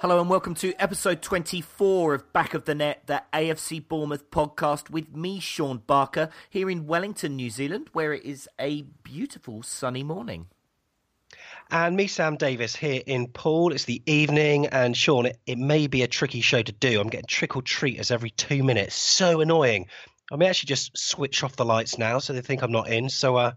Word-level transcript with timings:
Hello 0.00 0.20
and 0.20 0.28
welcome 0.28 0.54
to 0.56 0.74
episode 0.74 1.22
24 1.22 2.12
of 2.12 2.32
Back 2.34 2.52
of 2.52 2.66
the 2.66 2.74
Net, 2.74 3.04
the 3.06 3.22
AFC 3.32 3.88
Bournemouth 3.88 4.30
podcast 4.30 4.90
with 4.90 5.16
me, 5.16 5.40
Sean 5.40 5.78
Barker, 5.86 6.28
here 6.50 6.68
in 6.68 6.86
Wellington, 6.86 7.34
New 7.34 7.48
Zealand, 7.48 7.88
where 7.94 8.12
it 8.12 8.22
is 8.22 8.46
a 8.60 8.82
beautiful 9.02 9.62
sunny 9.62 10.02
morning. 10.02 10.48
And 11.70 11.96
me, 11.96 12.08
Sam 12.08 12.36
Davis, 12.36 12.76
here 12.76 13.00
in 13.06 13.28
Poole. 13.28 13.72
It's 13.72 13.86
the 13.86 14.02
evening, 14.04 14.66
and 14.66 14.94
Sean, 14.94 15.24
it, 15.24 15.38
it 15.46 15.56
may 15.56 15.86
be 15.86 16.02
a 16.02 16.08
tricky 16.08 16.42
show 16.42 16.60
to 16.60 16.72
do. 16.72 17.00
I'm 17.00 17.08
getting 17.08 17.26
trickle 17.26 17.62
treaters 17.62 18.10
every 18.10 18.30
two 18.30 18.62
minutes. 18.62 18.94
So 18.94 19.40
annoying. 19.40 19.86
I 20.30 20.36
may 20.36 20.48
actually 20.48 20.68
just 20.68 20.96
switch 20.98 21.42
off 21.42 21.56
the 21.56 21.64
lights 21.64 21.96
now 21.96 22.18
so 22.18 22.34
they 22.34 22.42
think 22.42 22.62
I'm 22.62 22.70
not 22.70 22.90
in. 22.90 23.08
So, 23.08 23.36
uh, 23.36 23.52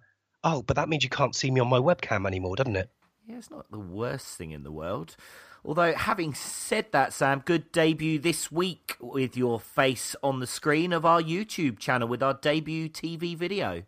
oh, 0.45 0.61
but 0.61 0.77
that 0.77 0.87
means 0.87 1.03
you 1.03 1.09
can't 1.09 1.35
see 1.35 1.51
me 1.51 1.59
on 1.59 1.67
my 1.67 1.79
webcam 1.79 2.25
anymore, 2.25 2.55
doesn't 2.55 2.77
it? 2.77 2.89
Yeah, 3.27 3.35
it's 3.35 3.51
not 3.51 3.69
the 3.69 3.77
worst 3.77 4.37
thing 4.37 4.51
in 4.51 4.63
the 4.63 4.71
world. 4.71 5.17
Although, 5.65 5.93
having 5.93 6.33
said 6.33 6.91
that, 6.91 7.13
Sam, 7.13 7.41
good 7.43 7.71
debut 7.71 8.17
this 8.19 8.51
week 8.51 8.95
with 8.99 9.35
your 9.35 9.59
face 9.59 10.15
on 10.23 10.39
the 10.39 10.47
screen 10.47 10.93
of 10.93 11.05
our 11.05 11.21
YouTube 11.21 11.79
channel 11.79 12.07
with 12.07 12.23
our 12.23 12.33
debut 12.33 12.89
TV 12.89 13.35
video. 13.35 13.83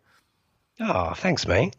Oh, 0.80 1.14
thanks, 1.14 1.46
mate. 1.46 1.76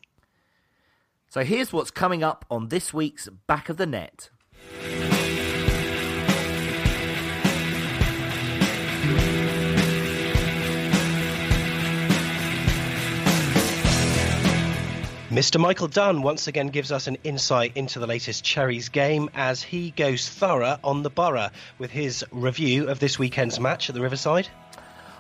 So, 1.29 1.43
here's 1.43 1.71
what's 1.71 1.91
coming 1.91 2.23
up 2.23 2.45
on 2.49 2.69
this 2.69 2.93
week's 2.93 3.27
Back 3.47 3.69
of 3.69 3.77
the 3.77 3.85
Net. 3.85 4.29
Mr. 15.33 15.59
Michael 15.59 15.87
Dunn 15.87 16.21
once 16.21 16.47
again 16.47 16.67
gives 16.67 16.91
us 16.91 17.07
an 17.07 17.17
insight 17.23 17.71
into 17.73 17.97
the 17.97 18.05
latest 18.05 18.43
Cherries 18.43 18.89
game 18.89 19.31
as 19.33 19.63
he 19.63 19.89
goes 19.89 20.29
thorough 20.29 20.77
on 20.83 21.01
the 21.01 21.09
Boro 21.09 21.49
with 21.79 21.89
his 21.89 22.23
review 22.29 22.87
of 22.87 22.99
this 22.99 23.17
weekend's 23.17 23.59
match 23.59 23.89
at 23.89 23.95
the 23.95 24.01
Riverside. 24.01 24.47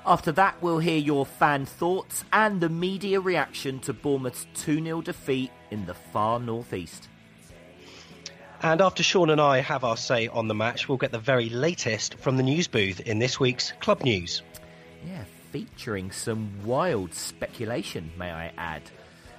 After 0.05 0.31
that, 0.33 0.61
we'll 0.61 0.77
hear 0.77 0.99
your 0.99 1.25
fan 1.25 1.65
thoughts 1.65 2.25
and 2.31 2.61
the 2.61 2.69
media 2.69 3.19
reaction 3.19 3.79
to 3.79 3.93
Bournemouth's 3.93 4.45
2 4.53 4.83
0 4.83 5.01
defeat 5.01 5.49
in 5.71 5.87
the 5.87 5.95
far 5.95 6.39
northeast. 6.39 7.09
And 8.61 8.81
after 8.81 9.01
Sean 9.01 9.31
and 9.31 9.41
I 9.41 9.61
have 9.61 9.83
our 9.83 9.97
say 9.97 10.27
on 10.27 10.47
the 10.47 10.53
match, 10.53 10.87
we'll 10.87 10.99
get 10.99 11.11
the 11.11 11.17
very 11.17 11.49
latest 11.49 12.19
from 12.19 12.37
the 12.37 12.43
news 12.43 12.67
booth 12.67 12.99
in 12.99 13.17
this 13.17 13.39
week's 13.39 13.73
Club 13.79 14.03
News. 14.03 14.43
Yeah, 15.07 15.23
featuring 15.51 16.11
some 16.11 16.51
wild 16.63 17.15
speculation, 17.15 18.11
may 18.15 18.31
I 18.31 18.51
add. 18.59 18.83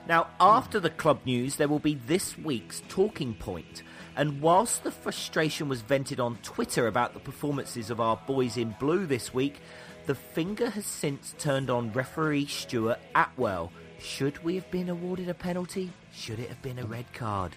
Now, 0.06 0.26
after 0.38 0.80
the 0.80 0.90
club 0.90 1.20
news, 1.24 1.56
there 1.56 1.68
will 1.68 1.78
be 1.78 1.94
this 1.94 2.36
week's 2.36 2.82
talking 2.88 3.34
point. 3.34 3.82
And 4.16 4.42
whilst 4.42 4.84
the 4.84 4.90
frustration 4.90 5.68
was 5.68 5.80
vented 5.80 6.20
on 6.20 6.36
Twitter 6.42 6.86
about 6.86 7.14
the 7.14 7.20
performances 7.20 7.90
of 7.90 8.00
our 8.00 8.20
boys 8.26 8.56
in 8.56 8.76
blue 8.78 9.06
this 9.06 9.32
week, 9.32 9.60
the 10.06 10.14
finger 10.14 10.68
has 10.70 10.84
since 10.84 11.34
turned 11.38 11.70
on 11.70 11.92
referee 11.92 12.46
Stuart 12.46 12.98
Attwell. 13.14 13.70
Should 13.98 14.44
we 14.44 14.56
have 14.56 14.70
been 14.70 14.90
awarded 14.90 15.30
a 15.30 15.34
penalty? 15.34 15.90
Should 16.12 16.38
it 16.38 16.50
have 16.50 16.60
been 16.60 16.78
a 16.78 16.84
red 16.84 17.10
card? 17.14 17.56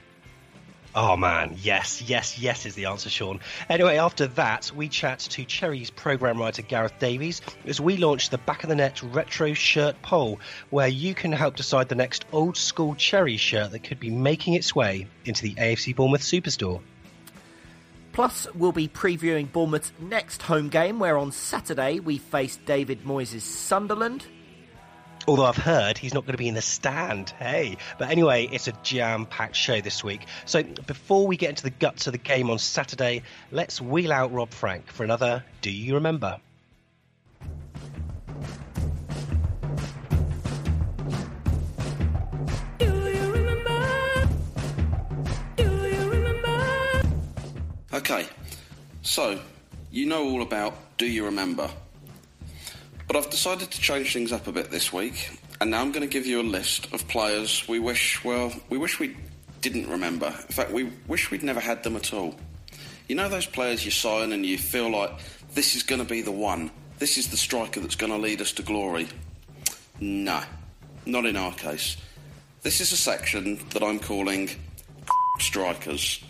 Oh 1.00 1.16
man, 1.16 1.56
yes, 1.62 2.02
yes, 2.02 2.40
yes 2.40 2.66
is 2.66 2.74
the 2.74 2.86
answer, 2.86 3.08
Sean. 3.08 3.40
Anyway, 3.70 3.98
after 3.98 4.26
that, 4.30 4.72
we 4.76 4.90
chat 4.90 5.20
to 5.20 5.46
Cherries 5.46 5.92
programme 5.92 6.40
writer 6.40 6.64
Gareth 6.64 6.98
Davies 6.98 7.40
as 7.68 7.80
we 7.80 7.98
launch 7.98 8.32
the 8.32 8.40
Back 8.40 8.64
of 8.64 8.70
the 8.70 8.76
Net 8.76 9.04
retro 9.04 9.54
shirt 9.54 10.02
poll, 10.02 10.40
where 10.72 10.88
you 10.88 11.14
can 11.14 11.32
help 11.32 11.56
decide 11.56 11.88
the 11.88 11.94
next 11.94 12.26
old 12.32 12.58
school 12.58 12.96
Cherry 12.96 13.38
shirt 13.38 13.74
that 13.74 13.84
could 13.84 14.00
be 14.00 14.10
making 14.10 14.56
its 14.56 14.74
way 14.74 15.06
into 15.24 15.44
the 15.44 15.54
AFC 15.54 15.96
Bournemouth 15.96 16.24
Superstore. 16.24 16.82
Plus, 18.12 18.48
we'll 18.56 18.72
be 18.72 18.88
previewing 18.88 19.52
Bournemouth's 19.52 19.92
next 20.00 20.42
home 20.42 20.68
game, 20.68 20.98
where 20.98 21.20
on 21.20 21.32
Saturday 21.32 22.00
we 22.00 22.18
face 22.18 22.58
David 22.66 23.04
Moyes' 23.04 23.42
Sunderland. 23.42 24.26
Although 25.28 25.44
I've 25.44 25.58
heard 25.58 25.98
he's 25.98 26.14
not 26.14 26.26
going 26.26 26.36
to 26.36 26.38
be 26.38 26.48
in 26.48 26.54
the 26.54 26.62
stand. 26.62 27.32
Hey. 27.32 27.76
But 28.00 28.10
anyway, 28.10 28.48
it's 28.50 28.70
a 28.70 28.72
jam 28.84 29.26
packed 29.26 29.58
show 29.58 29.82
this 29.82 30.02
week. 30.02 30.22
So 30.46 30.64
before 30.64 31.28
we 31.28 31.36
get 31.36 31.50
into 31.50 31.64
the 31.64 31.70
guts 31.70 32.08
of 32.08 32.14
the 32.14 32.18
game 32.18 32.50
on 32.50 32.60
Saturday, 32.60 33.24
let's 33.52 33.82
wheel 33.82 34.14
out 34.14 34.32
Rob 34.32 34.52
Frank 34.52 34.90
for 34.90 35.04
another 35.04 35.44
Do 35.62 35.70
You 35.70 35.96
Remember? 35.96 36.40
Okay, 47.94 48.28
so 49.02 49.40
you 49.92 50.06
know 50.06 50.30
all 50.30 50.42
about 50.42 50.98
Do 50.98 51.06
You 51.06 51.26
Remember? 51.26 51.70
But 53.08 53.16
I've 53.16 53.30
decided 53.30 53.72
to 53.72 53.80
change 53.80 54.12
things 54.12 54.34
up 54.34 54.48
a 54.48 54.52
bit 54.52 54.70
this 54.70 54.92
week, 54.92 55.40
and 55.62 55.72
now 55.72 55.82
I'm 55.82 55.94
going 55.94 56.08
to 56.08 56.12
give 56.12 56.26
you 56.26 56.42
a 56.42 56.44
list 56.44 56.94
of 56.94 57.08
players 57.08 57.66
we 57.68 57.80
wish, 57.80 58.24
well, 58.26 58.54
we 58.70 58.78
wish 58.78 59.00
we 59.00 59.16
didn't 59.62 59.88
remember. 59.88 60.28
In 60.28 60.54
fact, 60.54 60.72
we 60.72 60.92
wish 61.08 61.32
we'd 61.32 61.42
never 61.42 61.62
had 61.62 61.84
them 61.84 61.96
at 61.96 62.14
all. 62.14 62.36
You 63.08 63.16
know 63.16 63.30
those 63.30 63.46
players 63.46 63.86
you 63.86 63.92
sign 63.92 64.34
and 64.34 64.46
you 64.46 64.58
feel 64.58 64.90
like 64.90 65.12
this 65.54 65.76
is 65.76 65.84
going 65.84 66.02
to 66.02 66.08
be 66.08 66.22
the 66.22 66.32
one, 66.32 66.70
this 67.00 67.18
is 67.18 67.30
the 67.30 67.38
striker 67.38 67.80
that's 67.80 67.96
going 67.96 68.12
to 68.12 68.18
lead 68.18 68.42
us 68.42 68.52
to 68.54 68.62
glory? 68.62 69.08
No, 70.02 70.42
not 71.06 71.26
in 71.26 71.38
our 71.38 71.54
case. 71.54 71.96
This 72.62 72.82
is 72.82 72.92
a 72.92 72.98
section 72.98 73.60
that 73.70 73.82
I'm 73.82 74.00
calling 74.00 74.50
strikers. 75.40 76.22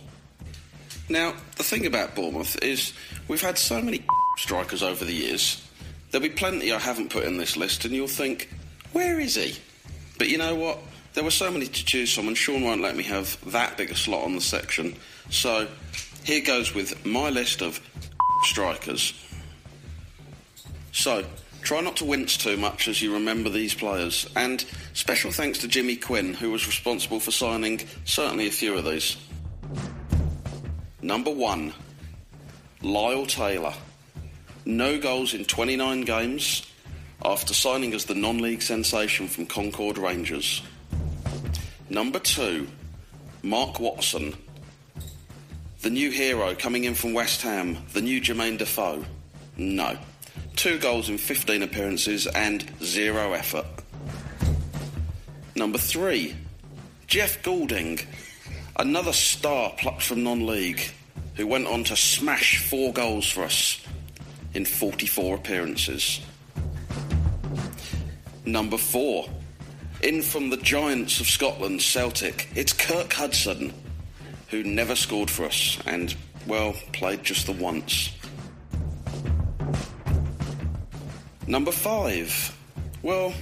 Now, 1.09 1.33
the 1.55 1.63
thing 1.63 1.87
about 1.87 2.15
Bournemouth 2.15 2.61
is 2.61 2.93
we've 3.27 3.41
had 3.41 3.57
so 3.57 3.81
many 3.81 4.05
strikers 4.37 4.83
over 4.83 5.03
the 5.03 5.13
years. 5.13 5.66
There'll 6.09 6.27
be 6.27 6.33
plenty 6.33 6.71
I 6.71 6.79
haven't 6.79 7.09
put 7.09 7.25
in 7.25 7.37
this 7.37 7.57
list, 7.57 7.85
and 7.85 7.93
you'll 7.93 8.07
think, 8.07 8.49
where 8.93 9.19
is 9.19 9.35
he? 9.35 9.55
But 10.17 10.29
you 10.29 10.37
know 10.37 10.55
what? 10.55 10.79
There 11.13 11.23
were 11.23 11.31
so 11.31 11.51
many 11.51 11.65
to 11.65 11.85
choose 11.85 12.13
from, 12.13 12.27
and 12.27 12.37
Sean 12.37 12.63
won't 12.63 12.81
let 12.81 12.95
me 12.95 13.03
have 13.03 13.37
that 13.51 13.77
big 13.77 13.91
a 13.91 13.95
slot 13.95 14.23
on 14.23 14.35
the 14.35 14.41
section. 14.41 14.95
So 15.29 15.67
here 16.23 16.41
goes 16.41 16.73
with 16.73 17.05
my 17.05 17.29
list 17.29 17.61
of 17.61 17.79
strikers. 18.43 19.13
So, 20.91 21.25
try 21.61 21.81
not 21.81 21.97
to 21.97 22.05
wince 22.05 22.37
too 22.37 22.57
much 22.57 22.87
as 22.87 23.01
you 23.01 23.13
remember 23.13 23.49
these 23.49 23.73
players. 23.73 24.29
And 24.35 24.63
special 24.93 25.31
thanks 25.31 25.59
to 25.59 25.67
Jimmy 25.67 25.95
Quinn, 25.95 26.33
who 26.33 26.51
was 26.51 26.67
responsible 26.67 27.19
for 27.19 27.31
signing 27.31 27.81
certainly 28.05 28.47
a 28.47 28.51
few 28.51 28.77
of 28.77 28.85
these. 28.85 29.17
Number 31.01 31.31
one, 31.31 31.73
Lyle 32.81 33.25
Taylor. 33.25 33.73
No 34.67 34.99
goals 34.99 35.33
in 35.33 35.45
29 35.45 36.01
games 36.01 36.67
after 37.23 37.53
signing 37.53 37.93
as 37.93 38.03
the 38.03 38.13
non 38.13 38.39
league 38.39 38.61
sensation 38.61 39.29
from 39.29 39.45
Concord 39.45 39.97
Rangers. 39.97 40.61
Number 41.89 42.19
two, 42.19 42.67
Mark 43.41 43.79
Watson. 43.79 44.35
The 45.83 45.89
new 45.89 46.11
hero 46.11 46.53
coming 46.53 46.83
in 46.83 46.95
from 46.95 47.13
West 47.13 47.43
Ham, 47.43 47.77
the 47.93 48.01
new 48.01 48.19
Jermaine 48.19 48.57
Defoe. 48.57 49.05
No. 49.55 49.97
Two 50.57 50.77
goals 50.79 51.07
in 51.07 51.17
15 51.17 51.63
appearances 51.63 52.27
and 52.27 52.69
zero 52.83 53.31
effort. 53.31 53.67
Number 55.55 55.77
three, 55.77 56.35
Jeff 57.07 57.41
Goulding. 57.41 57.99
Another 58.75 59.13
star 59.13 59.71
plucked 59.77 60.01
from 60.01 60.25
non 60.25 60.45
league 60.45 60.81
who 61.35 61.47
went 61.47 61.67
on 61.67 61.85
to 61.85 61.95
smash 61.95 62.57
four 62.67 62.91
goals 62.91 63.31
for 63.31 63.43
us 63.43 63.86
in 64.57 64.65
44 64.65 65.35
appearances. 65.35 66.19
Number 68.43 68.77
four, 68.77 69.29
in 70.01 70.23
from 70.23 70.49
the 70.49 70.57
giants 70.57 71.19
of 71.19 71.27
Scotland, 71.27 71.79
Celtic, 71.79 72.49
it's 72.55 72.73
Kirk 72.73 73.13
Hudson, 73.13 73.71
who 74.49 74.63
never 74.63 74.95
scored 74.95 75.29
for 75.29 75.45
us 75.45 75.77
and, 75.85 76.15
well, 76.47 76.73
played 76.91 77.23
just 77.23 77.45
the 77.45 77.51
once. 77.51 78.09
Number 81.45 81.71
five, 81.71 82.57
well, 83.03 83.33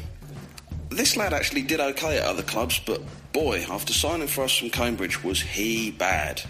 this 0.89 1.15
lad 1.15 1.31
actually 1.31 1.61
did 1.61 1.79
okay 1.79 2.17
at 2.17 2.25
other 2.25 2.43
clubs, 2.43 2.77
but 2.85 3.01
boy, 3.31 3.65
after 3.69 3.93
signing 3.93 4.27
for 4.27 4.43
us 4.43 4.57
from 4.57 4.69
Cambridge, 4.69 5.23
was 5.23 5.39
he 5.39 5.91
bad. 5.91 6.41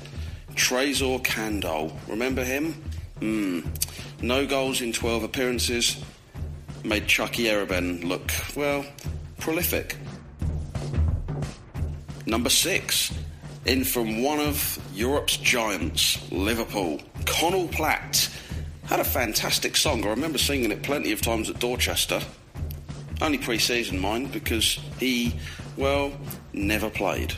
Tresor 0.56 1.24
Kandol, 1.24 1.94
remember 2.08 2.44
him? 2.44 2.74
Hmm. 3.20 3.60
No 4.26 4.48
goals 4.48 4.82
in 4.82 4.92
12 4.92 5.22
appearances. 5.22 6.04
Made 6.84 7.04
Chukki 7.04 7.46
Eribenne 7.46 8.04
look, 8.04 8.32
well, 8.56 8.84
prolific. 9.38 9.98
Number 12.26 12.50
six, 12.50 13.14
in 13.68 13.84
from 13.84 14.24
one 14.24 14.40
of 14.40 14.80
Europe's 14.96 15.38
giants, 15.38 16.20
Liverpool, 16.32 17.02
Conall 17.26 17.72
Platt. 17.72 18.28
Had 18.86 19.00
a 19.00 19.04
fantastic 19.04 19.78
song. 19.78 20.04
I 20.04 20.10
remember 20.10 20.40
singing 20.40 20.72
it 20.72 20.82
plenty 20.82 21.12
of 21.12 21.22
times 21.22 21.48
at 21.48 21.60
Dorchester. 21.60 22.20
Only 23.22 23.38
pre 23.38 23.60
season, 23.60 24.00
mind, 24.00 24.32
because 24.32 24.80
he, 25.00 25.40
well, 25.78 26.12
never 26.52 26.90
played. 26.90 27.36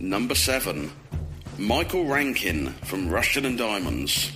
Number 0.00 0.34
seven, 0.34 0.90
Michael 1.58 2.06
Rankin 2.06 2.72
from 2.84 3.10
Rushden 3.10 3.44
and 3.44 3.58
Diamonds. 3.58 4.32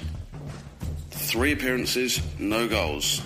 Three 1.26 1.50
appearances, 1.50 2.20
no 2.38 2.68
goals. 2.68 3.20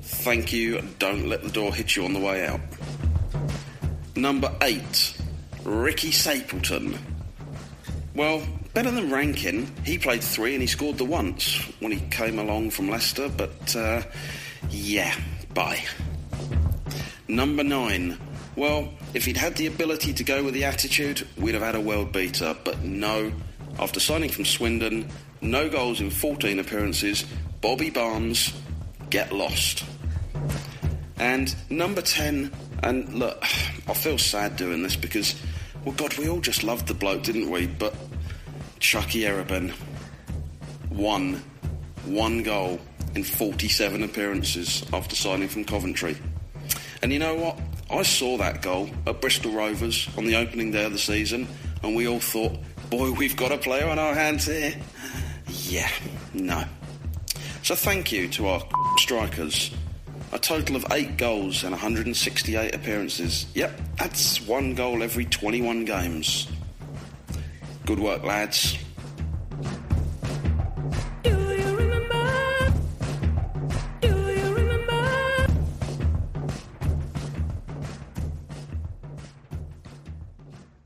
Thank 0.00 0.54
you, 0.54 0.80
don't 0.98 1.28
let 1.28 1.42
the 1.42 1.50
door 1.50 1.74
hit 1.74 1.94
you 1.94 2.06
on 2.06 2.14
the 2.14 2.18
way 2.18 2.46
out. 2.46 2.60
Number 4.16 4.50
eight, 4.62 5.14
Ricky 5.62 6.12
Stapleton. 6.12 6.98
Well, 8.14 8.42
better 8.72 8.90
than 8.90 9.10
Rankin. 9.10 9.70
He 9.84 9.98
played 9.98 10.24
three 10.24 10.54
and 10.54 10.62
he 10.62 10.66
scored 10.66 10.96
the 10.96 11.04
once 11.04 11.58
when 11.80 11.92
he 11.92 12.00
came 12.08 12.38
along 12.38 12.70
from 12.70 12.88
Leicester, 12.88 13.28
but 13.28 13.76
uh, 13.76 14.02
yeah, 14.70 15.14
bye. 15.52 15.84
Number 17.28 17.62
nine, 17.62 18.16
well, 18.56 18.94
if 19.12 19.26
he'd 19.26 19.36
had 19.36 19.56
the 19.56 19.66
ability 19.66 20.14
to 20.14 20.24
go 20.24 20.42
with 20.42 20.54
the 20.54 20.64
attitude, 20.64 21.28
we'd 21.36 21.52
have 21.52 21.62
had 21.62 21.74
a 21.74 21.80
world 21.80 22.12
beater. 22.12 22.56
But 22.64 22.82
no, 22.82 23.30
after 23.78 24.00
signing 24.00 24.30
from 24.30 24.46
Swindon, 24.46 25.10
no 25.42 25.68
goals 25.68 26.00
in 26.00 26.08
14 26.08 26.60
appearances, 26.60 27.24
Bobby 27.62 27.90
Barnes, 27.90 28.52
get 29.08 29.32
lost. 29.32 29.84
And 31.18 31.54
number 31.70 32.02
10, 32.02 32.50
and 32.82 33.14
look, 33.14 33.38
I 33.40 33.94
feel 33.94 34.18
sad 34.18 34.56
doing 34.56 34.82
this 34.82 34.96
because, 34.96 35.40
well, 35.84 35.94
God, 35.94 36.18
we 36.18 36.28
all 36.28 36.40
just 36.40 36.64
loved 36.64 36.88
the 36.88 36.94
bloke, 36.94 37.22
didn't 37.22 37.48
we? 37.48 37.68
But 37.68 37.94
Chukki 38.80 39.22
Eribenne, 39.22 39.70
one, 40.90 41.40
one 42.04 42.42
goal 42.42 42.80
in 43.14 43.22
47 43.22 44.02
appearances 44.02 44.84
after 44.92 45.14
signing 45.14 45.48
from 45.48 45.64
Coventry. 45.64 46.16
And 47.00 47.12
you 47.12 47.20
know 47.20 47.36
what? 47.36 47.60
I 47.88 48.02
saw 48.02 48.38
that 48.38 48.60
goal 48.60 48.90
at 49.06 49.20
Bristol 49.20 49.52
Rovers 49.52 50.08
on 50.18 50.24
the 50.24 50.34
opening 50.34 50.72
day 50.72 50.84
of 50.84 50.92
the 50.92 50.98
season, 50.98 51.46
and 51.84 51.94
we 51.94 52.08
all 52.08 52.18
thought, 52.18 52.58
boy, 52.90 53.12
we've 53.12 53.36
got 53.36 53.52
a 53.52 53.58
player 53.58 53.88
on 53.88 54.00
our 54.00 54.14
hands 54.14 54.46
here. 54.46 54.74
Yeah, 55.46 55.90
no. 56.34 56.64
So 57.62 57.76
thank 57.76 58.10
you 58.10 58.26
to 58.28 58.48
our 58.48 58.62
strikers. 58.96 59.70
A 60.32 60.38
total 60.38 60.74
of 60.74 60.84
eight 60.90 61.16
goals 61.16 61.62
and 61.62 61.70
168 61.70 62.74
appearances. 62.74 63.46
Yep, 63.54 63.80
that's 63.98 64.40
one 64.40 64.74
goal 64.74 65.02
every 65.02 65.26
21 65.26 65.84
games. 65.84 66.48
Good 67.86 68.00
work, 68.00 68.24
lads. 68.24 68.76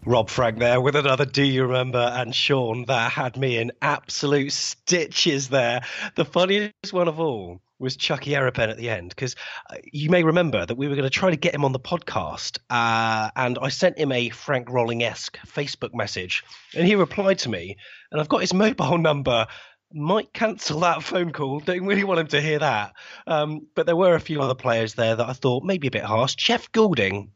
Rob 0.06 0.30
Frank 0.30 0.60
there 0.60 0.80
with 0.80 0.94
another 0.94 1.25
Do 1.25 1.42
You 1.42 1.64
Remember? 1.64 1.98
And 1.98 2.32
Sean, 2.32 2.84
that 2.84 3.10
had 3.10 3.36
me 3.36 3.58
in 3.58 3.72
absolute 3.82 4.52
stitches 4.52 5.48
there. 5.48 5.82
The 6.14 6.25
funniest 6.25 6.92
one 6.92 7.08
of 7.08 7.18
all 7.18 7.60
was 7.80 7.96
Chukki 7.96 8.32
Eribenne 8.38 8.70
at 8.70 8.76
the 8.76 8.88
end 8.88 9.08
because 9.08 9.34
uh, 9.68 9.78
you 9.92 10.08
may 10.08 10.22
remember 10.22 10.64
that 10.64 10.76
we 10.76 10.86
were 10.86 10.94
going 10.94 11.02
to 11.02 11.10
try 11.10 11.30
to 11.30 11.36
get 11.36 11.56
him 11.56 11.64
on 11.64 11.72
the 11.72 11.80
podcast, 11.80 12.58
uh, 12.70 13.30
and 13.34 13.58
I 13.60 13.68
sent 13.68 13.98
him 13.98 14.12
a 14.12 14.28
Frank 14.28 14.70
Rolling 14.70 15.02
esque 15.02 15.38
Facebook 15.44 15.92
message, 15.92 16.44
and 16.76 16.86
he 16.86 16.94
replied 16.94 17.40
to 17.40 17.48
me, 17.48 17.76
and 18.12 18.20
I've 18.20 18.28
got 18.28 18.42
his 18.42 18.54
mobile 18.54 18.98
number. 18.98 19.48
Might 19.92 20.32
cancel 20.32 20.80
that 20.80 21.02
phone 21.02 21.32
call. 21.32 21.58
Don't 21.58 21.86
really 21.86 22.04
want 22.04 22.20
him 22.20 22.26
to 22.28 22.40
hear 22.40 22.60
that. 22.60 22.92
Um, 23.26 23.66
but 23.75 23.86
there 23.86 23.96
were 23.96 24.14
a 24.14 24.20
few 24.20 24.40
other 24.40 24.54
players 24.54 24.94
there 24.94 25.16
that 25.16 25.28
I 25.28 25.32
thought 25.32 25.64
maybe 25.64 25.88
a 25.88 25.92
bit 25.92 26.04
harsh. 26.04 26.36
Jeff 26.36 26.70
Goulding 26.70 27.32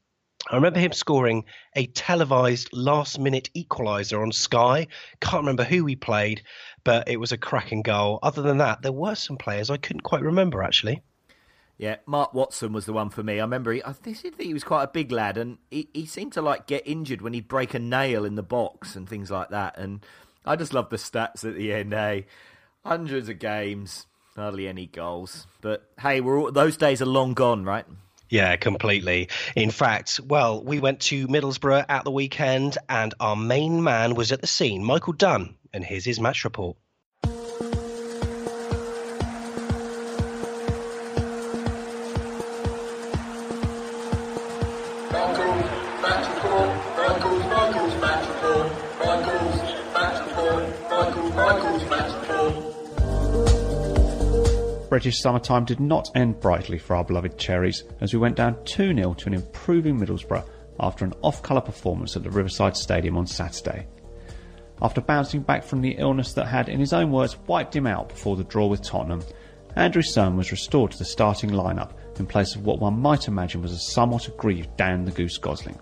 I 0.49 0.57
remember 0.57 0.81
him 0.81 0.93
scoring 0.93 1.45
a 1.77 1.87
televised 1.87 2.71
last 2.73 3.19
minute 3.19 3.51
equaliser 3.55 4.21
on 4.21 4.33
Sky. 4.33 4.87
Can't 5.21 5.43
remember 5.43 5.65
who 5.65 5.85
he 5.87 5.97
played, 5.97 6.43
but 6.83 7.09
it 7.09 7.19
was 7.19 7.33
a 7.33 7.39
cracking 7.39 7.83
goal. 7.83 8.19
Other 8.23 8.43
than 8.43 8.59
that, 8.59 8.83
there 8.83 8.93
were 8.93 9.15
some 9.15 9.37
players 9.37 9.71
I 9.71 9.77
couldn't 9.77 10.03
quite 10.03 10.23
remember 10.23 10.63
actually. 10.63 11.03
Yeah, 11.81 11.97
Mark 12.05 12.35
Watson 12.35 12.75
was 12.75 12.85
the 12.85 12.93
one 12.93 13.09
for 13.09 13.23
me. 13.23 13.41
I 13.41 13.43
remember 13.43 13.73
he, 13.73 13.83
I 13.83 13.95
think 13.95 14.19
he 14.39 14.53
was 14.53 14.65
quite 14.65 14.83
a 14.83 14.89
big 14.89 15.11
lad, 15.11 15.39
and 15.39 15.57
he, 15.71 15.89
he 15.95 16.05
seemed 16.05 16.35
to 16.35 16.43
like 16.43 16.67
get 16.67 16.87
injured 16.87 17.23
when 17.23 17.33
he'd 17.33 17.49
break 17.49 17.73
a 17.73 17.79
nail 17.79 18.27
in 18.27 18.35
the 18.35 18.43
box 18.43 18.97
and 18.97 19.09
things 19.09 19.31
like 19.31 19.49
that. 19.49 19.79
And 19.79 20.05
I 20.45 20.57
just 20.57 20.75
love 20.75 20.91
the 20.91 20.97
stats 20.97 21.43
at 21.43 21.55
the 21.55 21.73
end. 21.73 21.95
Hey, 21.95 22.27
hundreds 22.85 23.31
of 23.31 23.39
games, 23.39 24.07
hardly 24.37 24.69
any 24.69 24.87
goals. 24.87 25.47
But 25.63 25.89
hey, 26.01 26.21
we're 26.21 26.39
all, 26.39 26.53
those 26.53 26.77
days 26.77 27.01
are 27.01 27.07
long 27.07 27.33
gone, 27.33 27.65
right? 27.65 27.87
Yeah, 28.31 28.55
completely. 28.57 29.29
In 29.57 29.71
fact, 29.71 30.21
well, 30.25 30.63
we 30.63 30.79
went 30.79 31.01
to 31.01 31.27
Middlesbrough 31.27 31.87
at 31.89 32.05
the 32.05 32.13
weekend, 32.13 32.79
and 32.89 33.13
our 33.19 33.35
main 33.35 33.83
man 33.83 34.15
was 34.15 34.31
at 34.31 34.41
the 34.41 34.47
scene, 34.47 34.85
Michael 34.85 35.13
Dunn, 35.13 35.57
and 35.73 35.85
here's 35.85 36.05
his 36.05 36.21
match 36.21 36.45
report. 36.45 36.77
British 54.91 55.21
summertime 55.21 55.65
did 55.65 55.79
not 55.79 56.11
end 56.17 56.41
brightly 56.41 56.77
for 56.77 56.97
our 56.97 57.05
beloved 57.05 57.39
Cherries 57.39 57.85
as 58.01 58.13
we 58.13 58.19
went 58.19 58.35
down 58.35 58.57
2 58.65 58.93
0 58.93 59.15
to 59.15 59.29
an 59.29 59.35
improving 59.35 59.97
Middlesbrough 59.97 60.45
after 60.81 61.05
an 61.05 61.15
off 61.23 61.45
colour 61.45 61.61
performance 61.61 62.17
at 62.17 62.25
the 62.25 62.31
Riverside 62.31 62.77
Stadium 62.77 63.17
on 63.17 63.25
Saturday. 63.25 63.87
After 64.83 65.01
bouncing 65.01 65.43
back 65.43 65.63
from 65.63 65.81
the 65.81 65.93
illness 65.93 66.33
that 66.33 66.47
had, 66.47 66.69
in 66.69 66.81
his 66.81 66.93
own 66.93 67.13
words, 67.13 67.39
wiped 67.47 67.77
him 67.77 67.87
out 67.87 68.09
before 68.09 68.35
the 68.35 68.43
draw 68.43 68.67
with 68.67 68.83
Tottenham, 68.83 69.23
Andrew 69.77 70.03
Surman 70.03 70.37
was 70.37 70.51
restored 70.51 70.91
to 70.91 70.99
the 70.99 71.05
starting 71.05 71.51
lineup 71.51 71.93
in 72.19 72.27
place 72.27 72.57
of 72.57 72.67
what 72.67 72.81
one 72.81 72.99
might 72.99 73.29
imagine 73.29 73.63
was 73.63 73.73
a 73.73 73.79
somewhat 73.79 74.27
aggrieved 74.27 74.77
Dan 74.77 75.05
the 75.05 75.13
Goose 75.13 75.39
Gosling. 75.39 75.79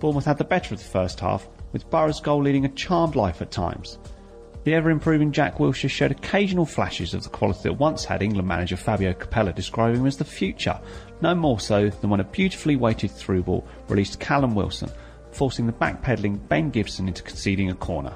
Bournemouth 0.00 0.24
had 0.24 0.38
the 0.38 0.44
better 0.44 0.74
of 0.74 0.80
the 0.80 0.86
first 0.88 1.20
half, 1.20 1.48
with 1.72 1.88
Boro's 1.90 2.20
goal 2.20 2.42
leading 2.42 2.64
a 2.64 2.70
charmed 2.70 3.14
life 3.14 3.40
at 3.40 3.52
times. 3.52 3.98
The 4.64 4.72
ever 4.72 4.90
improving 4.90 5.30
Jack 5.30 5.58
Wilshere 5.58 5.90
showed 5.90 6.10
occasional 6.10 6.64
flashes 6.64 7.12
of 7.12 7.22
the 7.22 7.28
quality 7.28 7.60
that 7.64 7.74
once 7.74 8.06
had 8.06 8.22
England 8.22 8.48
manager 8.48 8.78
Fabio 8.78 9.12
Capello 9.12 9.52
describing 9.54 10.00
him 10.00 10.06
as 10.06 10.16
the 10.16 10.24
future, 10.24 10.80
no 11.20 11.34
more 11.34 11.60
so 11.60 11.90
than 11.90 12.08
when 12.08 12.20
a 12.20 12.24
beautifully 12.24 12.74
weighted 12.74 13.10
through 13.10 13.42
ball 13.42 13.66
released 13.88 14.20
Callum 14.20 14.54
Wilson, 14.54 14.90
forcing 15.32 15.66
the 15.66 15.72
backpedaling 15.72 16.48
Ben 16.48 16.70
Gibson 16.70 17.08
into 17.08 17.22
conceding 17.22 17.70
a 17.70 17.74
corner. 17.74 18.14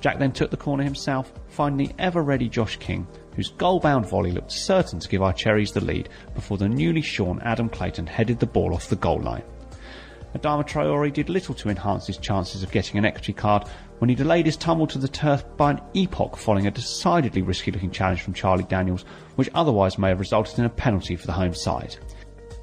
Jack 0.00 0.18
then 0.18 0.32
took 0.32 0.50
the 0.50 0.58
corner 0.58 0.84
himself, 0.84 1.32
finding 1.48 1.86
the 1.86 1.94
ever 1.98 2.22
ready 2.22 2.50
Josh 2.50 2.76
King, 2.76 3.06
whose 3.34 3.52
goal 3.52 3.80
bound 3.80 4.04
volley 4.04 4.32
looked 4.32 4.52
certain 4.52 5.00
to 5.00 5.08
give 5.08 5.22
our 5.22 5.32
Cherries 5.32 5.72
the 5.72 5.82
lead 5.82 6.10
before 6.34 6.58
the 6.58 6.68
newly 6.68 7.00
shorn 7.00 7.40
Adam 7.44 7.70
Clayton 7.70 8.06
headed 8.06 8.38
the 8.38 8.46
ball 8.46 8.74
off 8.74 8.90
the 8.90 8.96
goal 8.96 9.20
line. 9.22 9.44
Adama 10.36 10.66
Traore 10.66 11.12
did 11.12 11.28
little 11.28 11.54
to 11.54 11.68
enhance 11.68 12.06
his 12.06 12.18
chances 12.18 12.62
of 12.62 12.72
getting 12.72 12.98
an 12.98 13.04
equity 13.04 13.32
card 13.32 13.68
when 14.02 14.08
he 14.08 14.16
delayed 14.16 14.46
his 14.46 14.56
tumble 14.56 14.88
to 14.88 14.98
the 14.98 15.06
turf 15.06 15.44
by 15.56 15.70
an 15.70 15.80
epoch 15.94 16.36
following 16.36 16.66
a 16.66 16.72
decidedly 16.72 17.40
risky 17.40 17.70
looking 17.70 17.92
challenge 17.92 18.20
from 18.20 18.34
Charlie 18.34 18.64
Daniels, 18.64 19.04
which 19.36 19.48
otherwise 19.54 19.96
may 19.96 20.08
have 20.08 20.18
resulted 20.18 20.58
in 20.58 20.64
a 20.64 20.70
penalty 20.70 21.14
for 21.14 21.28
the 21.28 21.32
home 21.32 21.54
side. 21.54 21.94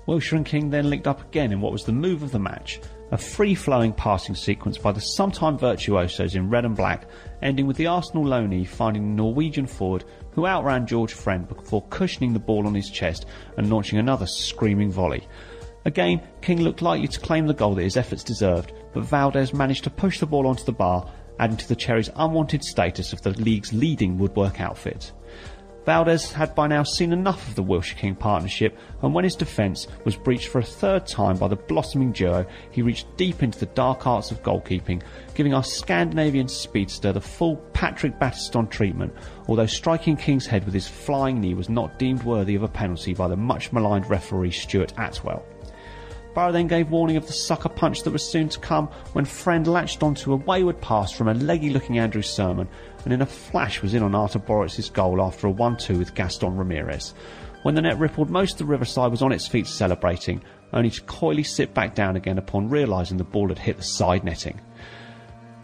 Wilshere 0.05 0.33
and 0.33 0.45
King 0.45 0.69
then 0.69 0.89
linked 0.89 1.07
up 1.07 1.21
again 1.21 1.53
in 1.53 1.61
what 1.61 1.71
was 1.71 1.85
the 1.85 1.93
move 1.93 2.23
of 2.23 2.33
the 2.33 2.39
match, 2.39 2.81
a 3.11 3.17
free 3.17 3.55
flowing 3.55 3.93
passing 3.93 4.35
sequence 4.35 4.77
by 4.77 4.91
the 4.91 4.99
sometime 4.99 5.57
virtuosos 5.57 6.35
in 6.35 6.49
red 6.49 6.65
and 6.65 6.75
black, 6.75 7.07
ending 7.41 7.67
with 7.67 7.77
the 7.77 7.87
Arsenal 7.87 8.25
loanee 8.25 8.67
finding 8.67 9.03
the 9.03 9.23
Norwegian 9.23 9.65
forward 9.65 10.03
who 10.31 10.45
outran 10.45 10.85
George 10.85 11.13
Friend 11.13 11.47
before 11.47 11.87
cushioning 11.87 12.33
the 12.33 12.39
ball 12.39 12.67
on 12.67 12.75
his 12.75 12.89
chest 12.89 13.27
and 13.55 13.69
launching 13.69 13.97
another 13.97 14.27
screaming 14.27 14.91
volley. 14.91 15.25
Again, 15.85 16.21
King 16.41 16.61
looked 16.63 16.81
likely 16.81 17.07
to 17.07 17.19
claim 17.21 17.47
the 17.47 17.53
goal 17.53 17.75
that 17.75 17.83
his 17.83 17.95
efforts 17.95 18.25
deserved, 18.25 18.73
but 18.93 19.05
Valdés 19.05 19.53
managed 19.53 19.85
to 19.85 19.89
push 19.89 20.19
the 20.19 20.25
ball 20.25 20.45
onto 20.45 20.65
the 20.65 20.73
bar, 20.73 21.09
adding 21.39 21.57
to 21.57 21.67
the 21.67 21.75
Cherries' 21.75 22.09
unwanted 22.15 22.63
status 22.63 23.13
of 23.13 23.21
the 23.21 23.31
league's 23.31 23.73
leading 23.73 24.17
woodwork 24.17 24.61
outfit. 24.61 25.11
Valdés 25.89 26.31
had 26.31 26.53
by 26.53 26.67
now 26.67 26.83
seen 26.83 27.11
enough 27.11 27.47
of 27.47 27.55
the 27.55 27.63
Wilshere 27.63 27.95
King 27.95 28.13
partnership, 28.13 28.77
and 29.01 29.11
when 29.11 29.23
his 29.23 29.35
defence 29.35 29.87
was 30.03 30.15
breached 30.15 30.49
for 30.49 30.59
a 30.59 30.63
third 30.63 31.07
time 31.07 31.35
by 31.37 31.47
the 31.47 31.55
blossoming 31.55 32.11
duo, 32.11 32.45
he 32.69 32.83
reached 32.83 33.07
deep 33.17 33.41
into 33.41 33.57
the 33.57 33.65
dark 33.67 34.05
arts 34.05 34.29
of 34.29 34.43
goalkeeping, 34.43 35.01
giving 35.33 35.53
our 35.53 35.63
Scandinavian 35.63 36.47
speedster 36.47 37.11
the 37.11 37.19
full 37.19 37.55
Patrick 37.73 38.19
Battiston 38.19 38.69
treatment, 38.69 39.13
although 39.47 39.65
striking 39.65 40.15
King's 40.15 40.45
head 40.45 40.63
with 40.65 40.75
his 40.75 40.87
flying 40.87 41.41
knee 41.41 41.55
was 41.55 41.69
not 41.69 41.97
deemed 41.97 42.21
worthy 42.21 42.53
of 42.53 42.61
a 42.61 42.67
penalty 42.67 43.15
by 43.15 43.27
the 43.27 43.37
much 43.37 43.71
maligned 43.71 44.07
referee 44.09 44.51
Stuart 44.51 44.93
Attwell. 44.97 45.43
Boro 46.39 46.53
then 46.53 46.67
gave 46.67 46.89
warning 46.89 47.17
of 47.17 47.27
the 47.27 47.33
sucker 47.33 47.67
punch 47.67 48.03
that 48.03 48.11
was 48.11 48.23
soon 48.23 48.47
to 48.47 48.59
come 48.59 48.87
when 49.11 49.25
Friend 49.25 49.67
latched 49.67 50.01
onto 50.01 50.31
a 50.31 50.37
wayward 50.37 50.79
pass 50.79 51.11
from 51.11 51.27
a 51.27 51.33
leggy 51.33 51.69
looking 51.69 51.99
Andrew 51.99 52.21
Surman 52.21 52.69
and 53.03 53.11
in 53.11 53.21
a 53.21 53.25
flash 53.25 53.81
was 53.81 53.93
in 53.93 54.03
on 54.03 54.15
Artur 54.15 54.39
Boruc's 54.39 54.87
goal 54.87 55.21
after 55.21 55.47
a 55.47 55.53
1-2 55.53 55.97
with 55.97 56.15
Gaston 56.15 56.55
Ramirez. 56.55 57.13
When 57.63 57.75
the 57.75 57.81
net 57.81 57.99
rippled, 57.99 58.29
most 58.29 58.53
of 58.53 58.59
the 58.59 58.65
Riverside 58.67 59.11
was 59.11 59.21
on 59.21 59.33
its 59.33 59.49
feet 59.49 59.67
celebrating, 59.67 60.41
only 60.71 60.91
to 60.91 61.01
coyly 61.01 61.43
sit 61.43 61.73
back 61.73 61.93
down 61.93 62.15
again 62.15 62.37
upon 62.37 62.69
realising 62.69 63.17
the 63.17 63.25
ball 63.25 63.49
had 63.49 63.59
hit 63.59 63.75
the 63.75 63.83
side 63.83 64.23
netting. 64.23 64.61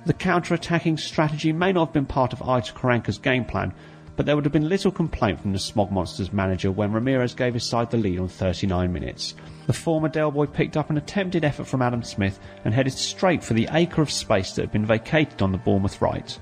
The 0.05 0.12
counter-attacking 0.12 0.98
strategy 0.98 1.53
may 1.53 1.72
not 1.72 1.86
have 1.86 1.94
been 1.94 2.05
part 2.05 2.34
of 2.34 2.39
Aitor 2.39 2.74
Karanka's 2.74 3.17
game 3.17 3.46
plan, 3.46 3.74
but 4.15 4.25
there 4.25 4.36
would 4.36 4.45
have 4.45 4.53
been 4.53 4.69
little 4.69 4.91
complaint 4.91 5.41
from 5.41 5.53
the 5.53 5.60
Smog 5.60 5.91
Monsters 5.91 6.31
manager 6.31 6.72
when 6.72 6.93
Ramirez 6.93 7.34
gave 7.34 7.53
his 7.53 7.63
side 7.63 7.91
the 7.91 7.98
lead 7.98 8.19
on 8.19 8.27
39 8.27 8.91
minutes. 8.91 9.36
The 9.67 9.74
former 9.74 10.10
Del 10.10 10.31
Boy 10.31 10.45
picked 10.45 10.77
up 10.77 10.89
an 10.89 10.98
attempted 10.98 11.43
effort 11.43 11.65
from 11.67 11.81
Adam 11.81 12.03
Smith 12.03 12.39
and 12.63 12.74
headed 12.74 12.93
straight 12.93 13.43
for 13.43 13.53
the 13.53 13.67
acre 13.72 14.01
of 14.01 14.12
space 14.12 14.53
that 14.53 14.62
had 14.62 14.72
been 14.72 14.86
vacated 14.86 15.41
on 15.41 15.51
the 15.51 15.57
Bournemouth 15.57 16.01
right. 16.01 16.39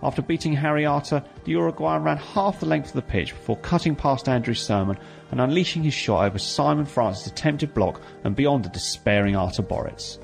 After 0.00 0.22
beating 0.22 0.52
Harry 0.52 0.86
Arter, 0.86 1.24
the 1.44 1.52
Uruguayan 1.52 2.04
ran 2.04 2.18
half 2.18 2.60
the 2.60 2.66
length 2.66 2.90
of 2.90 2.94
the 2.94 3.02
pitch 3.02 3.34
before 3.34 3.56
cutting 3.56 3.96
past 3.96 4.28
Andrew 4.28 4.54
Surman 4.54 4.96
and 5.32 5.40
unleashing 5.40 5.82
his 5.82 5.94
shot 5.94 6.24
over 6.24 6.38
Simon 6.38 6.86
Francis' 6.86 7.26
attempted 7.26 7.74
block 7.74 8.00
and 8.22 8.36
beyond 8.36 8.64
the 8.64 8.68
despairing 8.68 9.34
Artur 9.34 9.64
Boruc. 9.64 10.18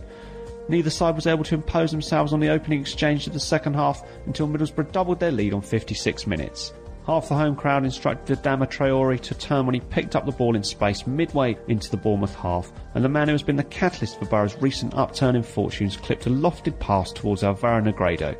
Neither 0.68 0.90
side 0.90 1.16
was 1.16 1.26
able 1.26 1.44
to 1.44 1.56
impose 1.56 1.90
themselves 1.90 2.32
on 2.32 2.40
the 2.40 2.48
opening 2.48 2.80
exchange 2.80 3.26
of 3.26 3.32
the 3.32 3.40
second 3.40 3.74
half 3.74 4.02
until 4.26 4.48
Middlesbrough 4.48 4.92
doubled 4.92 5.18
their 5.18 5.32
lead 5.32 5.52
on 5.52 5.60
56 5.60 6.26
minutes. 6.26 6.72
Half 7.06 7.28
the 7.28 7.34
home 7.34 7.54
crowd 7.54 7.84
instructed 7.84 8.38
Adama 8.38 8.66
Traore 8.66 9.20
to 9.20 9.34
turn 9.34 9.66
when 9.66 9.74
he 9.74 9.80
picked 9.80 10.16
up 10.16 10.24
the 10.24 10.32
ball 10.32 10.56
in 10.56 10.62
space 10.62 11.06
midway 11.06 11.58
into 11.68 11.90
the 11.90 11.98
Bournemouth 11.98 12.34
half, 12.34 12.72
and 12.94 13.04
the 13.04 13.10
man 13.10 13.28
who 13.28 13.34
has 13.34 13.42
been 13.42 13.56
the 13.56 13.64
catalyst 13.64 14.18
for 14.18 14.24
Boro's 14.24 14.56
recent 14.62 14.94
upturn 14.94 15.36
in 15.36 15.42
fortunes 15.42 15.98
clipped 15.98 16.24
a 16.24 16.30
lofted 16.30 16.78
pass 16.80 17.12
towards 17.12 17.44
Alvaro 17.44 17.82
Negredo. 17.82 18.34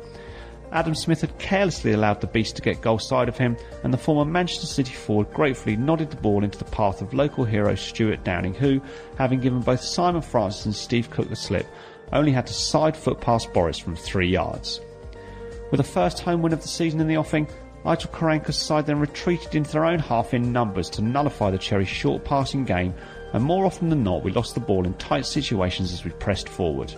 Adam 0.71 0.95
Smith 0.95 1.21
had 1.21 1.37
carelessly 1.37 1.91
allowed 1.91 2.19
the 2.21 2.27
beast 2.27 2.55
to 2.55 2.61
get 2.63 2.81
goal 2.81 2.97
side 2.97 3.29
of 3.29 3.37
him, 3.37 3.55
and 3.83 3.93
the 3.93 3.99
former 3.99 4.29
Manchester 4.29 4.65
City 4.65 4.93
forward 4.93 5.31
gratefully 5.31 5.75
nodded 5.75 6.09
the 6.09 6.17
ball 6.17 6.43
into 6.43 6.57
the 6.57 6.65
path 6.65 7.03
of 7.03 7.13
local 7.13 7.45
hero 7.45 7.75
Stuart 7.75 8.23
Downing, 8.23 8.55
who, 8.55 8.81
having 9.15 9.39
given 9.39 9.61
both 9.61 9.81
Simon 9.81 10.23
Francis 10.23 10.65
and 10.65 10.75
Steve 10.75 11.11
Cook 11.11 11.29
the 11.29 11.35
slip, 11.35 11.67
only 12.13 12.31
had 12.31 12.47
to 12.47 12.53
side 12.53 12.97
foot 12.97 13.21
past 13.21 13.53
Boruc 13.53 13.79
from 13.79 13.95
three 13.95 14.27
yards. 14.27 14.81
With 15.69 15.79
a 15.79 15.83
first 15.83 16.21
home 16.21 16.41
win 16.41 16.51
of 16.51 16.63
the 16.63 16.67
season 16.67 16.99
in 16.99 17.07
the 17.07 17.17
offing, 17.17 17.47
Aitor 17.85 18.09
Karanka's 18.09 18.57
side 18.57 18.87
then 18.87 18.99
retreated 18.99 19.53
into 19.53 19.71
their 19.71 19.85
own 19.85 19.99
half 19.99 20.33
in 20.33 20.51
numbers 20.51 20.89
to 20.89 21.03
nullify 21.03 21.51
the 21.51 21.57
Cherry 21.59 21.85
short 21.85 22.25
passing 22.25 22.65
game, 22.65 22.95
and 23.33 23.43
more 23.43 23.63
often 23.63 23.89
than 23.89 24.03
not 24.03 24.23
we 24.23 24.31
lost 24.31 24.55
the 24.55 24.59
ball 24.59 24.85
in 24.85 24.95
tight 24.95 25.23
situations 25.23 25.93
as 25.93 26.03
we 26.03 26.09
pressed 26.11 26.49
forward. 26.49 26.91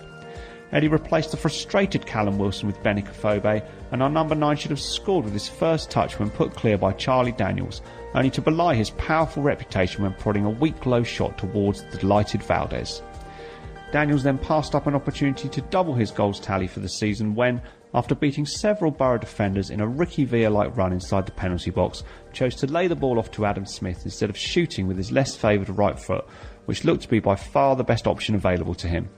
Eddie 0.72 0.88
replaced 0.88 1.30
the 1.30 1.36
frustrated 1.36 2.06
Callum 2.06 2.38
Wilson 2.38 2.66
with 2.66 2.82
Benik 2.82 3.06
Afobe, 3.06 3.62
and 3.92 4.02
our 4.02 4.08
number 4.08 4.34
9 4.34 4.56
should 4.56 4.70
have 4.70 4.80
scored 4.80 5.26
with 5.26 5.34
his 5.34 5.46
first 5.46 5.90
touch 5.90 6.18
when 6.18 6.30
put 6.30 6.54
clear 6.54 6.78
by 6.78 6.92
Charlie 6.92 7.32
Daniels, 7.32 7.82
only 8.14 8.30
to 8.30 8.40
belie 8.40 8.74
his 8.74 8.90
powerful 8.90 9.42
reputation 9.42 10.02
when 10.02 10.14
prodding 10.14 10.46
a 10.46 10.50
weak 10.50 10.86
low 10.86 11.02
shot 11.02 11.36
towards 11.36 11.84
the 11.84 11.98
delighted 11.98 12.40
Valdés. 12.40 13.02
Daniels 13.92 14.22
then 14.22 14.38
passed 14.38 14.74
up 14.74 14.86
an 14.86 14.94
opportunity 14.94 15.48
to 15.48 15.60
double 15.62 15.94
his 15.94 16.10
goals 16.10 16.40
tally 16.40 16.66
for 16.66 16.80
the 16.80 16.88
season 16.88 17.34
when, 17.34 17.62
after 17.94 18.14
beating 18.14 18.46
several 18.46 18.90
Boro 18.90 19.18
defenders 19.18 19.70
in 19.70 19.80
a 19.80 19.86
Ricky 19.86 20.24
Villa-like 20.24 20.76
run 20.76 20.92
inside 20.92 21.26
the 21.26 21.32
penalty 21.32 21.70
box, 21.70 22.02
chose 22.32 22.54
to 22.56 22.66
lay 22.66 22.86
the 22.86 22.94
ball 22.94 23.18
off 23.18 23.30
to 23.32 23.46
Adam 23.46 23.66
Smith 23.66 24.02
instead 24.04 24.30
of 24.30 24.36
shooting 24.36 24.86
with 24.86 24.96
his 24.96 25.12
less 25.12 25.34
favoured 25.34 25.70
right 25.70 25.98
foot, 25.98 26.26
which 26.66 26.84
looked 26.84 27.02
to 27.02 27.08
be 27.08 27.20
by 27.20 27.34
far 27.34 27.76
the 27.76 27.84
best 27.84 28.06
option 28.06 28.34
available 28.34 28.74
to 28.74 28.88
him. 28.88 29.08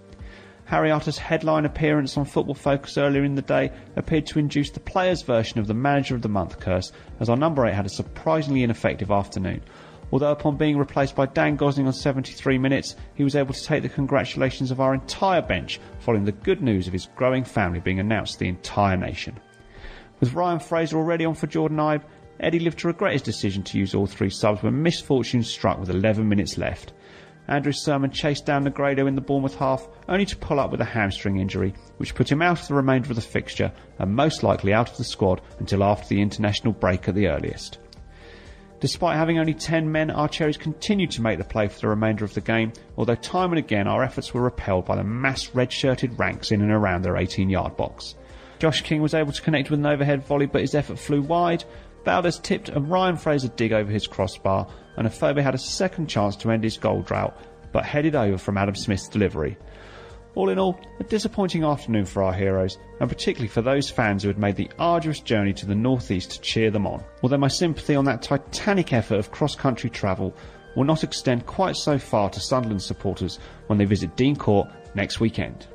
Harry 0.66 0.92
Arter's 0.92 1.18
headline 1.18 1.64
appearance 1.64 2.16
on 2.16 2.24
Football 2.24 2.54
Focus 2.54 2.96
earlier 2.96 3.24
in 3.24 3.34
the 3.34 3.42
day 3.42 3.72
appeared 3.96 4.24
to 4.26 4.38
induce 4.38 4.70
the 4.70 4.78
players' 4.78 5.22
version 5.22 5.58
of 5.58 5.66
the 5.66 5.74
Manager 5.74 6.14
of 6.14 6.22
the 6.22 6.28
Month 6.28 6.60
curse, 6.60 6.92
as 7.18 7.28
our 7.28 7.36
number 7.36 7.66
8 7.66 7.74
had 7.74 7.86
a 7.86 7.88
surprisingly 7.88 8.62
ineffective 8.62 9.10
afternoon, 9.10 9.62
although 10.12 10.32
upon 10.32 10.56
being 10.56 10.78
replaced 10.78 11.14
by 11.14 11.26
Dan 11.26 11.56
Gosling 11.56 11.86
on 11.86 11.92
73 11.92 12.58
minutes, 12.58 12.96
he 13.14 13.24
was 13.24 13.36
able 13.36 13.54
to 13.54 13.64
take 13.64 13.82
the 13.82 13.88
congratulations 13.88 14.70
of 14.70 14.80
our 14.80 14.94
entire 14.94 15.42
bench 15.42 15.80
following 16.00 16.24
the 16.24 16.32
good 16.32 16.62
news 16.62 16.86
of 16.86 16.92
his 16.92 17.08
growing 17.16 17.44
family 17.44 17.80
being 17.80 18.00
announced 18.00 18.34
to 18.34 18.38
the 18.40 18.48
entire 18.48 18.96
nation. 18.96 19.38
With 20.20 20.34
Ryan 20.34 20.60
Fraser 20.60 20.96
already 20.96 21.24
on 21.24 21.34
for 21.34 21.46
Jordan 21.46 21.78
Ibe, 21.78 22.02
Eddie 22.40 22.58
lived 22.58 22.78
to 22.80 22.88
regret 22.88 23.12
his 23.12 23.22
decision 23.22 23.62
to 23.64 23.78
use 23.78 23.94
all 23.94 24.06
three 24.06 24.30
subs 24.30 24.62
when 24.62 24.82
misfortune 24.82 25.42
struck 25.42 25.78
with 25.78 25.90
11 25.90 26.28
minutes 26.28 26.58
left. 26.58 26.92
Andrew 27.48 27.72
Surman 27.72 28.12
chased 28.12 28.46
down 28.46 28.64
Negredo 28.64 29.08
in 29.08 29.16
the 29.16 29.20
Bournemouth 29.20 29.56
half, 29.56 29.88
only 30.08 30.24
to 30.24 30.36
pull 30.36 30.60
up 30.60 30.70
with 30.70 30.80
a 30.80 30.84
hamstring 30.84 31.40
injury, 31.40 31.74
which 31.96 32.14
put 32.14 32.30
him 32.30 32.42
out 32.42 32.60
of 32.60 32.68
the 32.68 32.74
remainder 32.74 33.10
of 33.10 33.16
the 33.16 33.22
fixture 33.22 33.72
and 33.98 34.14
most 34.14 34.42
likely 34.42 34.72
out 34.72 34.90
of 34.90 34.96
the 34.96 35.04
squad 35.04 35.40
until 35.58 35.82
after 35.82 36.08
the 36.08 36.22
international 36.22 36.72
break 36.72 37.08
at 37.08 37.14
the 37.14 37.26
earliest. 37.26 37.78
Despite 38.80 39.16
having 39.16 39.38
only 39.38 39.52
10 39.52 39.92
men, 39.92 40.10
our 40.10 40.26
Cherries 40.26 40.56
continued 40.56 41.10
to 41.12 41.22
make 41.22 41.36
the 41.36 41.44
play 41.44 41.68
for 41.68 41.78
the 41.80 41.88
remainder 41.88 42.24
of 42.24 42.32
the 42.32 42.40
game, 42.40 42.72
although 42.96 43.14
time 43.14 43.52
and 43.52 43.58
again 43.58 43.86
our 43.86 44.02
efforts 44.02 44.32
were 44.32 44.40
repelled 44.40 44.86
by 44.86 44.96
the 44.96 45.04
mass 45.04 45.54
red-shirted 45.54 46.18
ranks 46.18 46.50
in 46.50 46.62
and 46.62 46.70
around 46.70 47.02
their 47.02 47.14
18-yard 47.14 47.76
box. 47.76 48.14
Josh 48.58 48.80
King 48.80 49.02
was 49.02 49.12
able 49.12 49.32
to 49.32 49.42
connect 49.42 49.70
with 49.70 49.80
an 49.80 49.86
overhead 49.86 50.24
volley, 50.24 50.46
but 50.46 50.62
his 50.62 50.74
effort 50.74 50.98
flew 50.98 51.20
wide. 51.20 51.64
Valdés 52.06 52.42
tipped 52.42 52.70
and 52.70 52.90
Ryan 52.90 53.18
Fraser 53.18 53.48
dig 53.48 53.72
over 53.72 53.90
his 53.90 54.06
crossbar, 54.06 54.66
and 54.96 55.06
Afobe 55.06 55.42
had 55.42 55.54
a 55.54 55.58
second 55.58 56.06
chance 56.06 56.34
to 56.36 56.50
end 56.50 56.64
his 56.64 56.78
goal 56.78 57.02
drought, 57.02 57.38
but 57.72 57.84
headed 57.84 58.16
over 58.16 58.38
from 58.38 58.56
Adam 58.56 58.74
Smith's 58.74 59.08
delivery. 59.08 59.58
All 60.34 60.48
in 60.48 60.58
all, 60.58 60.78
a 61.00 61.04
disappointing 61.04 61.64
afternoon 61.64 62.04
for 62.04 62.22
our 62.22 62.32
heroes, 62.32 62.78
and 63.00 63.08
particularly 63.08 63.48
for 63.48 63.62
those 63.62 63.90
fans 63.90 64.22
who 64.22 64.28
had 64.28 64.38
made 64.38 64.56
the 64.56 64.70
arduous 64.78 65.20
journey 65.20 65.52
to 65.54 65.66
the 65.66 65.74
northeast 65.74 66.30
to 66.30 66.40
cheer 66.40 66.70
them 66.70 66.86
on. 66.86 67.02
Although 67.22 67.38
my 67.38 67.48
sympathy 67.48 67.96
on 67.96 68.04
that 68.04 68.22
titanic 68.22 68.92
effort 68.92 69.18
of 69.18 69.32
cross-country 69.32 69.90
travel 69.90 70.34
will 70.76 70.84
not 70.84 71.02
extend 71.02 71.46
quite 71.46 71.76
so 71.76 71.98
far 71.98 72.30
to 72.30 72.38
Sunderland 72.38 72.82
supporters 72.82 73.40
when 73.66 73.78
they 73.78 73.84
visit 73.84 74.16
Dean 74.16 74.36
Court 74.36 74.68
next 74.94 75.18
weekend. 75.18 75.66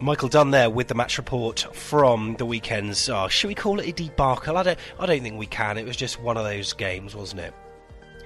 Michael 0.00 0.30
Dunn 0.30 0.50
there 0.50 0.70
with 0.70 0.88
the 0.88 0.94
match 0.94 1.18
report 1.18 1.66
from 1.74 2.36
the 2.36 2.46
weekends. 2.46 3.10
Uh, 3.10 3.24
oh, 3.24 3.28
should 3.28 3.48
we 3.48 3.54
call 3.54 3.80
it 3.80 3.88
a 3.88 3.92
debacle? 3.92 4.56
I 4.56 4.62
don't, 4.62 4.78
I 4.98 5.04
don't 5.04 5.20
think 5.20 5.38
we 5.38 5.46
can. 5.46 5.76
It 5.76 5.84
was 5.84 5.96
just 5.96 6.18
one 6.18 6.38
of 6.38 6.44
those 6.44 6.72
games, 6.72 7.14
wasn't 7.14 7.42
it? 7.42 7.54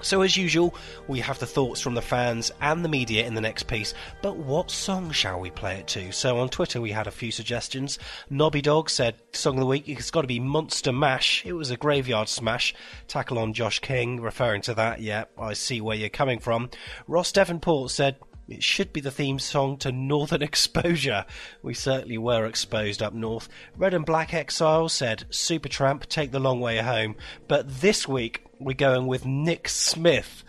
So, 0.05 0.21
as 0.21 0.37
usual, 0.37 0.75
we 1.07 1.19
have 1.21 1.39
the 1.39 1.47
thoughts 1.47 1.81
from 1.81 1.95
the 1.95 2.01
fans 2.01 2.51
and 2.61 2.85
the 2.85 2.89
media 2.89 3.25
in 3.25 3.33
the 3.33 3.41
next 3.41 3.63
piece. 3.63 3.95
But 4.21 4.37
what 4.37 4.69
song 4.69 5.09
shall 5.09 5.39
we 5.39 5.49
play 5.49 5.77
it 5.77 5.87
to? 5.87 6.11
So, 6.11 6.37
on 6.37 6.49
Twitter, 6.49 6.79
we 6.79 6.91
had 6.91 7.07
a 7.07 7.11
few 7.11 7.31
suggestions. 7.31 7.97
Nobby 8.29 8.61
Dog 8.61 8.91
said, 8.91 9.15
Song 9.33 9.55
of 9.55 9.61
the 9.61 9.65
Week, 9.65 9.89
it's 9.89 10.11
got 10.11 10.21
to 10.21 10.27
be 10.27 10.39
Monster 10.39 10.91
Mash. 10.91 11.43
It 11.43 11.53
was 11.53 11.71
a 11.71 11.75
graveyard 11.75 12.29
smash. 12.29 12.75
Tackle 13.07 13.39
on 13.39 13.53
Josh 13.53 13.79
King, 13.79 14.21
referring 14.21 14.61
to 14.61 14.75
that. 14.75 15.01
Yeah, 15.01 15.23
I 15.39 15.53
see 15.53 15.81
where 15.81 15.97
you're 15.97 16.09
coming 16.09 16.37
from. 16.37 16.69
Ross 17.07 17.31
Devonport 17.31 17.89
said, 17.89 18.17
it 18.47 18.63
should 18.63 18.93
be 18.93 19.01
the 19.01 19.11
theme 19.11 19.39
song 19.39 19.77
to 19.77 19.91
Northern 19.91 20.41
Exposure. 20.43 21.25
We 21.61 21.73
certainly 21.73 22.17
were 22.17 22.45
exposed 22.45 23.01
up 23.01 23.13
north. 23.13 23.49
Red 23.75 23.93
and 23.93 24.05
Black 24.05 24.33
Exile 24.33 24.89
said 24.89 25.25
Supertramp, 25.29 26.05
Take 26.05 26.31
the 26.31 26.39
Long 26.39 26.59
Way 26.59 26.77
Home. 26.77 27.15
But 27.47 27.81
this 27.81 28.07
week, 28.07 28.45
we're 28.59 28.73
going 28.73 29.07
with 29.07 29.25
Nick 29.25 29.67
Smith. 29.67 30.43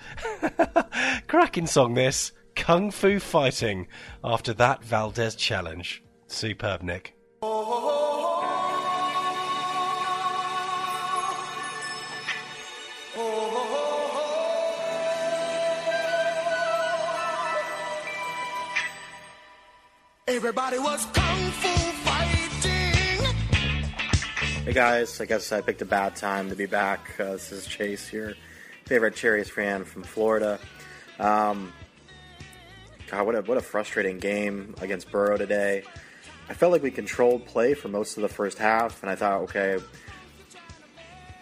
Cracking 1.26 1.67
song 1.67 1.95
this. 1.95 2.33
Kung 2.55 2.91
Fu 2.91 3.19
Fighting 3.19 3.87
after 4.25 4.55
that 4.55 4.83
Valdés 4.83 5.37
challenge. 5.37 6.03
Superb, 6.26 6.83
Nick. 6.83 7.15
Everybody 20.28 20.80
was 20.80 21.06
kung 21.12 21.50
fu 21.52 21.68
fighting. 22.02 23.37
Hey 24.64 24.73
guys, 24.73 25.21
I 25.21 25.25
guess 25.25 25.52
I 25.52 25.61
picked 25.61 25.83
a 25.83 25.85
bad 25.85 26.16
time 26.16 26.50
to 26.50 26.56
be 26.56 26.66
back. 26.66 27.14
Uh, 27.21 27.35
this 27.35 27.52
is 27.52 27.64
Chase, 27.64 28.12
your 28.12 28.35
favorite 28.87 29.14
Cherries 29.14 29.49
fan 29.49 29.85
from 29.85 30.02
Florida. 30.02 30.59
Um, 31.21 31.73
God, 33.09 33.25
what 33.25 33.37
a 33.37 33.42
what 33.42 33.56
a 33.56 33.61
frustrating 33.61 34.18
game 34.18 34.75
against 34.80 35.12
Boro 35.12 35.37
today. 35.37 35.85
I 36.49 36.54
felt 36.54 36.73
like 36.73 36.83
we 36.83 36.90
controlled 36.90 37.47
play 37.47 37.75
for 37.75 37.87
most 37.87 38.16
of 38.16 38.23
the 38.23 38.28
first 38.28 38.59
half, 38.59 39.04
and 39.04 39.11
I 39.11 39.14
thought, 39.14 39.42
okay, 39.42 39.78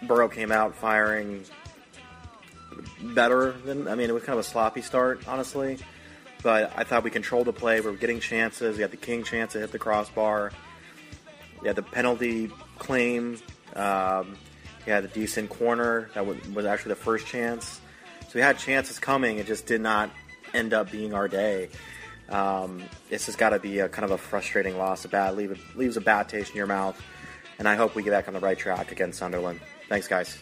Boro 0.02 0.28
came 0.28 0.52
out 0.52 0.74
firing 0.74 1.42
better 3.14 3.52
than 3.64 3.88
I 3.88 3.94
mean, 3.94 4.10
it 4.10 4.12
was 4.12 4.24
kind 4.24 4.38
of 4.38 4.44
a 4.44 4.48
sloppy 4.48 4.82
start, 4.82 5.26
honestly. 5.26 5.78
But 6.44 6.74
I 6.76 6.84
thought 6.84 7.02
we 7.02 7.10
controlled 7.10 7.46
the 7.46 7.54
play. 7.54 7.80
We 7.80 7.90
were 7.90 7.96
getting 7.96 8.20
chances. 8.20 8.76
We 8.76 8.82
had 8.82 8.90
the 8.90 8.98
King 8.98 9.24
chance 9.24 9.54
to 9.54 9.60
hit 9.60 9.72
the 9.72 9.78
crossbar. 9.78 10.52
We 11.62 11.66
had 11.66 11.74
the 11.74 11.82
penalty 11.82 12.50
claim. 12.78 13.38
Um, 13.74 14.36
we 14.84 14.92
had 14.92 15.04
a 15.04 15.08
decent 15.08 15.48
corner. 15.48 16.10
That 16.12 16.26
was, 16.26 16.66
actually 16.66 16.90
the 16.90 16.96
first 16.96 17.26
chance. 17.26 17.80
So 18.20 18.32
we 18.34 18.42
had 18.42 18.58
chances 18.58 18.98
coming. 18.98 19.38
It 19.38 19.46
just 19.46 19.64
did 19.64 19.80
not 19.80 20.10
end 20.52 20.74
up 20.74 20.90
being 20.90 21.14
our 21.14 21.28
day. 21.28 21.70
Um, 22.28 22.82
this 23.08 23.24
has 23.26 23.36
got 23.36 23.50
to 23.50 23.58
be 23.58 23.78
a 23.78 23.88
kind 23.88 24.04
of 24.04 24.10
a 24.10 24.18
frustrating 24.18 24.76
loss. 24.76 25.06
A 25.06 25.08
bad 25.08 25.36
leave, 25.36 25.58
leaves 25.74 25.96
a 25.96 26.02
bad 26.02 26.28
taste 26.28 26.50
in 26.50 26.56
your 26.58 26.66
mouth. 26.66 27.00
And 27.58 27.66
I 27.66 27.74
hope 27.74 27.94
we 27.94 28.02
get 28.02 28.10
back 28.10 28.28
on 28.28 28.34
the 28.34 28.40
right 28.40 28.58
track 28.58 28.92
against 28.92 29.18
Sunderland. 29.18 29.60
Thanks, 29.88 30.08
guys. 30.08 30.38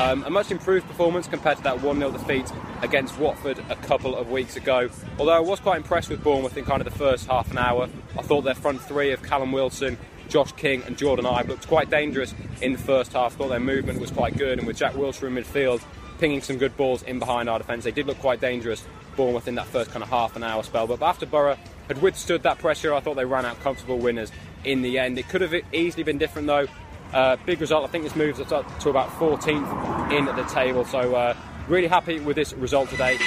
Um, 0.00 0.22
a 0.22 0.30
much 0.30 0.52
improved 0.52 0.86
performance 0.86 1.26
compared 1.26 1.56
to 1.56 1.62
that 1.64 1.82
1 1.82 1.98
0 1.98 2.12
defeat 2.12 2.48
against 2.82 3.18
Watford 3.18 3.58
a 3.68 3.74
couple 3.74 4.14
of 4.14 4.30
weeks 4.30 4.54
ago. 4.54 4.88
Although 5.18 5.32
I 5.32 5.40
was 5.40 5.58
quite 5.58 5.78
impressed 5.78 6.08
with 6.08 6.22
Bournemouth 6.22 6.56
in 6.56 6.64
kind 6.64 6.80
of 6.80 6.84
the 6.84 6.96
first 6.96 7.26
half 7.26 7.50
an 7.50 7.58
hour. 7.58 7.88
I 8.16 8.22
thought 8.22 8.42
their 8.42 8.54
front 8.54 8.80
three 8.80 9.10
of 9.10 9.24
Callum 9.24 9.50
Wilson, 9.50 9.98
Josh 10.28 10.52
King, 10.52 10.84
and 10.86 10.96
Jordan 10.96 11.24
Ibe 11.24 11.48
looked 11.48 11.66
quite 11.66 11.90
dangerous 11.90 12.32
in 12.62 12.72
the 12.72 12.78
first 12.78 13.12
half. 13.12 13.34
I 13.34 13.38
thought 13.38 13.48
their 13.48 13.58
movement 13.58 14.00
was 14.00 14.12
quite 14.12 14.38
good, 14.38 14.58
and 14.58 14.68
with 14.68 14.76
Jack 14.76 14.92
Wilshere 14.94 15.26
in 15.26 15.34
midfield, 15.34 15.82
pinging 16.20 16.42
some 16.42 16.58
good 16.58 16.76
balls 16.76 17.02
in 17.02 17.18
behind 17.18 17.48
our 17.48 17.58
defence, 17.58 17.82
they 17.82 17.90
did 17.90 18.06
look 18.06 18.20
quite 18.20 18.40
dangerous. 18.40 18.86
Bournemouth 19.16 19.48
in 19.48 19.56
that 19.56 19.66
first 19.66 19.90
kind 19.90 20.04
of 20.04 20.08
half 20.08 20.36
an 20.36 20.44
hour 20.44 20.62
spell. 20.62 20.86
But 20.86 21.02
after 21.02 21.26
Boro 21.26 21.56
had 21.88 22.00
withstood 22.00 22.44
that 22.44 22.60
pressure, 22.60 22.94
I 22.94 23.00
thought 23.00 23.16
they 23.16 23.24
ran 23.24 23.44
out 23.44 23.58
comfortable 23.62 23.98
winners 23.98 24.30
in 24.62 24.82
the 24.82 25.00
end. 25.00 25.18
It 25.18 25.28
could 25.28 25.40
have 25.40 25.52
easily 25.72 26.04
been 26.04 26.18
different 26.18 26.46
though. 26.46 26.68
Uh, 27.12 27.36
big 27.46 27.60
result. 27.60 27.84
I 27.84 27.88
think 27.88 28.04
this 28.04 28.16
moves 28.16 28.38
us 28.40 28.52
up 28.52 28.78
to 28.80 28.90
about 28.90 29.08
14th 29.10 30.12
in 30.12 30.24
the 30.26 30.44
table. 30.44 30.84
So 30.84 31.14
uh, 31.14 31.34
really 31.66 31.88
happy 31.88 32.20
with 32.20 32.36
this 32.36 32.52
result 32.54 32.90
today. 32.90 33.18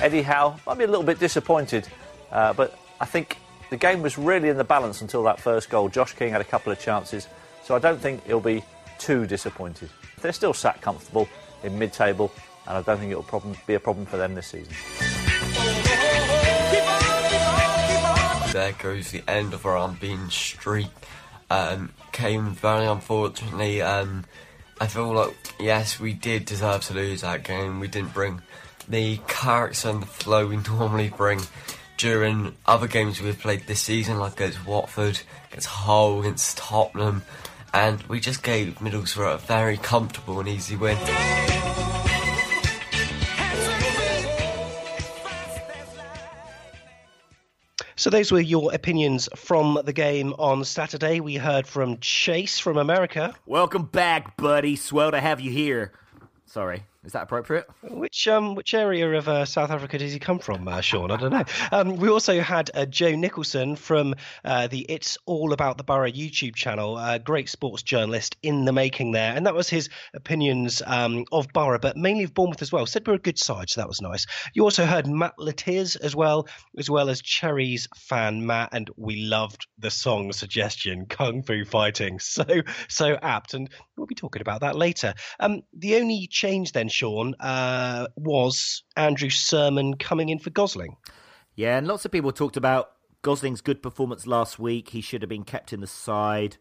Eddie 0.00 0.22
Howe 0.22 0.58
might 0.66 0.78
be 0.78 0.84
a 0.84 0.88
little 0.88 1.02
bit 1.02 1.18
disappointed, 1.18 1.88
uh, 2.30 2.52
but 2.52 2.78
I 3.00 3.04
think 3.04 3.38
the 3.70 3.76
game 3.76 4.00
was 4.00 4.16
really 4.16 4.48
in 4.48 4.56
the 4.56 4.64
balance 4.64 5.00
until 5.00 5.22
that 5.24 5.40
first 5.40 5.70
goal. 5.70 5.88
Josh 5.88 6.14
King 6.14 6.30
had 6.30 6.40
a 6.40 6.44
couple 6.44 6.72
of 6.72 6.78
chances, 6.78 7.26
so 7.64 7.74
I 7.74 7.78
don't 7.78 8.00
think 8.00 8.24
he'll 8.24 8.40
be 8.40 8.62
too 8.98 9.26
disappointed. 9.26 9.90
They're 10.22 10.32
still 10.32 10.54
sat 10.54 10.80
comfortable 10.80 11.28
in 11.64 11.78
mid-table, 11.78 12.32
and 12.66 12.78
I 12.78 12.82
don't 12.82 12.98
think 12.98 13.10
it'll 13.10 13.24
problem, 13.24 13.56
be 13.66 13.74
a 13.74 13.80
problem 13.80 14.06
for 14.06 14.16
them 14.16 14.34
this 14.34 14.46
season. 14.46 14.72
There 18.52 18.72
goes 18.72 19.10
the 19.10 19.22
end 19.28 19.52
of 19.52 19.66
our 19.66 19.76
unbeaten 19.76 20.30
streak. 20.30 20.88
Um, 21.50 21.92
came 22.12 22.50
very 22.52 22.86
unfortunately. 22.86 23.82
Um, 23.82 24.24
I 24.80 24.86
feel 24.86 25.12
like 25.12 25.34
yes, 25.60 26.00
we 26.00 26.12
did 26.12 26.44
deserve 26.44 26.82
to 26.82 26.94
lose 26.94 27.20
that 27.20 27.44
game. 27.44 27.80
We 27.80 27.88
didn't 27.88 28.14
bring 28.14 28.42
the 28.88 29.18
character 29.28 29.90
and 29.90 30.02
the 30.02 30.06
flow 30.06 30.46
we 30.46 30.56
normally 30.68 31.10
bring 31.10 31.40
during 31.98 32.54
other 32.64 32.86
games 32.86 33.20
we've 33.20 33.38
played 33.38 33.66
this 33.66 33.80
season, 33.80 34.18
like 34.18 34.34
against 34.34 34.64
Watford, 34.66 35.20
against 35.50 35.66
Hull, 35.66 36.20
against 36.20 36.56
Tottenham, 36.56 37.22
and 37.74 38.02
we 38.04 38.20
just 38.20 38.42
gave 38.42 38.76
Middlesbrough 38.76 39.34
a 39.34 39.38
very 39.38 39.76
comfortable 39.76 40.40
and 40.40 40.48
easy 40.48 40.76
win. 40.76 40.96
So 47.98 48.10
those 48.10 48.30
were 48.30 48.38
your 48.38 48.72
opinions 48.72 49.28
from 49.34 49.80
the 49.84 49.92
game 49.92 50.32
on 50.38 50.62
Saturday. 50.62 51.18
We 51.18 51.34
heard 51.34 51.66
from 51.66 51.98
Chase 51.98 52.56
from 52.56 52.76
America. 52.76 53.34
Welcome 53.44 53.86
back, 53.86 54.36
buddy. 54.36 54.76
Swell 54.76 55.10
to 55.10 55.18
have 55.18 55.40
you 55.40 55.50
here. 55.50 55.90
Sorry, 56.46 56.84
is 57.04 57.12
that 57.12 57.22
appropriate? 57.22 57.66
Which 57.82 58.26
um 58.26 58.56
which 58.56 58.74
area 58.74 59.08
of 59.12 59.28
uh, 59.28 59.44
South 59.44 59.70
Africa 59.70 59.98
does 59.98 60.12
he 60.12 60.18
come 60.18 60.40
from, 60.40 60.66
uh, 60.66 60.80
Sean? 60.80 61.12
I 61.12 61.16
don't 61.16 61.30
know. 61.30 61.44
Um, 61.70 61.96
we 61.96 62.08
also 62.08 62.40
had 62.40 62.70
uh, 62.74 62.86
Joe 62.86 63.14
Nicholson 63.14 63.76
from 63.76 64.16
uh, 64.44 64.66
the 64.66 64.84
It's 64.88 65.16
All 65.24 65.52
About 65.52 65.78
the 65.78 65.84
Boro 65.84 66.10
YouTube 66.10 66.56
channel, 66.56 66.98
a 66.98 67.20
great 67.20 67.48
sports 67.48 67.84
journalist 67.84 68.36
in 68.42 68.64
the 68.64 68.72
making 68.72 69.12
there, 69.12 69.32
and 69.34 69.46
that 69.46 69.54
was 69.54 69.68
his 69.68 69.88
opinions 70.12 70.82
um, 70.84 71.24
of 71.30 71.46
Boro, 71.52 71.78
but 71.78 71.96
mainly 71.96 72.24
of 72.24 72.34
Bournemouth 72.34 72.62
as 72.62 72.72
well. 72.72 72.84
Said 72.84 73.06
we're 73.06 73.14
a 73.14 73.18
good 73.18 73.38
side, 73.38 73.70
so 73.70 73.80
that 73.80 73.88
was 73.88 74.00
nice. 74.00 74.26
You 74.52 74.64
also 74.64 74.84
heard 74.84 75.06
Matt 75.06 75.34
Latiz 75.38 75.96
as 75.96 76.16
well, 76.16 76.48
as 76.76 76.90
well 76.90 77.08
as 77.10 77.22
Cherries 77.22 77.88
fan 77.96 78.44
Matt, 78.44 78.70
and 78.72 78.90
we 78.96 79.24
loved 79.24 79.68
the 79.78 79.90
song 79.90 80.32
suggestion, 80.32 81.06
Kung 81.06 81.44
Fu 81.44 81.64
Fighting, 81.64 82.18
so 82.20 82.44
so 82.88 83.16
apt, 83.22 83.54
and 83.54 83.70
we'll 83.96 84.06
be 84.06 84.16
talking 84.16 84.42
about 84.42 84.62
that 84.62 84.74
later. 84.74 85.14
Um, 85.38 85.62
the 85.72 85.96
only 85.96 86.26
change 86.26 86.72
then, 86.72 86.87
Sean, 86.88 87.34
uh, 87.40 88.08
was 88.16 88.82
Andrew 88.96 89.30
Surman 89.30 89.98
coming 89.98 90.28
in 90.28 90.38
for 90.38 90.50
Gosling. 90.50 90.96
Yeah, 91.54 91.76
and 91.76 91.86
lots 91.86 92.04
of 92.04 92.12
people 92.12 92.32
talked 92.32 92.56
about 92.56 92.90
Gosling's 93.22 93.60
good 93.60 93.82
performance 93.82 94.26
last 94.26 94.58
week. 94.58 94.90
He 94.90 95.00
should 95.00 95.22
have 95.22 95.28
been 95.28 95.44
kept 95.44 95.72
in 95.72 95.80
the 95.80 95.86
side. 95.86 96.56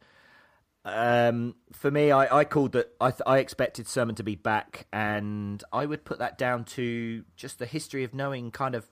Um, 0.85 1.55
for 1.73 1.91
me, 1.91 2.11
I, 2.11 2.39
I 2.39 2.45
called 2.45 2.71
that. 2.71 2.93
I, 3.01 3.11
th- 3.11 3.21
I 3.27 3.39
expected 3.39 3.87
Sermon 3.87 4.15
to 4.15 4.23
be 4.23 4.35
back, 4.35 4.87
and 4.93 5.61
I 5.73 5.85
would 5.85 6.05
put 6.05 6.19
that 6.19 6.37
down 6.37 6.63
to 6.65 7.25
just 7.35 7.59
the 7.59 7.65
history 7.65 8.03
of 8.05 8.13
knowing 8.13 8.51
kind 8.51 8.73
of 8.73 8.89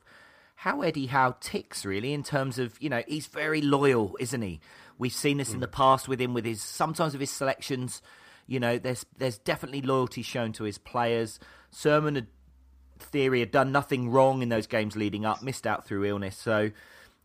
how 0.56 0.82
Eddie 0.82 1.08
Howe 1.08 1.36
ticks, 1.40 1.86
really, 1.86 2.14
in 2.14 2.22
terms 2.22 2.60
of 2.60 2.76
you 2.82 2.90
know 2.90 3.02
he's 3.08 3.28
very 3.28 3.62
loyal, 3.62 4.18
isn't 4.20 4.42
he? 4.42 4.60
We've 4.98 5.14
seen 5.14 5.38
this 5.38 5.52
mm. 5.52 5.56
in 5.56 5.60
the 5.62 5.68
past 5.68 6.08
with 6.08 6.20
him, 6.20 6.34
with 6.34 6.46
his 6.46 6.62
sometimes 6.62 7.14
with 7.14 7.22
his 7.22 7.32
selections. 7.32 8.02
You 8.48 8.60
know, 8.60 8.78
there's 8.78 9.06
there's 9.18 9.38
definitely 9.38 9.82
loyalty 9.82 10.22
shown 10.22 10.52
to 10.54 10.64
his 10.64 10.78
players. 10.78 11.40
Surman 11.72 12.16
had 12.16 12.28
theory 13.00 13.42
had 13.42 13.52
done 13.52 13.72
nothing 13.72 14.10
wrong 14.10 14.42
in 14.42 14.50
those 14.50 14.68
games 14.68 14.96
leading 14.96 15.26
up, 15.26 15.42
missed 15.42 15.68
out 15.68 15.86
through 15.86 16.06
illness. 16.06 16.38
So 16.38 16.72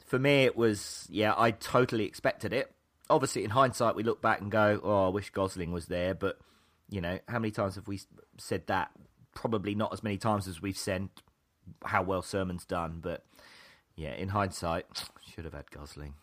for 0.07 0.19
me, 0.19 0.45
it 0.45 0.57
was 0.57 1.07
yeah, 1.11 1.35
I 1.37 1.51
totally 1.53 2.05
expected 2.05 2.53
it. 2.53 2.73
Obviously, 3.09 3.45
in 3.45 3.51
hindsight, 3.51 3.97
we 3.97 4.03
look 4.03 4.23
back 4.23 4.41
and 4.41 4.51
go, 4.51 4.81
"Oh, 4.83 5.07
I 5.07 5.09
wish 5.09 5.31
Gosling 5.31 5.73
was 5.73 5.87
there." 5.87 6.15
But 6.15 6.39
you 6.89 7.01
know, 7.01 7.19
how 7.29 7.39
many 7.39 7.51
times 7.51 7.75
have 7.75 7.87
we 7.87 8.01
said 8.39 8.67
that 8.69 8.91
probably 9.35 9.75
not 9.75 9.93
as 9.93 10.03
many 10.03 10.17
times 10.17 10.49
as 10.49 10.61
we've 10.61 10.77
said 10.77 11.09
how 11.85 12.03
well 12.03 12.23
Surman's 12.23 12.65
done, 12.65 12.99
but 13.01 13.25
yeah, 13.97 14.15
in 14.15 14.29
hindsight, 14.31 14.87
should 15.35 15.45
have 15.45 15.55
had 15.55 15.71
Gosling. 15.71 16.15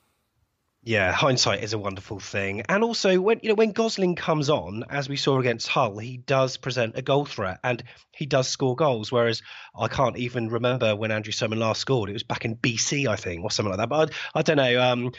Yeah, 0.88 1.12
hindsight 1.12 1.66
is 1.66 1.74
a 1.74 1.78
wonderful 1.78 2.18
thing, 2.22 2.62
and 2.70 2.82
also 2.82 3.20
when 3.20 3.42
you 3.44 3.50
know 3.50 3.56
when 3.56 3.74
Gosling 3.74 4.16
comes 4.16 4.50
on, 4.50 4.86
as 4.90 5.10
we 5.10 5.18
saw 5.18 5.38
against 5.38 5.68
Hull, 5.68 5.98
he 5.98 6.16
does 6.16 6.56
present 6.56 6.98
a 6.98 7.02
goal 7.02 7.26
threat 7.26 7.60
and 7.62 7.84
he 8.12 8.26
does 8.26 8.48
score 8.48 8.74
goals. 8.74 9.12
Whereas 9.12 9.42
I 9.78 9.90
can't 9.90 10.16
even 10.16 10.48
remember 10.48 10.96
when 10.96 11.12
Andrew 11.12 11.34
Surman 11.34 11.60
last 11.60 11.82
scored; 11.82 12.10
it 12.10 12.14
was 12.14 12.24
back 12.24 12.46
in 12.46 12.56
BC, 12.56 13.06
I 13.06 13.18
think, 13.18 13.44
or 13.44 13.52
something 13.52 13.72
like 13.72 13.80
that. 13.80 13.90
But 13.90 14.14
I, 14.34 14.40
I 14.40 14.42
don't 14.44 14.56
know. 14.56 14.82
Um, 14.82 15.12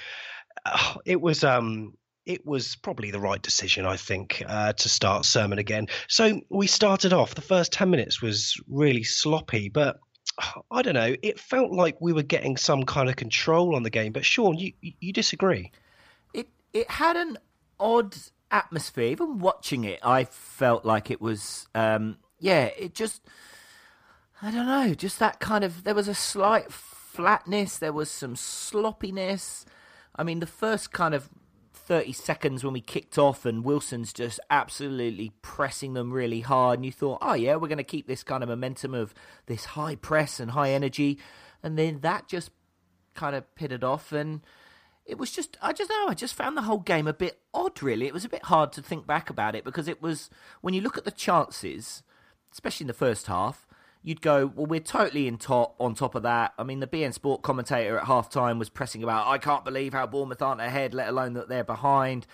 it 1.04 1.20
was 1.20 1.44
um, 1.44 1.92
it 2.24 2.46
was 2.46 2.76
probably 2.76 3.10
the 3.10 3.20
right 3.20 3.42
decision, 3.42 3.84
I 3.84 3.98
think, 3.98 4.42
uh, 4.46 4.72
to 4.72 4.88
start 4.88 5.26
Surman 5.26 5.58
again. 5.58 5.88
So 6.08 6.40
we 6.48 6.66
started 6.66 7.12
off. 7.12 7.34
The 7.34 7.42
first 7.42 7.74
ten 7.74 7.90
minutes 7.90 8.22
was 8.22 8.58
really 8.70 9.04
sloppy, 9.04 9.68
but 9.68 9.98
I 10.70 10.82
don't 10.82 10.94
know. 10.94 11.14
It 11.22 11.38
felt 11.38 11.72
like 11.72 12.00
we 12.00 12.12
were 12.12 12.22
getting 12.22 12.56
some 12.56 12.84
kind 12.84 13.08
of 13.08 13.16
control 13.16 13.74
on 13.74 13.82
the 13.82 13.90
game. 13.90 14.12
But 14.12 14.24
Sean, 14.24 14.56
you 14.56 14.72
you 14.80 15.12
disagree? 15.12 15.72
It 16.34 16.48
it 16.72 16.90
had 16.90 17.16
an 17.16 17.38
odd 17.78 18.16
atmosphere. 18.50 19.06
Even 19.06 19.38
watching 19.38 19.84
it, 19.84 20.00
I 20.02 20.24
felt 20.24 20.84
like 20.84 21.10
it 21.10 21.20
was. 21.20 21.66
Um, 21.74 22.18
yeah, 22.38 22.66
it 22.78 22.94
just. 22.94 23.22
I 24.40 24.52
don't 24.52 24.66
know. 24.66 24.94
Just 24.94 25.18
that 25.18 25.40
kind 25.40 25.64
of. 25.64 25.84
There 25.84 25.94
was 25.94 26.08
a 26.08 26.14
slight 26.14 26.72
flatness. 26.72 27.78
There 27.78 27.92
was 27.92 28.10
some 28.10 28.36
sloppiness. 28.36 29.66
I 30.14 30.24
mean, 30.24 30.40
the 30.40 30.46
first 30.46 30.92
kind 30.92 31.14
of 31.14 31.28
30 31.88 32.12
seconds 32.12 32.62
when 32.62 32.74
we 32.74 32.82
kicked 32.82 33.16
off 33.16 33.46
and 33.46 33.64
Wilson's 33.64 34.12
just 34.12 34.38
absolutely 34.50 35.32
pressing 35.40 35.94
them 35.94 36.12
really 36.12 36.40
hard 36.40 36.78
and 36.78 36.84
you 36.84 36.92
thought, 36.92 37.18
oh 37.22 37.32
yeah, 37.32 37.56
we're 37.56 37.66
going 37.66 37.78
to 37.78 37.82
keep 37.82 38.06
this 38.06 38.22
kind 38.22 38.42
of 38.42 38.50
momentum 38.50 38.92
of 38.92 39.14
this 39.46 39.64
high 39.64 39.94
press 39.94 40.38
and 40.38 40.50
high 40.50 40.70
energy. 40.70 41.18
And 41.62 41.78
then 41.78 42.00
that 42.00 42.28
just 42.28 42.50
kind 43.14 43.34
of 43.34 43.54
pitted 43.54 43.82
off 43.82 44.12
and 44.12 44.42
it 45.06 45.16
was 45.16 45.30
just, 45.30 45.56
I 45.62 45.72
just 45.72 45.88
know, 45.88 46.08
I 46.08 46.14
just 46.14 46.34
found 46.34 46.58
the 46.58 46.62
whole 46.62 46.78
game 46.78 47.06
a 47.06 47.14
bit 47.14 47.40
odd 47.54 47.82
really. 47.82 48.06
It 48.06 48.12
was 48.12 48.26
a 48.26 48.28
bit 48.28 48.44
hard 48.44 48.70
to 48.72 48.82
think 48.82 49.06
back 49.06 49.30
about 49.30 49.54
it 49.54 49.64
because 49.64 49.88
it 49.88 50.02
was, 50.02 50.28
when 50.60 50.74
you 50.74 50.82
look 50.82 50.98
at 50.98 51.06
the 51.06 51.10
chances, 51.10 52.02
especially 52.52 52.84
in 52.84 52.88
the 52.88 52.92
first 52.92 53.28
half, 53.28 53.66
you'd 54.02 54.22
go, 54.22 54.46
well, 54.54 54.66
we're 54.66 54.80
totally 54.80 55.26
in 55.26 55.38
top 55.38 55.74
on 55.78 55.94
top 55.94 56.14
of 56.14 56.22
that. 56.22 56.54
I 56.58 56.62
mean, 56.62 56.80
the 56.80 56.86
BT 56.86 57.12
Sport 57.12 57.42
commentator 57.42 57.98
at 57.98 58.06
half 58.06 58.30
time 58.30 58.58
was 58.58 58.68
pressing 58.68 59.02
about, 59.02 59.26
I 59.26 59.38
can't 59.38 59.64
believe 59.64 59.92
how 59.92 60.06
Bournemouth 60.06 60.42
aren't 60.42 60.60
ahead, 60.60 60.94
let 60.94 61.08
alone 61.08 61.34
that 61.34 61.48
they're 61.48 61.64
behind. 61.64 62.26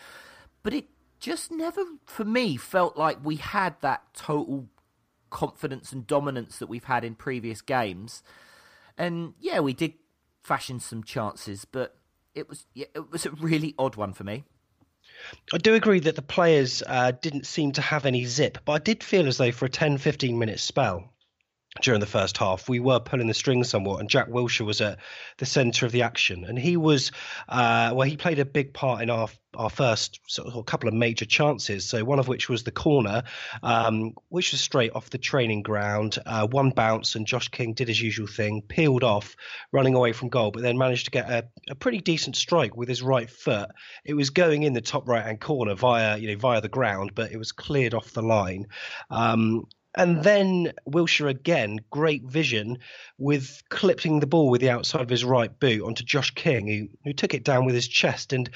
But 0.63 0.75
it 0.75 0.89
just 1.21 1.51
never, 1.51 1.83
for 2.07 2.25
me, 2.25 2.57
felt 2.57 2.97
like 2.97 3.25
we 3.25 3.37
had 3.37 3.81
that 3.81 4.03
total 4.15 4.69
confidence 5.31 5.91
and 5.91 6.07
dominance 6.07 6.59
that 6.59 6.69
we've 6.69 6.85
had 6.85 7.05
in 7.05 7.15
previous 7.15 7.61
games. 7.61 8.23
And 8.97 9.35
yeah, 9.41 9.61
we 9.61 9.73
did 9.73 9.95
fashion 10.43 10.79
some 10.79 11.03
chances, 11.03 11.65
but 11.65 11.97
it 12.35 12.49
was 12.49 12.67
it 12.75 13.11
was 13.11 13.27
a 13.27 13.31
really 13.31 13.75
odd 13.79 13.97
one 13.97 14.13
for 14.13 14.25
me. 14.25 14.45
I 15.53 15.59
do 15.59 15.75
agree 15.75 16.01
that 16.01 16.17
the 16.17 16.23
players 16.23 16.83
uh, 16.87 17.13
didn't 17.13 17.47
seem 17.47 17.73
to 17.73 17.83
have 17.83 18.05
any 18.05 18.25
zip, 18.25 18.59
but 18.65 18.73
I 18.73 18.79
did 18.79 19.03
feel 19.03 19.27
as 19.27 19.39
though 19.39 19.53
for 19.53 19.65
a 19.65 19.71
10 19.71 19.99
15 19.99 20.39
minute 20.39 20.61
spell, 20.61 21.14
during 21.83 22.01
the 22.01 22.07
first 22.07 22.39
half, 22.39 22.69
we 22.69 22.79
were 22.79 23.01
pulling 23.01 23.27
the 23.27 23.35
strings 23.35 23.69
somewhat, 23.69 23.99
and 23.99 24.09
Jack 24.09 24.29
Wilshere 24.29 24.65
was 24.65 24.81
at 24.81 24.99
the 25.39 25.47
centre 25.47 25.85
of 25.87 25.93
the 25.93 26.03
action, 26.03 26.45
and 26.45 26.57
he 26.57 26.77
was 26.77 27.11
uh, 27.49 27.91
well, 27.95 28.07
he 28.07 28.17
played 28.17 28.39
a 28.39 28.45
big 28.45 28.73
part 28.73 29.03
in 29.03 29.11
our 29.11 29.29
our 29.57 29.71
first 29.71 30.21
sort 30.27 30.53
of 30.53 30.67
couple 30.67 30.89
of 30.89 30.95
major 30.95 31.25
chances. 31.25 31.89
So 31.89 32.05
one 32.05 32.19
of 32.19 32.29
which 32.29 32.49
was 32.49 32.63
the 32.63 32.71
corner, 32.71 33.25
um, 33.63 34.15
which 34.29 34.53
was 34.53 34.61
straight 34.61 34.93
off 34.95 35.11
the 35.11 35.19
training 35.19 35.63
ground, 35.63 36.19
uh, 36.27 36.47
one 36.47 36.71
bounce, 36.71 37.17
and 37.17 37.27
Josh 37.27 37.49
King 37.49 37.75
did 37.75 37.89
his 37.89 38.01
usual 38.01 38.27
thing, 38.27 38.63
peeled 38.63 39.05
off, 39.05 39.35
running 39.73 39.95
away 39.95 40.13
from 40.13 40.29
goal, 40.29 40.53
but 40.53 40.63
then 40.63 40.79
managed 40.79 41.07
to 41.07 41.11
get 41.11 41.29
a, 41.29 41.49
a 41.71 41.75
pretty 41.75 42.01
decent 42.01 42.37
strike 42.37 42.77
with 42.77 42.89
his 42.89 43.03
right 43.03 43.31
foot. 43.31 43.71
It 44.05 44.15
was 44.15 44.31
going 44.31 44.63
in 44.63 44.75
the 44.75 44.81
top 44.81 45.09
right 45.09 45.25
hand 45.25 45.41
corner 45.41 45.75
via 45.75 46.19
you 46.19 46.29
know 46.29 46.39
via 46.39 46.61
the 46.61 46.69
ground, 46.69 47.17
but 47.17 47.33
it 47.33 47.37
was 47.37 47.51
cleared 47.51 47.95
off 47.95 48.13
the 48.13 48.23
line. 48.23 48.67
Um, 49.11 49.67
and 49.97 50.23
then 50.25 50.73
Wilshere 50.89 51.29
again, 51.29 51.79
great 51.91 52.25
vision 52.25 52.79
with 53.19 53.63
clipping 53.69 54.21
the 54.21 54.27
ball 54.27 54.51
with 54.51 54.61
the 54.61 54.71
outside 54.71 55.03
of 55.03 55.09
his 55.09 55.25
right 55.25 55.57
boot 55.59 55.85
onto 55.85 56.05
Josh 56.05 56.33
King, 56.33 56.67
who, 56.67 56.89
who 57.05 57.13
took 57.13 57.35
it 57.35 57.45
down 57.45 57.65
with 57.65 57.75
his 57.75 57.87
chest. 57.87 58.33
And 58.33 58.51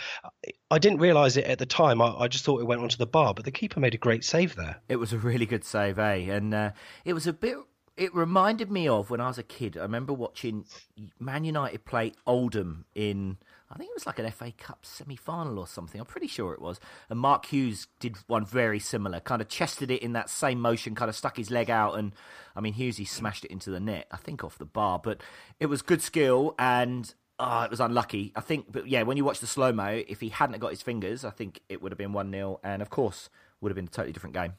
I 0.70 0.78
didn't 0.78 0.98
realise 0.98 1.36
it 1.36 1.44
at 1.44 1.58
the 1.58 1.66
time. 1.66 2.02
I, 2.02 2.14
I, 2.18 2.28
just 2.28 2.44
thought 2.44 2.60
it 2.60 2.66
went 2.66 2.80
onto 2.80 2.96
the 2.96 3.06
bar, 3.06 3.34
but 3.34 3.44
the 3.44 3.52
keeper 3.52 3.78
made 3.78 3.94
a 3.94 3.98
great 3.98 4.24
save 4.24 4.56
there. 4.56 4.80
It 4.88 4.96
was 4.96 5.12
a 5.12 5.18
really 5.18 5.46
good 5.46 5.64
save, 5.64 5.98
eh? 5.98 6.32
And 6.32 6.54
uh, 6.54 6.70
it 7.04 7.12
was 7.12 7.26
a 7.26 7.32
bit. 7.32 7.56
It 7.96 8.14
reminded 8.14 8.70
me 8.70 8.86
of 8.86 9.10
when 9.10 9.20
I 9.20 9.28
was 9.28 9.38
a 9.38 9.42
kid. 9.42 9.76
I 9.76 9.82
remember 9.82 10.12
watching 10.12 10.64
Man 11.18 11.44
United 11.44 11.84
play 11.84 12.12
Oldham 12.26 12.84
in 12.94 13.38
I 13.70 13.76
think 13.76 13.90
it 13.90 13.94
was 13.94 14.06
like 14.06 14.18
an 14.18 14.30
FA 14.30 14.52
Cup 14.56 14.86
semi 14.86 15.16
final 15.16 15.58
or 15.58 15.66
something. 15.66 16.00
I'm 16.00 16.06
pretty 16.06 16.26
sure 16.26 16.54
it 16.54 16.60
was. 16.60 16.80
And 17.10 17.18
Mark 17.18 17.46
Hughes 17.46 17.86
did 18.00 18.16
one 18.26 18.44
very 18.44 18.78
similar, 18.78 19.20
kind 19.20 19.42
of 19.42 19.48
chested 19.48 19.90
it 19.90 20.02
in 20.02 20.14
that 20.14 20.30
same 20.30 20.60
motion, 20.60 20.94
kind 20.94 21.08
of 21.08 21.16
stuck 21.16 21.36
his 21.36 21.50
leg 21.50 21.68
out. 21.68 21.98
And 21.98 22.12
I 22.56 22.60
mean, 22.60 22.72
Hughes, 22.72 22.96
he 22.96 23.04
smashed 23.04 23.44
it 23.44 23.50
into 23.50 23.70
the 23.70 23.80
net, 23.80 24.06
I 24.10 24.16
think 24.16 24.42
off 24.42 24.58
the 24.58 24.64
bar. 24.64 24.98
But 24.98 25.20
it 25.60 25.66
was 25.66 25.82
good 25.82 26.00
skill 26.00 26.54
and 26.58 27.12
oh, 27.38 27.62
it 27.62 27.70
was 27.70 27.80
unlucky. 27.80 28.32
I 28.34 28.40
think, 28.40 28.72
but 28.72 28.88
yeah, 28.88 29.02
when 29.02 29.16
you 29.16 29.24
watch 29.24 29.40
the 29.40 29.46
slow 29.46 29.72
mo, 29.72 30.02
if 30.08 30.20
he 30.20 30.30
hadn't 30.30 30.58
got 30.60 30.70
his 30.70 30.82
fingers, 30.82 31.24
I 31.24 31.30
think 31.30 31.60
it 31.68 31.82
would 31.82 31.92
have 31.92 31.98
been 31.98 32.12
1 32.12 32.30
0. 32.30 32.60
And 32.64 32.80
of 32.80 32.88
course, 32.88 33.28
would 33.60 33.70
have 33.70 33.76
been 33.76 33.86
a 33.86 33.88
totally 33.88 34.12
different 34.12 34.34
game 34.34 34.54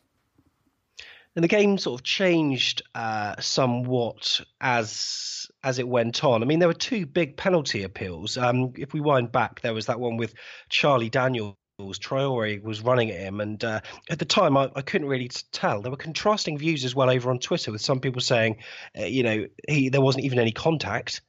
and 1.39 1.43
the 1.45 1.47
game 1.47 1.77
sort 1.77 1.97
of 1.97 2.03
changed 2.03 2.81
uh, 2.95 3.33
somewhat 3.39 4.41
as 4.59 5.49
as 5.63 5.79
it 5.79 5.87
went 5.87 6.21
on. 6.21 6.43
I 6.43 6.45
mean, 6.45 6.59
there 6.59 6.67
were 6.67 6.73
two 6.73 7.05
big 7.05 7.37
penalty 7.37 7.83
appeals. 7.83 8.37
Um, 8.37 8.73
if 8.75 8.91
we 8.91 8.99
wind 8.99 9.31
back, 9.31 9.61
there 9.61 9.73
was 9.73 9.85
that 9.85 10.01
one 10.01 10.17
with 10.17 10.33
Charlie 10.67 11.09
Daniels. 11.09 11.55
Traore 11.79 12.61
was 12.61 12.81
running 12.81 13.09
at 13.09 13.21
him, 13.21 13.39
and 13.39 13.63
uh, 13.63 13.79
at 14.09 14.19
the 14.19 14.25
time 14.25 14.57
I, 14.57 14.69
I, 14.75 14.81
couldn't 14.81 15.07
really 15.07 15.29
tell. 15.53 15.81
There 15.81 15.89
were 15.89 15.95
contrasting 15.95 16.57
views 16.57 16.83
as 16.83 16.93
well 16.93 17.09
over 17.09 17.29
on 17.29 17.39
Twitter, 17.39 17.71
with 17.71 17.79
some 17.79 18.01
people 18.01 18.19
saying, 18.19 18.57
uh, 18.99 19.05
you 19.05 19.23
know, 19.23 19.47
he 19.65 19.87
there 19.87 20.01
wasn't 20.01 20.25
even 20.25 20.39
any 20.39 20.51
contact, 20.51 21.21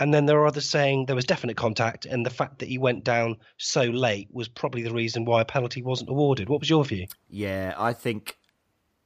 and 0.00 0.12
then 0.12 0.26
there 0.26 0.38
are 0.38 0.46
others 0.48 0.68
saying 0.68 1.06
there 1.06 1.14
was 1.14 1.24
definite 1.24 1.56
contact, 1.56 2.04
and 2.04 2.26
the 2.26 2.30
fact 2.30 2.58
that 2.58 2.68
he 2.68 2.78
went 2.78 3.04
down 3.04 3.36
so 3.58 3.84
late 3.84 4.26
was 4.32 4.48
probably 4.48 4.82
the 4.82 4.92
reason 4.92 5.24
why 5.24 5.40
a 5.40 5.44
penalty 5.44 5.82
wasn't 5.82 6.10
awarded. 6.10 6.48
What 6.48 6.58
was 6.58 6.68
your 6.68 6.84
view? 6.84 7.06
Yeah, 7.28 7.74
I 7.78 7.92
think 7.92 8.36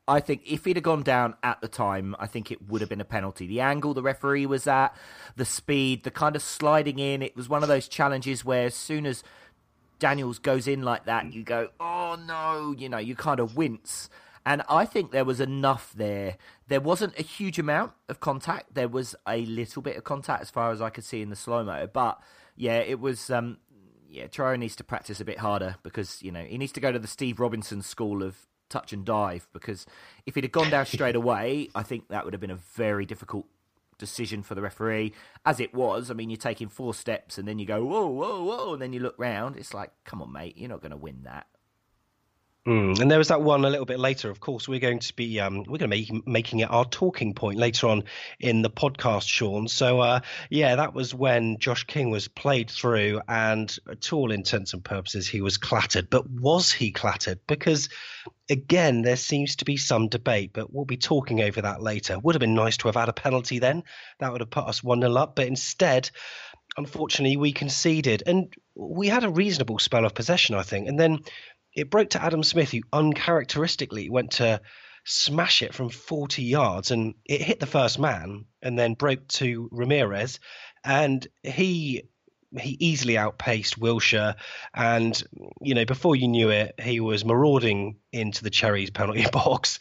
I 0.08 0.20
think 0.20 0.42
if 0.46 0.64
he'd 0.64 0.76
have 0.76 0.84
gone 0.84 1.02
down 1.02 1.34
at 1.42 1.60
the 1.60 1.68
time, 1.68 2.14
I 2.18 2.26
think 2.26 2.50
it 2.50 2.68
would 2.68 2.80
have 2.80 2.90
been 2.90 3.00
a 3.00 3.04
penalty. 3.04 3.46
The 3.46 3.60
angle 3.60 3.92
the 3.92 4.02
referee 4.02 4.46
was 4.46 4.66
at, 4.66 4.94
the 5.34 5.44
speed, 5.44 6.04
the 6.04 6.12
kind 6.12 6.36
of 6.36 6.42
sliding 6.42 6.98
in, 6.98 7.22
it 7.22 7.34
was 7.34 7.48
one 7.48 7.62
of 7.62 7.68
those 7.68 7.88
challenges 7.88 8.44
where 8.44 8.66
as 8.66 8.74
soon 8.74 9.04
as 9.04 9.24
Daniels 9.98 10.38
goes 10.38 10.68
in 10.68 10.82
like 10.82 11.06
that, 11.06 11.32
you 11.32 11.42
go, 11.42 11.70
oh 11.80 12.16
no, 12.26 12.74
you 12.76 12.88
know, 12.88 12.98
you 12.98 13.16
kind 13.16 13.40
of 13.40 13.56
wince. 13.56 14.08
And 14.44 14.62
I 14.68 14.84
think 14.84 15.10
there 15.10 15.24
was 15.24 15.40
enough 15.40 15.92
there. 15.96 16.36
There 16.68 16.80
wasn't 16.80 17.18
a 17.18 17.22
huge 17.22 17.58
amount 17.58 17.92
of 18.08 18.20
contact. 18.20 18.74
There 18.74 18.88
was 18.88 19.16
a 19.26 19.44
little 19.44 19.82
bit 19.82 19.96
of 19.96 20.04
contact 20.04 20.40
as 20.40 20.50
far 20.50 20.70
as 20.70 20.80
I 20.80 20.88
could 20.88 21.02
see 21.02 21.20
in 21.20 21.30
the 21.30 21.36
slow 21.36 21.64
mo. 21.64 21.88
But 21.92 22.20
yeah, 22.54 22.78
it 22.78 23.00
was. 23.00 23.28
Um, 23.28 23.58
yeah, 24.08 24.28
Traore 24.28 24.56
needs 24.56 24.76
to 24.76 24.84
practice 24.84 25.20
a 25.20 25.24
bit 25.24 25.38
harder 25.38 25.74
because 25.82 26.22
you 26.22 26.30
know 26.30 26.44
he 26.44 26.58
needs 26.58 26.70
to 26.72 26.80
go 26.80 26.92
to 26.92 26.98
the 26.98 27.08
Steve 27.08 27.40
Robinson 27.40 27.82
school 27.82 28.22
of 28.22 28.36
touch 28.68 28.92
and 28.92 29.04
dive 29.04 29.48
because 29.52 29.86
if 30.26 30.34
he'd 30.34 30.44
have 30.44 30.52
gone 30.52 30.70
down 30.70 30.86
straight 30.86 31.16
away, 31.16 31.68
I 31.74 31.82
think 31.82 32.08
that 32.08 32.24
would 32.24 32.34
have 32.34 32.40
been 32.40 32.50
a 32.50 32.56
very 32.74 33.06
difficult 33.06 33.46
decision 33.98 34.42
for 34.42 34.54
the 34.54 34.62
referee. 34.62 35.12
As 35.44 35.60
it 35.60 35.74
was, 35.74 36.10
I 36.10 36.14
mean, 36.14 36.30
you're 36.30 36.36
taking 36.36 36.68
four 36.68 36.94
steps 36.94 37.38
and 37.38 37.46
then 37.46 37.58
you 37.58 37.66
go, 37.66 37.84
whoa, 37.84 38.06
whoa, 38.06 38.42
whoa, 38.42 38.72
and 38.74 38.82
then 38.82 38.92
you 38.92 39.00
look 39.00 39.14
round. 39.18 39.56
It's 39.56 39.74
like, 39.74 39.90
come 40.04 40.22
on, 40.22 40.32
mate, 40.32 40.56
you're 40.56 40.68
not 40.68 40.80
going 40.80 40.90
to 40.90 40.96
win 40.96 41.22
that. 41.24 41.46
Mm, 42.66 42.98
and 42.98 43.08
there 43.08 43.18
was 43.18 43.28
that 43.28 43.42
one 43.42 43.64
a 43.64 43.70
little 43.70 43.86
bit 43.86 44.00
later. 44.00 44.28
Of 44.28 44.40
course, 44.40 44.66
we're 44.66 44.80
going 44.80 44.98
to 44.98 45.14
be 45.14 45.38
um, 45.38 45.58
we're 45.58 45.78
going 45.78 45.88
to 45.90 45.96
be 45.96 46.22
making 46.26 46.58
it 46.60 46.70
our 46.70 46.84
talking 46.84 47.32
point 47.32 47.58
later 47.58 47.86
on 47.86 48.02
in 48.40 48.62
the 48.62 48.70
podcast, 48.70 49.28
Sean. 49.28 49.68
So 49.68 50.00
uh, 50.00 50.20
yeah, 50.50 50.74
that 50.74 50.92
was 50.92 51.14
when 51.14 51.58
Josh 51.58 51.84
King 51.84 52.10
was 52.10 52.26
played 52.26 52.68
through, 52.68 53.20
and 53.28 53.72
to 54.00 54.16
all 54.16 54.32
intents 54.32 54.72
and 54.72 54.82
purposes, 54.82 55.28
he 55.28 55.40
was 55.42 55.58
clattered. 55.58 56.10
But 56.10 56.28
was 56.28 56.72
he 56.72 56.90
clattered? 56.90 57.38
Because 57.46 57.88
again, 58.50 59.02
there 59.02 59.16
seems 59.16 59.56
to 59.56 59.64
be 59.64 59.76
some 59.76 60.08
debate, 60.08 60.50
but 60.52 60.72
we'll 60.72 60.84
be 60.84 60.96
talking 60.96 61.40
over 61.42 61.60
that 61.62 61.82
later. 61.82 62.18
Would 62.18 62.34
have 62.34 62.40
been 62.40 62.54
nice 62.54 62.78
to 62.78 62.88
have 62.88 62.96
had 62.96 63.08
a 63.08 63.12
penalty 63.12 63.60
then. 63.60 63.84
That 64.18 64.32
would 64.32 64.40
have 64.40 64.50
put 64.50 64.66
us 64.66 64.82
one 64.82 65.00
0 65.02 65.14
up, 65.14 65.36
but 65.36 65.46
instead. 65.46 66.10
Unfortunately, 66.78 67.38
we 67.38 67.52
conceded, 67.52 68.22
and 68.26 68.52
we 68.74 69.08
had 69.08 69.24
a 69.24 69.30
reasonable 69.30 69.78
spell 69.78 70.04
of 70.04 70.14
possession, 70.14 70.54
I 70.56 70.62
think. 70.62 70.88
And 70.88 71.00
then 71.00 71.20
it 71.76 71.90
broke 71.90 72.10
to 72.10 72.22
Adam 72.22 72.42
Smith, 72.42 72.72
who 72.72 72.80
uncharacteristically 72.92 74.08
went 74.08 74.32
to 74.32 74.60
smash 75.04 75.62
it 75.62 75.72
from 75.72 75.90
40 75.90 76.42
yards 76.42 76.90
and 76.90 77.14
it 77.24 77.40
hit 77.40 77.60
the 77.60 77.66
first 77.66 77.98
man 77.98 78.46
and 78.60 78.76
then 78.76 78.94
broke 78.94 79.28
to 79.28 79.68
Ramirez. 79.70 80.40
And 80.82 81.26
he 81.42 82.08
he 82.58 82.76
easily 82.80 83.18
outpaced 83.18 83.78
Wilshere. 83.78 84.36
and 84.72 85.22
you 85.60 85.74
know 85.74 85.84
before 85.84 86.16
you 86.16 86.28
knew 86.28 86.48
it, 86.48 86.80
he 86.80 87.00
was 87.00 87.24
marauding 87.24 87.98
into 88.12 88.42
the 88.42 88.50
Cherries 88.50 88.90
penalty 88.90 89.26
box. 89.32 89.78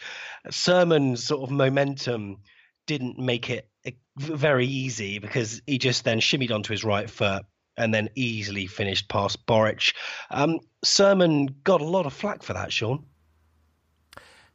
Surman's 0.51 1.23
sort 1.23 1.43
of 1.43 1.51
momentum 1.51 2.37
didn't 2.85 3.17
make 3.17 3.49
it 3.49 3.69
very 4.17 4.67
easy 4.67 5.19
because 5.19 5.61
he 5.65 5.77
just 5.77 6.03
then 6.03 6.19
shimmied 6.19 6.51
onto 6.51 6.71
his 6.71 6.83
right 6.83 7.09
foot 7.09 7.45
and 7.77 7.93
then 7.93 8.09
easily 8.15 8.67
finished 8.67 9.07
past 9.09 9.45
Boruc. 9.45 9.93
Um, 10.29 10.59
Surman 10.83 11.55
got 11.63 11.81
a 11.81 11.85
lot 11.85 12.05
of 12.05 12.13
flack 12.13 12.43
for 12.43 12.53
that, 12.53 12.71
Sean. 12.71 13.05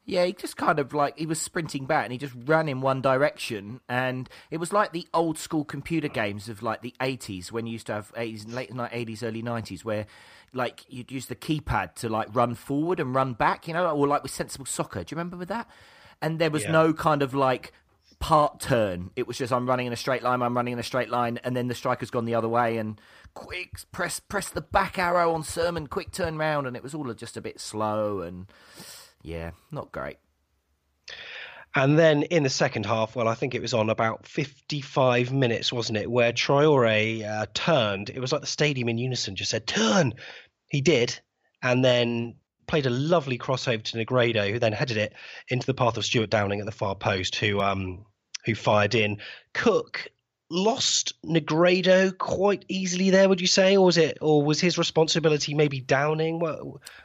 Yeah, 0.06 0.24
he 0.24 0.32
just 0.32 0.56
kind 0.56 0.78
of 0.80 0.92
like 0.92 1.16
he 1.18 1.26
was 1.26 1.40
sprinting 1.40 1.86
back 1.86 2.04
and 2.04 2.10
he 2.10 2.18
just 2.18 2.34
ran 2.44 2.68
in 2.68 2.80
one 2.80 3.00
direction, 3.00 3.80
and 3.88 4.28
it 4.50 4.56
was 4.56 4.72
like 4.72 4.92
the 4.92 5.06
old 5.14 5.38
school 5.38 5.64
computer 5.64 6.08
games 6.08 6.48
of 6.48 6.62
like 6.64 6.82
the 6.82 6.94
eighties 7.00 7.52
when 7.52 7.66
you 7.66 7.74
used 7.74 7.86
to 7.86 7.92
have 7.92 8.12
80s, 8.14 8.52
late 8.52 8.70
eighties, 8.90 9.22
early 9.22 9.42
nineties, 9.42 9.84
where 9.84 10.06
like 10.52 10.84
you'd 10.88 11.12
use 11.12 11.26
the 11.26 11.36
keypad 11.36 11.94
to 11.96 12.08
like 12.08 12.34
run 12.34 12.54
forward 12.54 12.98
and 12.98 13.14
run 13.14 13.34
back, 13.34 13.68
you 13.68 13.74
know, 13.74 13.88
or 13.88 14.08
like 14.08 14.22
with 14.22 14.32
sensible 14.32 14.66
soccer. 14.66 15.04
Do 15.04 15.12
you 15.12 15.16
remember 15.16 15.36
with 15.36 15.48
that? 15.48 15.68
And 16.20 16.38
there 16.38 16.50
was 16.50 16.64
yeah. 16.64 16.72
no 16.72 16.92
kind 16.92 17.22
of 17.22 17.34
like 17.34 17.72
part 18.20 18.60
turn. 18.60 19.10
It 19.16 19.26
was 19.26 19.36
just 19.38 19.52
I'm 19.52 19.66
running 19.66 19.86
in 19.86 19.92
a 19.92 19.96
straight 19.96 20.22
line, 20.22 20.42
I'm 20.42 20.54
running 20.54 20.74
in 20.74 20.78
a 20.78 20.84
straight 20.84 21.10
line, 21.10 21.40
and 21.42 21.56
then 21.56 21.66
the 21.66 21.74
striker's 21.74 22.10
gone 22.10 22.26
the 22.26 22.34
other 22.36 22.48
way, 22.48 22.76
and 22.76 23.00
quick 23.34 23.80
press 23.90 24.20
press 24.20 24.48
the 24.48 24.60
back 24.60 24.98
arrow 24.98 25.34
on 25.34 25.42
Surman, 25.42 25.88
quick 25.88 26.12
turn 26.12 26.38
round, 26.38 26.66
and 26.66 26.76
it 26.76 26.82
was 26.82 26.94
all 26.94 27.12
just 27.14 27.36
a 27.36 27.40
bit 27.40 27.58
slow 27.58 28.20
and 28.20 28.46
yeah, 29.22 29.50
not 29.70 29.90
great. 29.90 30.18
And 31.74 31.98
then 31.98 32.24
in 32.24 32.42
the 32.42 32.50
second 32.50 32.84
half, 32.84 33.14
well, 33.14 33.28
I 33.28 33.34
think 33.34 33.54
it 33.54 33.62
was 33.62 33.74
on 33.74 33.90
about 33.90 34.26
55 34.26 35.32
minutes, 35.32 35.72
wasn't 35.72 35.98
it, 35.98 36.10
where 36.10 36.32
Traore 36.32 37.24
uh, 37.24 37.46
turned. 37.54 38.10
It 38.10 38.18
was 38.18 38.32
like 38.32 38.40
the 38.40 38.46
stadium 38.48 38.88
in 38.88 38.98
unison 38.98 39.36
just 39.36 39.52
said, 39.52 39.68
turn. 39.68 40.14
He 40.68 40.80
did. 40.80 41.20
And 41.62 41.84
then 41.84 42.34
played 42.66 42.86
a 42.86 42.90
lovely 42.90 43.38
crossover 43.38 43.84
to 43.84 43.98
Negredo, 43.98 44.50
who 44.50 44.58
then 44.58 44.72
headed 44.72 44.96
it 44.96 45.12
into 45.48 45.66
the 45.66 45.74
path 45.74 45.96
of 45.96 46.04
Stuart 46.04 46.30
Downing 46.30 46.58
at 46.58 46.66
the 46.66 46.72
far 46.72 46.96
post, 46.96 47.36
who 47.36 47.60
um, 47.60 48.04
who 48.44 48.54
fired 48.54 48.94
in. 48.94 49.18
Cook 49.54 50.10
lost 50.50 51.14
Negredo 51.24 52.16
quite 52.18 52.64
easily 52.68 53.10
there, 53.10 53.28
would 53.28 53.40
you 53.40 53.46
say, 53.46 53.76
or 53.76 53.86
was 53.86 53.96
it, 53.96 54.18
or 54.20 54.42
was 54.42 54.60
his 54.60 54.76
responsibility 54.76 55.54
maybe 55.54 55.80
Downing? 55.80 56.40
Where, 56.40 56.58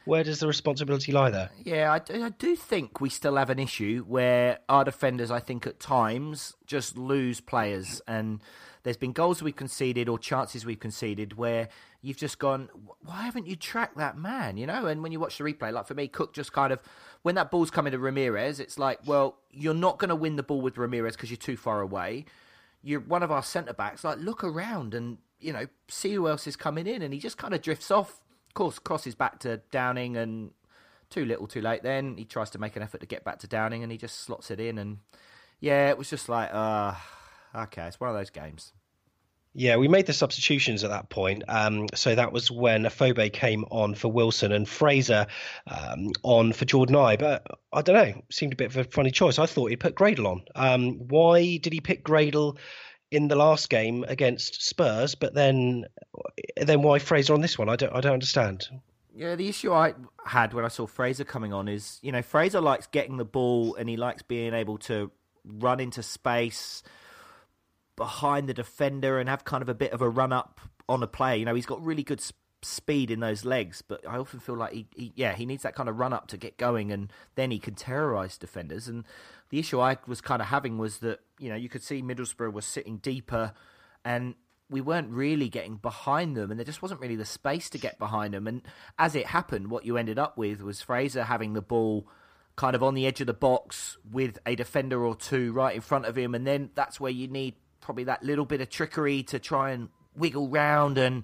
where 0.05 0.23
does 0.23 0.39
the 0.39 0.47
responsibility 0.47 1.11
lie 1.11 1.29
there? 1.29 1.51
Yeah, 1.63 1.93
I 1.93 2.25
I 2.25 2.29
do 2.29 2.55
think 2.55 2.99
we 2.99 3.09
still 3.09 3.35
have 3.35 3.49
an 3.49 3.59
issue 3.59 4.03
where 4.07 4.59
our 4.67 4.83
defenders, 4.83 5.31
I 5.31 5.39
think, 5.39 5.67
at 5.67 5.79
times 5.79 6.55
just 6.65 6.97
lose 6.97 7.39
players, 7.39 8.01
and 8.07 8.41
there's 8.83 8.97
been 8.97 9.13
goals 9.13 9.41
we've 9.41 9.55
conceded 9.55 10.09
or 10.09 10.19
chances 10.19 10.65
we've 10.65 10.79
conceded 10.79 11.37
where 11.37 11.69
you've 12.05 12.17
just 12.17 12.39
gone, 12.39 12.69
why 13.01 13.23
haven't 13.23 13.47
you 13.47 13.55
tracked 13.55 13.97
that 13.97 14.17
man? 14.17 14.57
You 14.57 14.67
know, 14.67 14.85
and 14.85 15.01
when 15.01 15.11
you 15.11 15.19
watch 15.19 15.37
the 15.37 15.43
replay, 15.43 15.73
like 15.73 15.87
for 15.87 15.93
me, 15.93 16.07
Cook 16.07 16.33
just 16.33 16.53
kind 16.53 16.71
of 16.71 16.79
when 17.23 17.35
that 17.35 17.51
ball's 17.51 17.71
coming 17.71 17.91
to 17.91 17.99
Ramirez, 17.99 18.59
it's 18.59 18.77
like, 18.77 18.99
well, 19.05 19.37
you're 19.51 19.73
not 19.73 19.99
going 19.99 20.09
to 20.09 20.15
win 20.15 20.35
the 20.35 20.43
ball 20.43 20.61
with 20.61 20.77
Ramirez 20.77 21.15
because 21.15 21.29
you're 21.29 21.37
too 21.37 21.57
far 21.57 21.81
away 21.81 22.25
you're 22.85 22.99
one 22.99 23.23
of 23.23 23.31
our 23.31 23.43
centre 23.43 23.73
backs. 23.73 24.03
Like, 24.03 24.19
look 24.19 24.43
around 24.43 24.93
and 24.93 25.17
you 25.39 25.51
know 25.51 25.65
see 25.89 26.13
who 26.13 26.29
else 26.29 26.47
is 26.47 26.55
coming 26.55 26.87
in, 26.87 27.01
and 27.01 27.13
he 27.13 27.19
just 27.19 27.37
kind 27.37 27.53
of 27.53 27.61
drifts 27.61 27.91
off. 27.91 28.21
Of 28.47 28.53
course, 28.53 28.79
crosses 28.79 29.15
back 29.15 29.39
to 29.39 29.57
Downing, 29.71 30.15
and 30.15 30.51
too 31.09 31.25
little, 31.25 31.47
too 31.47 31.61
late. 31.61 31.83
Then 31.83 32.15
he 32.15 32.23
tries 32.23 32.51
to 32.51 32.59
make 32.59 32.75
an 32.77 32.83
effort 32.83 33.01
to 33.01 33.07
get 33.07 33.25
back 33.25 33.39
to 33.39 33.47
Downing, 33.47 33.83
and 33.83 33.91
he 33.91 33.97
just 33.97 34.21
slots 34.21 34.51
it 34.51 34.59
in. 34.59 34.77
And 34.77 34.99
yeah, 35.59 35.89
it 35.89 35.97
was 35.97 36.09
just 36.09 36.29
like, 36.29 36.53
uh, 36.53 36.93
okay, 37.53 37.87
it's 37.87 37.99
one 37.99 38.09
of 38.09 38.15
those 38.15 38.29
games. 38.29 38.71
Yeah, 39.57 39.77
we 39.77 39.87
made 39.87 40.05
the 40.05 40.11
substitutions 40.11 40.83
at 40.83 40.89
that 40.89 41.09
point. 41.09 41.43
Um, 41.47 41.87
so 41.95 42.13
that 42.13 42.33
was 42.33 42.51
when 42.51 42.83
Afobe 42.83 43.31
came 43.31 43.63
on 43.71 43.95
for 43.95 44.11
Wilson 44.11 44.51
and 44.51 44.67
Fraser 44.67 45.27
um, 45.67 46.11
on 46.23 46.51
for 46.51 46.65
Jordan 46.65 46.97
I. 46.97 47.15
But 47.15 47.47
I 47.71 47.81
don't 47.81 47.95
know, 47.95 48.21
seemed 48.29 48.51
a 48.51 48.57
bit 48.57 48.67
of 48.67 48.75
a 48.75 48.83
funny 48.83 49.11
choice. 49.11 49.39
I 49.39 49.45
thought 49.45 49.69
he'd 49.69 49.79
put 49.79 49.95
Gradel 49.95 50.27
on. 50.27 50.43
Um, 50.55 50.95
why 51.07 51.55
did 51.55 51.71
he 51.71 51.79
pick 51.79 52.03
Gradel 52.03 52.57
in 53.11 53.29
the 53.29 53.37
last 53.37 53.69
game 53.69 54.03
against 54.09 54.61
Spurs? 54.61 55.15
But 55.15 55.33
then, 55.33 55.85
then 56.57 56.81
why 56.81 56.99
Fraser 56.99 57.33
on 57.33 57.39
this 57.39 57.57
one? 57.57 57.69
I 57.69 57.77
don't, 57.77 57.95
I 57.95 58.01
don't 58.01 58.13
understand. 58.13 58.67
Yeah, 59.15 59.35
the 59.35 59.47
issue 59.47 59.71
I 59.71 59.93
had 60.25 60.53
when 60.53 60.65
I 60.65 60.67
saw 60.67 60.85
Fraser 60.85 61.23
coming 61.23 61.53
on 61.53 61.69
is, 61.69 61.99
you 62.01 62.11
know, 62.11 62.21
Fraser 62.21 62.59
likes 62.59 62.87
getting 62.87 63.15
the 63.15 63.23
ball 63.23 63.75
and 63.75 63.87
he 63.87 63.95
likes 63.95 64.21
being 64.21 64.53
able 64.53 64.77
to 64.79 65.11
run 65.45 65.79
into 65.79 66.03
space 66.03 66.83
behind 67.95 68.49
the 68.49 68.53
defender 68.53 69.19
and 69.19 69.29
have 69.29 69.45
kind 69.45 69.61
of 69.61 69.69
a 69.69 69.73
bit 69.73 69.91
of 69.91 70.01
a 70.01 70.09
run 70.09 70.33
up 70.33 70.59
on 70.87 71.01
a 71.01 71.07
play. 71.07 71.37
You 71.37 71.45
know, 71.45 71.55
he's 71.55 71.65
got 71.65 71.83
really 71.83 72.03
good 72.03 72.21
speed 72.61 73.11
in 73.11 73.19
those 73.19 73.45
legs, 73.45 73.81
but 73.81 74.05
I 74.07 74.17
often 74.17 74.39
feel 74.39 74.55
like 74.55 74.73
he, 74.73 74.87
he, 74.95 75.13
yeah, 75.15 75.33
he 75.33 75.45
needs 75.45 75.63
that 75.63 75.75
kind 75.75 75.87
of 75.87 75.99
run 75.99 76.13
up 76.13 76.27
to 76.27 76.37
get 76.37 76.57
going, 76.57 76.91
and 76.91 77.11
then 77.35 77.51
he 77.51 77.59
can 77.59 77.75
terrorise 77.75 78.37
defenders. 78.37 78.87
And 78.87 79.05
the 79.49 79.59
issue 79.59 79.79
I 79.79 79.97
was 80.07 80.21
kind 80.21 80.41
of 80.41 80.49
having 80.49 80.77
was 80.77 80.99
that 80.99 81.19
you 81.39 81.49
know 81.49 81.55
you 81.55 81.69
could 81.69 81.83
see 81.83 82.01
Middlesbrough 82.01 82.51
was 82.51 82.65
sitting 82.65 82.97
deeper, 82.97 83.53
and 84.03 84.35
we 84.69 84.81
weren't 84.81 85.11
really 85.11 85.47
getting 85.47 85.75
behind 85.75 86.35
them, 86.35 86.51
and 86.51 86.59
there 86.59 86.65
just 86.65 86.81
wasn't 86.81 86.99
really 86.99 87.15
the 87.15 87.25
space 87.25 87.69
to 87.69 87.77
get 87.77 87.99
behind 87.99 88.33
them. 88.33 88.47
And 88.47 88.61
as 88.97 89.15
it 89.15 89.27
happened, 89.27 89.69
what 89.69 89.85
you 89.85 89.97
ended 89.97 90.17
up 90.17 90.37
with 90.37 90.61
was 90.61 90.81
Fraser 90.81 91.23
having 91.23 91.53
the 91.53 91.61
ball 91.61 92.07
kind 92.55 92.75
of 92.75 92.81
on 92.81 92.93
the 92.93 93.05
edge 93.05 93.19
of 93.19 93.27
the 93.27 93.33
box 93.33 93.97
with 94.09 94.39
a 94.45 94.55
defender 94.55 95.03
or 95.05 95.13
two 95.13 95.51
right 95.51 95.75
in 95.75 95.81
front 95.81 96.05
of 96.05 96.17
him, 96.17 96.33
and 96.33 96.47
then 96.47 96.71
that's 96.73 96.99
where 96.99 97.11
you 97.11 97.27
need 97.27 97.55
probably 97.85 98.03
that 98.05 98.23
little 98.23 98.45
bit 98.45 98.61
of 98.61 98.69
trickery 98.69 99.21
to 99.21 99.37
try 99.37 99.69
and 99.69 99.89
wiggle 100.17 100.49
round 100.49 100.97
and 100.97 101.23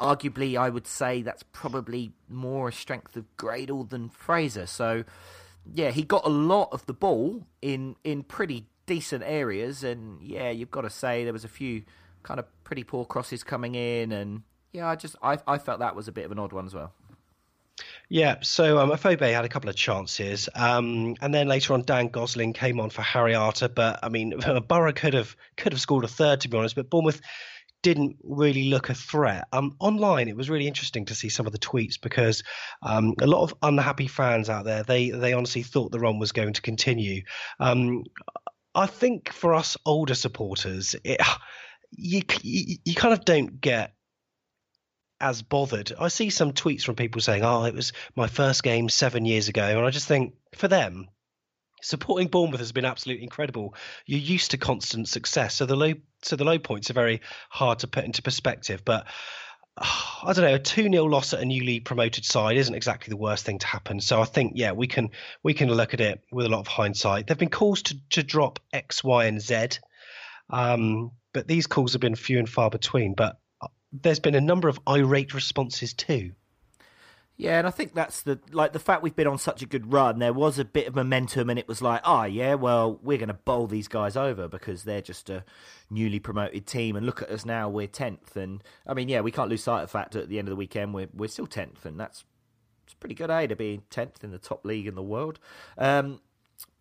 arguably 0.00 0.58
I 0.58 0.68
would 0.68 0.86
say 0.88 1.22
that's 1.22 1.44
probably 1.44 2.10
more 2.28 2.70
a 2.70 2.72
strength 2.72 3.16
of 3.16 3.24
Gradel 3.36 3.88
than 3.88 4.08
Fraser. 4.08 4.66
So 4.66 5.04
yeah, 5.72 5.92
he 5.92 6.02
got 6.02 6.26
a 6.26 6.28
lot 6.28 6.70
of 6.72 6.84
the 6.86 6.92
ball 6.92 7.46
in 7.62 7.94
in 8.02 8.24
pretty 8.24 8.66
decent 8.86 9.22
areas 9.24 9.84
and 9.84 10.20
yeah, 10.20 10.50
you've 10.50 10.72
got 10.72 10.80
to 10.80 10.90
say 10.90 11.22
there 11.22 11.32
was 11.32 11.44
a 11.44 11.48
few 11.48 11.84
kind 12.24 12.40
of 12.40 12.46
pretty 12.64 12.82
poor 12.82 13.04
crosses 13.04 13.44
coming 13.44 13.76
in 13.76 14.10
and 14.10 14.42
yeah, 14.72 14.88
I 14.88 14.96
just 14.96 15.14
I 15.22 15.38
I 15.46 15.58
felt 15.58 15.78
that 15.78 15.94
was 15.94 16.08
a 16.08 16.12
bit 16.12 16.24
of 16.24 16.32
an 16.32 16.40
odd 16.40 16.52
one 16.52 16.66
as 16.66 16.74
well. 16.74 16.92
Yeah, 18.08 18.36
so 18.42 18.78
um, 18.78 18.90
Afobe 18.90 19.32
had 19.32 19.44
a 19.44 19.48
couple 19.48 19.70
of 19.70 19.76
chances, 19.76 20.48
um, 20.54 21.14
and 21.20 21.32
then 21.32 21.46
later 21.46 21.74
on 21.74 21.82
Dan 21.82 22.08
Gosling 22.08 22.52
came 22.52 22.80
on 22.80 22.90
for 22.90 23.02
Harry 23.02 23.34
Arter. 23.34 23.68
But 23.68 24.00
I 24.02 24.08
mean, 24.08 24.34
Boro 24.68 24.92
could 24.92 25.14
have 25.14 25.36
could 25.56 25.72
have 25.72 25.80
scored 25.80 26.04
a 26.04 26.08
third 26.08 26.40
to 26.40 26.48
be 26.48 26.56
honest, 26.56 26.74
but 26.74 26.90
Bournemouth 26.90 27.20
didn't 27.82 28.16
really 28.22 28.64
look 28.64 28.90
a 28.90 28.94
threat. 28.94 29.46
Um, 29.52 29.76
online, 29.78 30.28
it 30.28 30.36
was 30.36 30.50
really 30.50 30.66
interesting 30.66 31.06
to 31.06 31.14
see 31.14 31.28
some 31.28 31.46
of 31.46 31.52
the 31.52 31.58
tweets 31.58 32.00
because 32.00 32.42
um, 32.82 33.14
a 33.20 33.26
lot 33.26 33.42
of 33.42 33.54
unhappy 33.62 34.06
fans 34.06 34.50
out 34.50 34.64
there 34.64 34.82
they 34.82 35.10
they 35.10 35.32
honestly 35.32 35.62
thought 35.62 35.92
the 35.92 36.00
run 36.00 36.18
was 36.18 36.32
going 36.32 36.52
to 36.54 36.62
continue. 36.62 37.22
Um, 37.58 38.04
I 38.74 38.86
think 38.86 39.32
for 39.32 39.54
us 39.54 39.76
older 39.86 40.14
supporters, 40.14 40.94
it, 41.04 41.20
you, 41.92 42.22
you 42.42 42.76
you 42.84 42.94
kind 42.94 43.14
of 43.14 43.24
don't 43.24 43.60
get 43.60 43.94
as 45.20 45.42
bothered. 45.42 45.92
I 45.98 46.08
see 46.08 46.30
some 46.30 46.52
tweets 46.52 46.82
from 46.82 46.96
people 46.96 47.20
saying, 47.20 47.44
"Oh, 47.44 47.64
it 47.64 47.74
was 47.74 47.92
my 48.16 48.26
first 48.26 48.62
game 48.62 48.88
seven 48.88 49.24
years 49.24 49.48
ago," 49.48 49.64
and 49.64 49.86
I 49.86 49.90
just 49.90 50.08
think 50.08 50.34
for 50.54 50.68
them, 50.68 51.08
supporting 51.82 52.28
Bournemouth 52.28 52.60
has 52.60 52.72
been 52.72 52.84
absolutely 52.84 53.24
incredible. 53.24 53.74
You're 54.06 54.20
used 54.20 54.52
to 54.52 54.58
constant 54.58 55.08
success, 55.08 55.54
so 55.54 55.66
the 55.66 55.76
low 55.76 55.94
so 56.22 56.36
the 56.36 56.44
low 56.44 56.58
points 56.58 56.90
are 56.90 56.94
very 56.94 57.20
hard 57.48 57.80
to 57.80 57.86
put 57.86 58.04
into 58.04 58.22
perspective. 58.22 58.84
But 58.84 59.06
I 59.78 60.32
don't 60.32 60.44
know, 60.44 60.54
a 60.54 60.58
two 60.58 60.90
0 60.90 61.04
loss 61.04 61.32
at 61.34 61.40
a 61.40 61.44
newly 61.44 61.80
promoted 61.80 62.24
side 62.24 62.56
isn't 62.56 62.74
exactly 62.74 63.10
the 63.10 63.16
worst 63.16 63.44
thing 63.44 63.58
to 63.58 63.66
happen. 63.66 64.00
So 64.00 64.20
I 64.20 64.24
think, 64.24 64.52
yeah, 64.56 64.72
we 64.72 64.86
can 64.86 65.10
we 65.42 65.54
can 65.54 65.72
look 65.72 65.94
at 65.94 66.00
it 66.00 66.22
with 66.30 66.46
a 66.46 66.50
lot 66.50 66.60
of 66.60 66.66
hindsight. 66.66 67.26
There've 67.26 67.38
been 67.38 67.50
calls 67.50 67.82
to 67.82 67.96
to 68.10 68.22
drop 68.22 68.58
X, 68.72 69.02
Y, 69.02 69.24
and 69.26 69.40
Z. 69.40 69.78
Um, 70.50 71.12
but 71.32 71.46
these 71.46 71.66
calls 71.66 71.92
have 71.92 72.00
been 72.00 72.16
few 72.16 72.38
and 72.38 72.48
far 72.48 72.70
between. 72.70 73.14
But 73.14 73.39
there's 73.92 74.20
been 74.20 74.34
a 74.34 74.40
number 74.40 74.68
of 74.68 74.80
irate 74.88 75.34
responses 75.34 75.92
too. 75.92 76.32
Yeah, 77.36 77.56
and 77.56 77.66
I 77.66 77.70
think 77.70 77.94
that's 77.94 78.20
the 78.20 78.38
like 78.52 78.74
the 78.74 78.78
fact 78.78 79.02
we've 79.02 79.16
been 79.16 79.26
on 79.26 79.38
such 79.38 79.62
a 79.62 79.66
good 79.66 79.94
run. 79.94 80.18
There 80.18 80.32
was 80.32 80.58
a 80.58 80.64
bit 80.64 80.86
of 80.86 80.94
momentum, 80.94 81.48
and 81.48 81.58
it 81.58 81.66
was 81.66 81.80
like, 81.80 82.02
oh 82.04 82.24
yeah, 82.24 82.52
well 82.52 82.98
we're 83.02 83.16
going 83.16 83.28
to 83.28 83.34
bowl 83.34 83.66
these 83.66 83.88
guys 83.88 84.14
over 84.14 84.46
because 84.46 84.84
they're 84.84 85.00
just 85.00 85.30
a 85.30 85.42
newly 85.88 86.18
promoted 86.18 86.66
team. 86.66 86.96
And 86.96 87.06
look 87.06 87.22
at 87.22 87.30
us 87.30 87.46
now, 87.46 87.70
we're 87.70 87.86
tenth. 87.86 88.36
And 88.36 88.62
I 88.86 88.92
mean, 88.92 89.08
yeah, 89.08 89.22
we 89.22 89.32
can't 89.32 89.48
lose 89.48 89.62
sight 89.62 89.80
of 89.80 89.88
the 89.88 89.92
fact 89.92 90.12
that 90.12 90.24
at 90.24 90.28
the 90.28 90.38
end 90.38 90.48
of 90.48 90.50
the 90.50 90.56
weekend 90.56 90.92
we're 90.92 91.08
we're 91.14 91.30
still 91.30 91.46
tenth, 91.46 91.86
and 91.86 91.98
that's 91.98 92.24
it's 92.84 92.92
pretty 92.92 93.14
good, 93.14 93.30
eh, 93.30 93.46
to 93.46 93.56
be 93.56 93.80
tenth 93.88 94.22
in 94.22 94.32
the 94.32 94.38
top 94.38 94.66
league 94.66 94.86
in 94.86 94.94
the 94.94 95.02
world. 95.02 95.38
Um, 95.78 96.20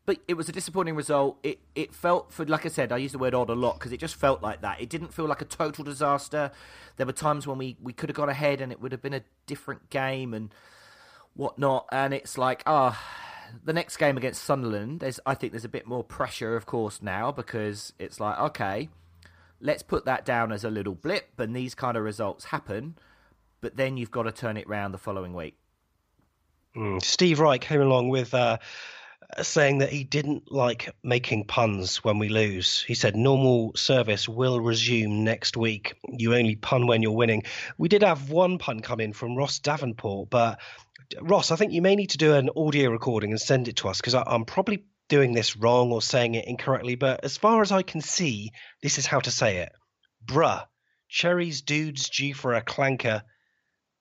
but 0.10 0.18
it 0.28 0.34
was 0.34 0.50
a 0.50 0.52
disappointing 0.52 0.96
result. 0.96 1.38
It 1.44 1.60
it 1.76 1.94
felt 1.94 2.34
for 2.34 2.44
like 2.44 2.66
I 2.66 2.70
said, 2.70 2.92
I 2.92 2.98
use 2.98 3.12
the 3.12 3.20
word 3.20 3.36
odd 3.36 3.52
a 3.52 3.54
lot 3.54 3.78
because 3.78 3.92
it 3.92 4.00
just 4.00 4.16
felt 4.16 4.42
like 4.42 4.62
that. 4.62 4.82
It 4.82 4.90
didn't 4.90 5.14
feel 5.14 5.28
like 5.28 5.40
a 5.40 5.46
total 5.46 5.84
disaster. 5.84 6.50
There 6.98 7.06
were 7.06 7.14
times 7.14 7.46
when 7.46 7.60
we, 7.60 7.78
we 7.80 7.94
could 7.94 8.10
have 8.10 8.16
gone 8.16 8.28
ahead 8.28 8.60
and 8.60 8.72
it 8.72 8.82
would 8.82 8.92
have 8.92 9.04
been 9.04 9.14
a 9.14 9.22
different 9.46 9.92
game 9.92 10.34
and 10.34 10.52
whatnot. 11.36 11.86
And 11.92 12.12
it's 12.12 12.40
like 12.40 12.64
ah, 12.66 13.00
the 13.64 13.72
next 13.72 13.98
game 13.98 14.18
against 14.18 14.44
Sunderland. 14.44 15.02
There's 15.02 15.20
I 15.28 15.36
think 15.36 15.54
there's 15.54 15.64
a 15.64 15.70
bit 15.70 15.86
more 15.86 16.04
pressure, 16.04 16.56
of 16.56 16.66
course, 16.66 17.04
now 17.04 17.32
because 17.32 17.94
it's 18.00 18.20
like 18.20 18.40
okay, 18.40 18.90
let's 19.62 19.84
put 19.84 20.06
that 20.06 20.26
down 20.26 20.52
as 20.52 20.64
a 20.64 20.72
little 20.72 20.96
blip, 20.96 21.40
and 21.40 21.56
these 21.56 21.76
kind 21.76 21.96
of 21.96 22.04
results 22.04 22.46
happen. 22.46 22.96
But 23.62 23.78
then 23.78 23.96
you've 23.96 24.10
got 24.10 24.24
to 24.24 24.32
turn 24.32 24.58
it 24.58 24.68
round 24.68 24.92
the 24.92 24.98
following 24.98 25.36
week. 25.36 25.56
Mm. 26.76 27.00
Steve 27.00 27.40
Wright 27.40 27.62
came 27.62 27.82
along 27.82 28.10
with 28.10 28.34
uh, 28.34 28.58
saying 29.42 29.80
that 29.80 29.92
he 29.92 30.04
didn't 30.04 30.52
like 30.52 30.94
making 31.04 31.46
puns 31.46 32.04
when 32.04 32.20
we 32.20 32.30
lose. 32.30 32.82
He 32.82 32.96
said 32.96 33.16
normal 33.16 33.74
service 33.76 34.28
will 34.28 34.60
resume 34.60 35.24
next 35.24 35.56
week. 35.56 35.96
You 36.08 36.36
only 36.36 36.56
pun 36.56 36.88
when 36.88 37.04
you're 37.04 37.12
winning. 37.12 37.44
We 37.78 37.90
did 37.90 38.04
have 38.04 38.32
one 38.32 38.58
pun 38.58 38.80
come 38.80 39.00
in 39.00 39.14
from 39.14 39.36
Ross 39.36 39.60
Davenport, 39.60 40.30
but 40.30 40.60
Ross, 41.22 41.52
I 41.52 41.56
think 41.56 41.74
you 41.74 41.82
may 41.82 41.96
need 41.96 42.12
to 42.12 42.18
do 42.18 42.34
an 42.34 42.50
audio 42.56 42.90
recording 42.90 43.32
and 43.32 43.40
send 43.40 43.68
it 43.68 43.78
to 43.78 43.90
us 43.90 44.00
because 44.00 44.16
I'm 44.16 44.46
probably 44.46 44.86
doing 45.08 45.34
this 45.34 45.58
wrong 45.58 45.92
or 45.92 46.02
saying 46.02 46.36
it 46.36 46.46
incorrectly. 46.46 46.96
But 46.96 47.24
as 47.24 47.38
far 47.38 47.62
as 47.62 47.72
I 47.72 47.82
can 47.82 48.02
see, 48.02 48.52
this 48.82 48.98
is 48.98 49.06
how 49.06 49.20
to 49.22 49.32
say 49.32 49.58
it. 49.58 49.72
Bruh, 50.26 50.66
Cherries 51.08 51.62
dudes 51.62 52.10
due 52.10 52.34
for 52.34 52.54
a 52.54 52.62
clanker. 52.62 53.24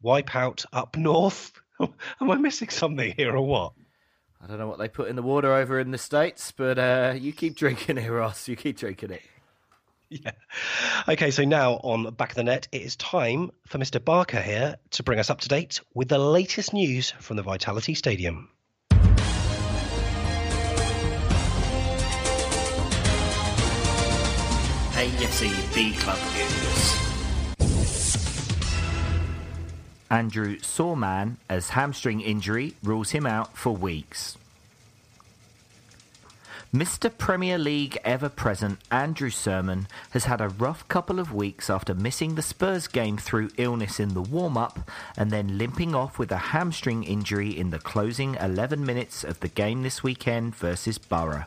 Wipe 0.03 0.37
out 0.37 0.65
up 0.73 0.97
north. 0.97 1.53
Am 1.81 2.31
I 2.31 2.37
missing 2.37 2.69
something 2.69 3.15
here 3.17 3.35
or 3.35 3.47
what? 3.47 3.73
I 4.41 4.47
don't 4.47 4.59
know 4.59 4.69
what 4.69 4.79
they 4.79 4.89
put 4.89 5.09
in 5.09 5.17
the 5.17 5.23
water 5.23 5.53
over 5.53 5.81
in 5.81 5.91
the 5.91 5.99
States, 5.99 6.53
but 6.53 6.79
uh, 6.79 7.15
you 7.19 7.33
keep 7.33 7.57
drinking 7.57 7.99
it, 7.99 8.09
Ross. 8.09 8.49
You 8.49 8.57
keep 8.57 8.79
drinking 8.79 9.11
it. 9.11 9.23
Yeah. 10.11 10.31
Okay, 11.07 11.31
so 11.31 11.45
now 11.45 11.75
on 11.83 12.15
Back 12.15 12.31
of 12.31 12.37
the 12.37 12.45
Net, 12.45 12.67
it 12.73 12.81
is 12.81 12.97
time 12.97 13.51
for 13.67 13.79
Mr. 13.79 14.03
Barker 14.03 14.41
here 14.41 14.77
to 14.93 15.03
bring 15.03 15.19
us 15.19 15.29
up 15.29 15.41
to 15.41 15.49
date 15.49 15.81
with 15.93 16.09
the 16.09 16.19
latest 16.19 16.73
news 16.73 17.11
from 17.19 17.37
the 17.37 17.43
Vitality 17.43 17.95
Stadium. 17.95 18.49
AFC 24.99 25.75
B 25.75 25.93
Club 25.95 26.19
News. 26.35 26.58
Andrew 30.11 30.59
Surman, 30.61 31.37
as 31.49 31.71
hamstring 31.71 32.21
injury, 32.21 32.75
rules 32.83 33.11
him 33.11 33.27
out 33.27 33.57
for 33.57 33.77
weeks. 33.77 34.37
Mr. 36.75 37.11
Premier 37.17 37.57
League 37.57 37.97
ever 38.05 38.29
present 38.29 38.79
Andrew 38.91 39.31
Surman 39.31 39.87
has 40.11 40.25
had 40.25 40.43
a 40.43 40.51
rough 40.51 40.87
couple 40.89 41.19
of 41.19 41.33
weeks 41.33 41.71
after 41.71 41.95
missing 41.95 42.35
the 42.35 42.43
Spurs 42.43 42.87
game 42.89 43.17
through 43.17 43.49
illness 43.57 43.99
in 43.99 44.13
the 44.13 44.21
warm 44.21 44.59
up 44.59 44.79
and 45.17 45.31
then 45.31 45.57
limping 45.57 45.95
off 45.95 46.19
with 46.19 46.31
a 46.31 46.37
hamstring 46.37 47.05
injury 47.05 47.57
in 47.57 47.71
the 47.71 47.79
closing 47.79 48.35
11 48.35 48.85
minutes 48.85 49.25
of 49.25 49.41
the 49.41 49.49
game 49.49 49.83
this 49.83 50.03
weekend 50.03 50.55
versus 50.55 50.99
Boro. 50.99 51.47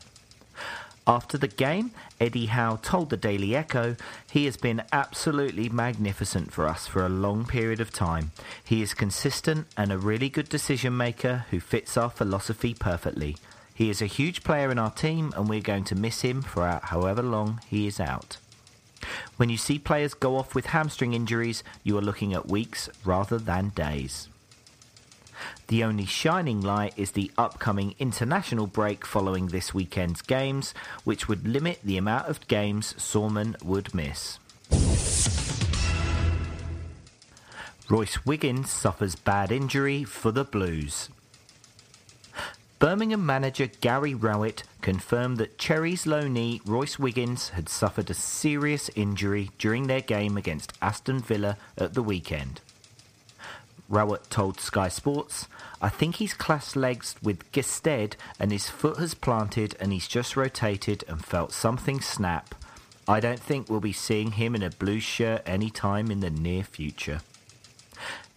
After 1.07 1.37
the 1.37 1.47
game, 1.47 1.91
Eddie 2.19 2.45
Howe 2.45 2.77
told 2.77 3.09
the 3.09 3.17
Daily 3.17 3.55
Echo, 3.55 3.95
He 4.31 4.45
has 4.45 4.55
been 4.55 4.83
absolutely 4.91 5.67
magnificent 5.67 6.53
for 6.53 6.67
us 6.67 6.85
for 6.85 7.03
a 7.03 7.09
long 7.09 7.45
period 7.45 7.79
of 7.79 7.91
time. 7.91 8.31
He 8.63 8.83
is 8.83 8.93
consistent 8.93 9.67
and 9.75 9.91
a 9.91 9.97
really 9.97 10.29
good 10.29 10.47
decision 10.47 10.95
maker 10.95 11.45
who 11.49 11.59
fits 11.59 11.97
our 11.97 12.09
philosophy 12.09 12.75
perfectly. 12.75 13.37
He 13.73 13.89
is 13.89 14.01
a 14.01 14.05
huge 14.05 14.43
player 14.43 14.69
in 14.69 14.77
our 14.77 14.91
team 14.91 15.33
and 15.35 15.49
we're 15.49 15.61
going 15.61 15.85
to 15.85 15.95
miss 15.95 16.21
him 16.21 16.43
for 16.43 16.79
however 16.83 17.23
long 17.23 17.61
he 17.67 17.87
is 17.87 17.99
out. 17.99 18.37
When 19.37 19.49
you 19.49 19.57
see 19.57 19.79
players 19.79 20.13
go 20.13 20.37
off 20.37 20.53
with 20.53 20.67
hamstring 20.67 21.13
injuries, 21.13 21.63
you 21.83 21.97
are 21.97 22.01
looking 22.01 22.33
at 22.33 22.47
weeks 22.47 22.89
rather 23.03 23.39
than 23.39 23.69
days. 23.69 24.29
The 25.67 25.83
only 25.83 26.05
shining 26.05 26.61
light 26.61 26.93
is 26.97 27.11
the 27.11 27.31
upcoming 27.37 27.95
international 27.99 28.67
break 28.67 29.05
following 29.05 29.47
this 29.47 29.73
weekend's 29.73 30.21
games, 30.21 30.73
which 31.03 31.27
would 31.27 31.47
limit 31.47 31.79
the 31.83 31.97
amount 31.97 32.27
of 32.27 32.47
games 32.47 32.93
Surman 32.97 33.55
would 33.63 33.93
miss. 33.93 34.39
Rhoys 37.89 38.25
Wiggins 38.25 38.69
suffers 38.69 39.15
bad 39.15 39.51
injury 39.51 40.03
for 40.03 40.31
the 40.31 40.45
Blues. 40.45 41.09
Birmingham 42.79 43.25
manager 43.25 43.67
Gary 43.67 44.15
Rowett 44.15 44.63
confirmed 44.81 45.37
that 45.37 45.59
Cherries 45.59 46.07
knee 46.07 46.61
Rhoys 46.65 46.97
Wiggins 46.97 47.49
had 47.49 47.69
suffered 47.69 48.09
a 48.09 48.15
serious 48.15 48.89
injury 48.95 49.51
during 49.59 49.87
their 49.87 50.01
game 50.01 50.35
against 50.35 50.73
Aston 50.81 51.19
Villa 51.19 51.57
at 51.77 51.93
the 51.93 52.01
weekend. 52.01 52.61
Rowett 53.91 54.29
told 54.29 54.61
Sky 54.61 54.87
Sports, 54.87 55.49
I 55.81 55.89
think 55.89 56.15
he's 56.15 56.33
clasped 56.33 56.77
legs 56.77 57.15
with 57.21 57.51
Gestede 57.51 58.15
and 58.39 58.49
his 58.49 58.69
foot 58.69 58.97
has 58.99 59.13
planted 59.13 59.75
and 59.81 59.91
he's 59.91 60.07
just 60.07 60.37
rotated 60.37 61.03
and 61.09 61.23
felt 61.23 61.51
something 61.51 61.99
snap. 61.99 62.55
I 63.05 63.19
don't 63.19 63.39
think 63.39 63.69
we'll 63.69 63.81
be 63.81 63.91
seeing 63.91 64.31
him 64.31 64.55
in 64.55 64.63
a 64.63 64.69
blue 64.69 65.01
shirt 65.01 65.41
any 65.45 65.69
time 65.69 66.09
in 66.09 66.21
the 66.21 66.29
near 66.29 66.63
future. 66.63 67.19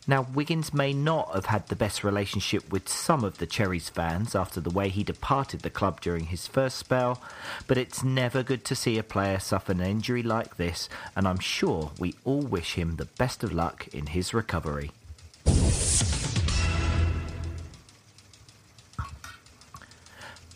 Now, 0.08 0.26
Wiggins 0.34 0.74
may 0.74 0.92
not 0.92 1.32
have 1.32 1.46
had 1.46 1.68
the 1.68 1.76
best 1.76 2.02
relationship 2.02 2.72
with 2.72 2.88
some 2.88 3.22
of 3.22 3.38
the 3.38 3.46
Cherries 3.46 3.88
fans 3.88 4.34
after 4.34 4.60
the 4.60 4.70
way 4.70 4.88
he 4.88 5.04
departed 5.04 5.60
the 5.60 5.70
club 5.70 6.00
during 6.00 6.26
his 6.26 6.48
first 6.48 6.78
spell, 6.78 7.22
but 7.68 7.78
it's 7.78 8.02
never 8.02 8.42
good 8.42 8.64
to 8.64 8.74
see 8.74 8.98
a 8.98 9.04
player 9.04 9.38
suffer 9.38 9.70
an 9.70 9.80
injury 9.80 10.24
like 10.24 10.56
this, 10.56 10.88
and 11.14 11.28
I'm 11.28 11.38
sure 11.38 11.92
we 12.00 12.16
all 12.24 12.42
wish 12.42 12.74
him 12.74 12.96
the 12.96 13.06
best 13.06 13.44
of 13.44 13.52
luck 13.52 13.86
in 13.94 14.06
his 14.06 14.34
recovery. 14.34 14.90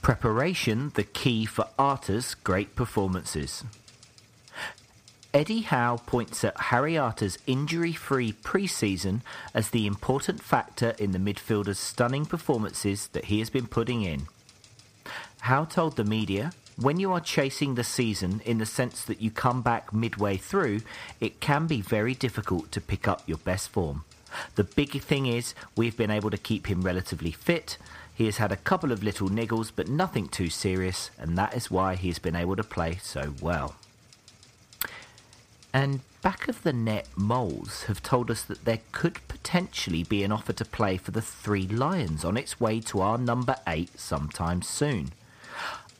Preparation 0.09 0.91
the 0.95 1.05
key 1.05 1.45
for 1.45 1.69
Arter's 1.79 2.35
great 2.35 2.75
performances. 2.75 3.63
Eddie 5.35 5.61
Howe 5.61 5.99
points 5.99 6.43
at 6.45 6.59
Harry 6.59 6.97
Arter's 6.97 7.37
injury 7.47 7.93
free 7.93 8.33
pre 8.33 8.67
season 8.67 9.23
as 9.53 9.69
the 9.69 9.87
important 9.87 10.43
factor 10.43 10.95
in 10.99 11.13
the 11.13 11.19
midfielder's 11.19 11.79
stunning 11.79 12.25
performances 12.25 13.09
that 13.09 13.27
he 13.27 13.39
has 13.41 13.51
been 13.51 13.67
putting 13.67 14.03
in. 14.03 14.29
Howe 15.41 15.67
told 15.67 15.97
the 15.97 16.05
media, 16.05 16.53
when 16.77 16.99
you 16.99 17.13
are 17.13 17.21
chasing 17.21 17.75
the 17.75 17.85
season 17.85 18.41
in 18.47 18.57
the 18.59 18.67
sense 18.67 19.05
that 19.05 19.21
you 19.21 19.31
come 19.31 19.61
back 19.61 19.93
midway 19.93 20.39
through, 20.39 20.81
it 21.21 21.41
can 21.41 21.67
be 21.67 21.83
very 21.83 22.15
difficult 22.15 22.73
to 22.73 22.81
pick 22.81 23.07
up 23.07 23.23
your 23.27 23.39
best 23.39 23.69
form. 23.69 24.05
The 24.55 24.65
big 24.65 25.01
thing 25.01 25.27
is 25.27 25.55
we've 25.77 25.97
been 25.97 26.11
able 26.11 26.31
to 26.31 26.39
keep 26.39 26.67
him 26.67 26.83
relatively 26.83 27.33
fit. 27.33 27.79
He 28.15 28.27
has 28.27 28.39
had 28.39 28.51
a 28.51 28.57
couple 28.57 28.91
of 28.91 29.03
little 29.03 29.29
niggles, 29.29 29.71
but 29.75 29.89
nothing 29.89 30.29
too 30.29 30.51
serious, 30.51 31.11
and 31.19 31.39
that 31.39 31.57
is 31.57 31.71
why 31.71 31.95
he 31.95 32.09
has 32.09 32.19
been 32.19 32.35
able 32.35 32.57
to 32.57 32.65
play 32.65 32.99
so 33.01 33.35
well. 33.41 33.77
And 35.73 36.01
back 36.23 36.49
of 36.49 36.63
the 36.63 36.73
net 36.73 37.07
moles 37.15 37.85
have 37.85 38.03
told 38.03 38.31
us 38.31 38.43
that 38.43 38.65
there 38.65 38.81
could 38.91 39.21
potentially 39.29 40.03
be 40.03 40.25
an 40.25 40.33
offer 40.33 40.53
to 40.55 40.65
play 40.65 40.97
for 40.97 41.11
the 41.11 41.23
Three 41.23 41.69
Lions 41.69 42.25
on 42.25 42.37
its 42.37 42.59
way 42.59 42.81
to 42.81 43.01
our 43.01 43.19
number 43.19 43.57
eight 43.67 43.99
sometime 43.99 44.63
soon. 44.63 45.13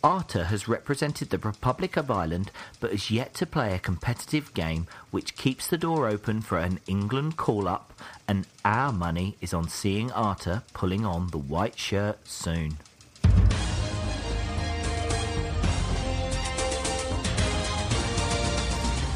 Arter 0.03 0.45
has 0.45 0.69
represented 0.69 1.31
the 1.31 1.39
Republic 1.39 1.97
of 1.97 2.11
Ireland 2.11 2.53
but 2.79 2.93
has 2.93 3.11
yet 3.11 3.35
to 3.35 3.47
play 3.47 3.75
a 3.75 3.81
competitive 3.81 4.55
game 4.55 4.87
which 5.11 5.37
keeps 5.37 5.67
the 5.67 5.77
door 5.77 6.09
open 6.09 6.41
for 6.41 6.59
an 6.59 6.79
England 6.87 7.37
call 7.37 7.67
up 7.67 7.93
and 8.29 8.47
our 8.65 8.93
money 8.93 9.37
is 9.41 9.55
on 9.55 9.69
seeing 9.69 10.13
Arter 10.13 10.63
pulling 10.75 11.05
on 11.05 11.29
the 11.29 11.39
white 11.39 11.79
shirt 11.79 12.19
soon. 12.29 12.77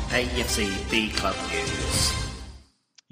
AFC 0.09 0.91
B 0.91 1.11
Club 1.11 1.37
News. 1.51 2.22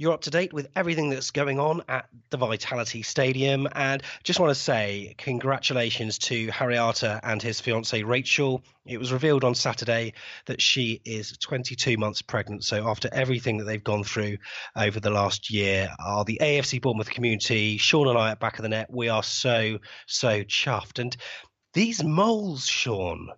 You're 0.01 0.15
up 0.15 0.23
to 0.23 0.31
date 0.31 0.55
with 0.55 0.67
everything 0.75 1.11
that's 1.11 1.31
going 1.31 1.61
on 1.61 1.83
at 1.87 2.09
the 2.31 2.39
Vitality 2.39 3.03
Stadium. 3.03 3.69
And 3.73 4.03
just 4.25 4.41
want 4.41 4.49
to 4.49 4.55
say 4.55 5.15
congratulations 5.19 6.17
to 6.21 6.51
Harry 6.53 6.79
Arter 6.79 7.21
and 7.23 7.43
his 7.43 7.61
fiancee 7.61 8.03
Rachel. 8.03 8.65
It 8.87 8.97
was 8.97 9.13
revealed 9.13 9.45
on 9.45 9.55
Saturday 9.55 10.15
that 10.47 10.63
she 10.63 11.03
is 11.05 11.37
22 11.37 11.99
months 11.99 12.23
pregnant. 12.23 12.65
So, 12.65 12.89
after 12.89 13.11
everything 13.13 13.59
that 13.59 13.65
they've 13.65 13.85
gone 13.85 14.03
through 14.03 14.39
over 14.75 15.01
the 15.01 15.11
last 15.11 15.51
year, 15.51 15.91
are 16.03 16.25
the 16.25 16.39
AFC 16.41 16.81
Bournemouth 16.81 17.11
community, 17.11 17.77
Sean 17.77 18.09
and 18.09 18.17
I 18.17 18.31
at 18.31 18.41
Back 18.41 18.59
of 18.59 18.63
the 18.63 18.71
Net, 18.71 18.89
we 18.91 19.11
are 19.11 19.23
so, 19.23 19.81
so 20.07 20.43
chuffed. 20.45 20.99
And 20.99 21.15
these 21.75 22.03
moles, 22.03 22.67
Sean, 22.67 23.29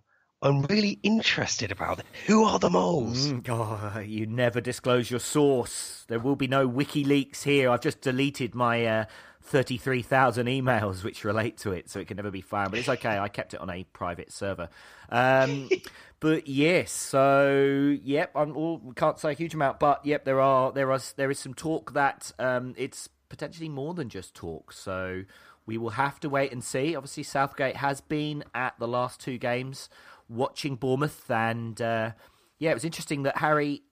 I'm 0.43 0.61
really 0.63 0.99
interested 1.03 1.71
about 1.71 1.99
it. 1.99 2.05
Who 2.27 2.43
are 2.43 2.59
the 2.59 2.69
moles? 2.69 3.29
Mm, 3.29 3.47
oh, 3.47 3.99
you 4.01 4.25
never 4.25 4.59
disclose 4.59 5.09
your 5.09 5.21
source. 5.21 6.03
There 6.09 6.19
will 6.19 6.35
be 6.35 6.47
no 6.47 6.67
WikiLeaks 6.67 7.43
here. 7.43 7.69
I've 7.69 7.79
just 7.79 8.01
deleted 8.01 8.53
my 8.53 8.85
uh, 8.85 9.05
33,000 9.43 10.47
emails 10.47 11.01
which 11.01 11.23
relate 11.23 11.57
to 11.59 11.71
it, 11.71 11.89
so 11.89 12.01
it 12.01 12.09
can 12.09 12.17
never 12.17 12.29
be 12.29 12.41
found. 12.41 12.71
But 12.71 12.79
it's 12.81 12.89
okay. 12.89 13.17
I 13.17 13.29
kept 13.29 13.53
it 13.53 13.61
on 13.61 13.69
a 13.69 13.85
private 13.93 14.33
server. 14.33 14.67
Um, 15.07 15.69
but 16.19 16.45
yes, 16.45 16.91
so 16.91 17.95
yep, 18.03 18.31
I'm 18.35 18.57
all, 18.57 18.81
can't 18.97 19.17
say 19.17 19.31
a 19.31 19.35
huge 19.35 19.53
amount, 19.53 19.79
but 19.79 20.05
yep, 20.05 20.25
there 20.25 20.41
are 20.41 20.73
there 20.73 20.91
are 20.91 20.99
there 21.15 21.31
is 21.31 21.39
some 21.39 21.53
talk 21.53 21.93
that 21.93 22.33
um, 22.37 22.73
it's 22.77 23.07
potentially 23.29 23.69
more 23.69 23.93
than 23.93 24.09
just 24.09 24.35
talk. 24.35 24.73
So 24.73 25.23
we 25.65 25.77
will 25.77 25.91
have 25.91 26.19
to 26.19 26.29
wait 26.29 26.51
and 26.51 26.61
see. 26.61 26.97
Obviously, 26.97 27.23
Southgate 27.23 27.77
has 27.77 28.01
been 28.01 28.43
at 28.53 28.77
the 28.77 28.87
last 28.89 29.21
two 29.21 29.37
games 29.37 29.87
watching 30.33 30.75
Bournemouth, 30.75 31.29
and 31.29 31.81
uh, 31.81 32.11
yeah, 32.59 32.71
it 32.71 32.75
was 32.75 32.85
interesting 32.85 33.23
that 33.23 33.37
Harry 33.37 33.83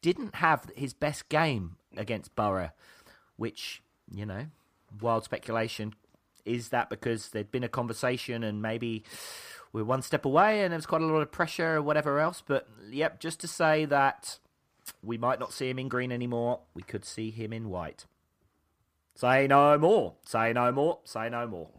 didn't 0.00 0.36
have 0.36 0.70
his 0.76 0.94
best 0.94 1.28
game 1.28 1.76
against 1.96 2.34
Boro, 2.34 2.70
which 3.36 3.82
you 4.10 4.26
know, 4.26 4.46
wild 5.00 5.24
speculation. 5.24 5.94
Is 6.44 6.70
that 6.70 6.90
because 6.90 7.28
there'd 7.28 7.52
been 7.52 7.64
a 7.64 7.68
conversation 7.68 8.42
and 8.42 8.60
maybe 8.60 9.04
we're 9.72 9.84
one 9.84 10.02
step 10.02 10.24
away 10.24 10.62
and 10.62 10.72
there 10.72 10.78
was 10.78 10.86
quite 10.86 11.00
a 11.02 11.06
lot 11.06 11.20
of 11.20 11.30
pressure 11.30 11.76
or 11.76 11.82
whatever 11.82 12.18
else? 12.18 12.42
But 12.44 12.68
yep, 12.90 13.20
just 13.20 13.40
to 13.40 13.48
say 13.48 13.84
that 13.84 14.38
we 15.02 15.18
might 15.18 15.38
not 15.38 15.52
see 15.52 15.70
him 15.70 15.78
in 15.78 15.88
green 15.88 16.10
anymore. 16.10 16.60
We 16.74 16.82
could 16.82 17.04
see 17.04 17.30
him 17.30 17.52
in 17.52 17.68
white. 17.68 18.06
Say 19.14 19.46
no 19.46 19.78
more. 19.78 20.14
Say 20.24 20.52
no 20.52 20.72
more. 20.72 20.98
Say 21.04 21.28
no 21.28 21.46
more. 21.46 21.70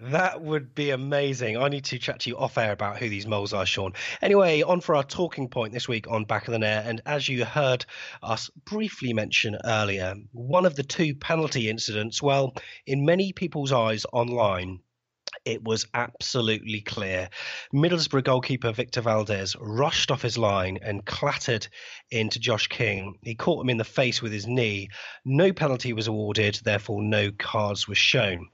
That 0.00 0.42
would 0.42 0.74
be 0.74 0.90
amazing. 0.90 1.56
I 1.56 1.68
need 1.68 1.84
to 1.84 1.98
chat 2.00 2.20
to 2.20 2.30
you 2.30 2.36
off 2.36 2.58
air 2.58 2.72
about 2.72 2.98
who 2.98 3.08
these 3.08 3.28
moles 3.28 3.52
are, 3.52 3.64
Sean. 3.64 3.92
Anyway, 4.20 4.60
on 4.62 4.80
for 4.80 4.96
our 4.96 5.04
talking 5.04 5.48
point 5.48 5.72
this 5.72 5.86
week 5.86 6.10
on 6.10 6.24
Back 6.24 6.48
of 6.48 6.52
the 6.52 6.58
Net. 6.58 6.86
And 6.86 7.00
as 7.06 7.28
you 7.28 7.44
heard 7.44 7.86
us 8.20 8.50
briefly 8.64 9.12
mention 9.12 9.56
earlier, 9.64 10.16
one 10.32 10.66
of 10.66 10.74
the 10.74 10.82
two 10.82 11.14
penalty 11.14 11.70
incidents, 11.70 12.20
well, 12.20 12.54
in 12.86 13.04
many 13.04 13.32
people's 13.32 13.70
eyes 13.70 14.04
online, 14.12 14.80
it 15.44 15.62
was 15.62 15.86
absolutely 15.94 16.80
clear. 16.80 17.28
Middlesbrough 17.72 18.24
goalkeeper 18.24 18.72
Victor 18.72 19.00
Valdés 19.00 19.54
rushed 19.60 20.10
off 20.10 20.22
his 20.22 20.36
line 20.36 20.76
and 20.82 21.06
clattered 21.06 21.68
into 22.10 22.40
Josh 22.40 22.66
King. 22.66 23.16
He 23.22 23.36
caught 23.36 23.62
him 23.62 23.70
in 23.70 23.76
the 23.76 23.84
face 23.84 24.20
with 24.20 24.32
his 24.32 24.48
knee. 24.48 24.88
No 25.24 25.52
penalty 25.52 25.92
was 25.92 26.08
awarded, 26.08 26.58
therefore, 26.64 27.00
no 27.00 27.30
cards 27.30 27.86
were 27.86 27.94
shown 27.94 28.48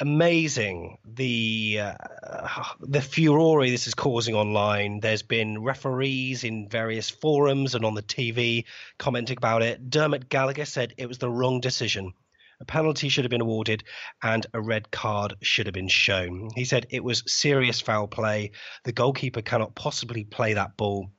amazing 0.00 0.96
the 1.04 1.78
uh, 1.80 2.64
the 2.80 3.02
furore 3.02 3.66
this 3.66 3.86
is 3.86 3.94
causing 3.94 4.34
online. 4.34 5.00
There's 5.00 5.22
been 5.22 5.62
referees 5.62 6.42
in 6.42 6.68
various 6.68 7.10
forums 7.10 7.74
and 7.74 7.84
on 7.84 7.94
the 7.94 8.02
TV 8.02 8.64
commenting 8.98 9.36
about 9.36 9.62
it. 9.62 9.90
Dermot 9.90 10.28
Gallagher 10.28 10.64
said 10.64 10.94
it 10.96 11.06
was 11.06 11.18
the 11.18 11.30
wrong 11.30 11.60
decision. 11.60 12.14
A 12.60 12.64
penalty 12.64 13.08
should 13.08 13.24
have 13.24 13.30
been 13.30 13.40
awarded 13.40 13.84
and 14.22 14.46
a 14.52 14.60
red 14.60 14.90
card 14.90 15.34
should 15.40 15.66
have 15.66 15.74
been 15.74 15.88
shown. 15.88 16.50
He 16.54 16.64
said 16.64 16.86
it 16.90 17.04
was 17.04 17.22
serious 17.26 17.80
foul 17.80 18.06
play. 18.06 18.52
The 18.84 18.92
goalkeeper 18.92 19.42
cannot 19.42 19.74
possibly 19.74 20.24
play 20.24 20.54
that 20.54 20.76
ball 20.76 21.10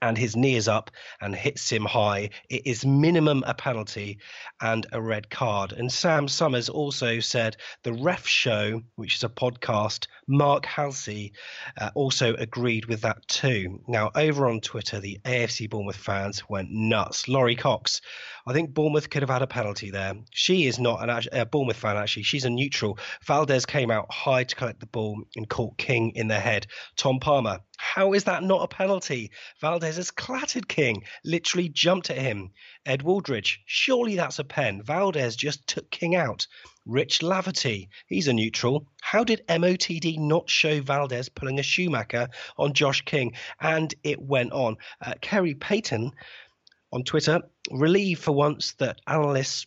and 0.00 0.16
his 0.16 0.36
knee 0.36 0.56
is 0.56 0.68
up 0.68 0.90
and 1.20 1.34
hits 1.34 1.70
him 1.70 1.84
high, 1.84 2.30
it 2.48 2.66
is 2.66 2.86
minimum 2.86 3.44
a 3.46 3.54
penalty 3.54 4.18
and 4.60 4.86
a 4.92 5.00
red 5.00 5.28
card. 5.30 5.72
And 5.72 5.92
Sam 5.92 6.28
Summers 6.28 6.68
also 6.68 7.20
said 7.20 7.56
the 7.82 7.92
ref 7.92 8.26
show, 8.26 8.82
which 8.96 9.16
is 9.16 9.24
a 9.24 9.28
podcast, 9.28 10.06
Mark 10.26 10.66
Halsey 10.66 11.32
uh, 11.78 11.90
also 11.94 12.34
agreed 12.34 12.86
with 12.86 13.02
that 13.02 13.26
too. 13.28 13.80
Now, 13.86 14.10
over 14.14 14.48
on 14.48 14.60
Twitter, 14.60 15.00
the 15.00 15.20
AFC 15.24 15.68
Bournemouth 15.68 15.96
fans 15.96 16.48
went 16.48 16.70
nuts. 16.70 17.28
Laurie 17.28 17.56
Cox, 17.56 18.00
I 18.46 18.52
think 18.52 18.74
Bournemouth 18.74 19.10
could 19.10 19.22
have 19.22 19.30
had 19.30 19.42
a 19.42 19.46
penalty 19.46 19.90
there. 19.90 20.14
She 20.30 20.66
is 20.66 20.78
not 20.78 21.08
an, 21.08 21.28
a 21.32 21.46
Bournemouth 21.46 21.76
fan, 21.76 21.96
actually. 21.96 22.24
She's 22.24 22.44
a 22.44 22.50
neutral. 22.50 22.98
Valdés 23.26 23.66
came 23.66 23.90
out 23.90 24.12
high 24.12 24.44
to 24.44 24.56
collect 24.56 24.80
the 24.80 24.86
ball 24.86 25.22
and 25.36 25.48
caught 25.48 25.78
King 25.78 26.12
in 26.14 26.28
the 26.28 26.38
head. 26.38 26.66
Tom 26.96 27.20
Palmer, 27.20 27.60
how 27.82 28.12
is 28.12 28.24
that 28.24 28.44
not 28.44 28.62
a 28.62 28.68
penalty? 28.68 29.32
Valdés 29.60 29.96
has 29.96 30.12
clattered 30.12 30.68
King, 30.68 31.02
literally 31.24 31.68
jumped 31.68 32.10
at 32.10 32.16
him. 32.16 32.52
Ed 32.86 33.02
Wooldridge, 33.02 33.58
surely 33.66 34.14
that's 34.14 34.38
a 34.38 34.44
pen. 34.44 34.84
Valdés 34.84 35.36
just 35.36 35.66
took 35.66 35.90
King 35.90 36.14
out. 36.14 36.46
Rich 36.86 37.22
Laverty, 37.22 37.88
he's 38.06 38.28
a 38.28 38.32
neutral. 38.32 38.86
How 39.00 39.24
did 39.24 39.44
MOTD 39.48 40.20
not 40.20 40.48
show 40.48 40.80
Valdés 40.80 41.28
pulling 41.34 41.58
a 41.58 41.64
Schumacher 41.64 42.28
on 42.56 42.72
Josh 42.72 43.02
King? 43.04 43.32
And 43.60 43.92
it 44.04 44.22
went 44.22 44.52
on. 44.52 44.76
Uh, 45.04 45.14
Kerry 45.20 45.54
Payton 45.54 46.12
on 46.92 47.02
Twitter, 47.02 47.40
relieved 47.72 48.22
for 48.22 48.32
once 48.32 48.74
that 48.74 49.00
analysts 49.08 49.66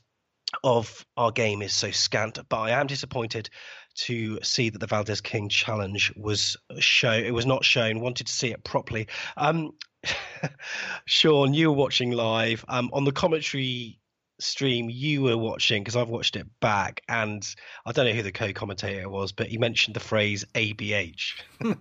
of 0.64 1.06
our 1.18 1.32
game 1.32 1.62
is 1.62 1.74
so 1.74 1.92
scant, 1.92 2.40
but 2.48 2.58
I 2.58 2.80
am 2.80 2.88
disappointed 2.88 3.50
to 3.96 4.40
see 4.44 4.70
that 4.70 4.80
the 4.80 4.88
Valdés 4.88 5.24
King 5.24 5.50
challenge 5.50 6.14
was 6.16 6.58
show. 6.80 7.12
It 7.12 7.34
was 7.34 7.46
not 7.46 7.66
shown. 7.66 8.00
Wanted 8.00 8.28
to 8.28 8.34
see 8.34 8.52
it 8.52 8.64
properly. 8.64 9.08
Um, 9.38 9.74
Sean, 11.06 11.54
you 11.54 11.70
were 11.72 11.78
watching 11.78 12.12
live 12.12 12.64
um, 12.68 12.90
on 12.94 13.06
the 13.06 13.12
commentary 13.12 14.00
stream. 14.40 14.90
You 14.90 15.24
were 15.24 15.38
watching 15.38 15.84
because 15.84 15.96
I've 15.96 16.10
watched 16.10 16.36
it 16.36 16.48
back, 16.60 17.02
and 17.10 17.46
I 17.86 17.92
don't 17.92 18.06
know 18.06 18.14
who 18.14 18.24
the 18.24 18.32
co-commentator 18.32 19.10
was, 19.10 19.32
but 19.32 19.48
he 19.48 19.58
mentioned 19.58 19.96
the 19.96 20.02
phrase 20.02 20.46
ABH. 20.54 21.42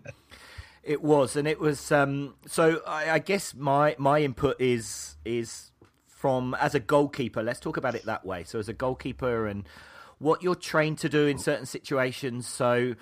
it 0.83 1.03
was, 1.03 1.37
and 1.37 1.49
it 1.49 1.61
was. 1.61 1.93
Um, 1.93 2.35
so 2.47 2.81
I, 2.87 3.13
I 3.13 3.19
guess 3.19 3.55
my 3.55 3.97
my 3.99 4.21
input 4.21 4.61
is 4.61 5.17
is 5.25 5.73
from 6.07 6.55
as 6.55 6.75
a 6.75 6.81
goalkeeper. 6.81 7.43
Let's 7.43 7.61
talk 7.61 7.77
about 7.77 7.95
it 7.95 8.05
that 8.07 8.25
way. 8.25 8.45
So 8.45 8.59
as 8.59 8.69
a 8.69 8.73
goalkeeper 8.73 9.47
and 9.47 9.65
what 10.19 10.43
you're 10.43 10.55
trained 10.55 10.99
to 10.99 11.09
do 11.09 11.27
in 11.27 11.39
certain 11.39 11.67
situations. 11.67 12.47
So 12.47 12.95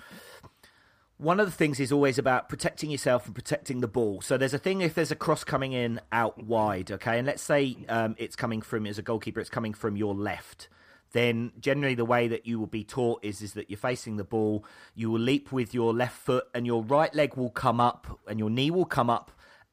one 1.17 1.39
of 1.39 1.45
the 1.45 1.51
things 1.51 1.79
is 1.79 1.91
always 1.91 2.17
about 2.17 2.49
protecting 2.49 2.89
yourself 2.89 3.25
and 3.25 3.33
protecting 3.33 3.79
the 3.79 3.87
ball. 3.87 4.21
So 4.21 4.37
there's 4.37 4.53
a 4.53 4.59
thing 4.59 4.81
if 4.81 4.93
there's 4.93 5.11
a 5.11 5.15
cross 5.15 5.43
coming 5.43 5.73
in 5.73 6.01
out 6.11 6.43
wide, 6.43 6.91
okay, 6.91 7.17
and 7.17 7.27
let's 7.27 7.43
say 7.43 7.77
um, 7.87 8.15
it's 8.17 8.35
coming 8.35 8.61
from 8.61 8.85
as 8.85 8.97
a 8.97 9.01
goalkeeper, 9.01 9.39
it's 9.39 9.49
coming 9.49 9.73
from 9.73 9.95
your 9.95 10.13
left. 10.13 10.67
Then 11.13 11.51
generally 11.59 11.93
the 11.93 12.05
way 12.05 12.27
that 12.27 12.47
you 12.47 12.59
will 12.59 12.67
be 12.67 12.83
taught 12.83 13.23
is 13.23 13.41
is 13.41 13.53
that 13.53 13.69
you're 13.69 13.77
facing 13.77 14.17
the 14.17 14.23
ball, 14.23 14.65
you 14.95 15.11
will 15.11 15.19
leap 15.19 15.51
with 15.51 15.73
your 15.73 15.93
left 15.93 16.17
foot, 16.17 16.47
and 16.53 16.65
your 16.65 16.83
right 16.83 17.13
leg 17.13 17.37
will 17.37 17.51
come 17.51 17.79
up, 17.79 18.19
and 18.27 18.39
your 18.39 18.49
knee 18.49 18.71
will 18.71 18.85
come 18.85 19.09
up 19.09 19.31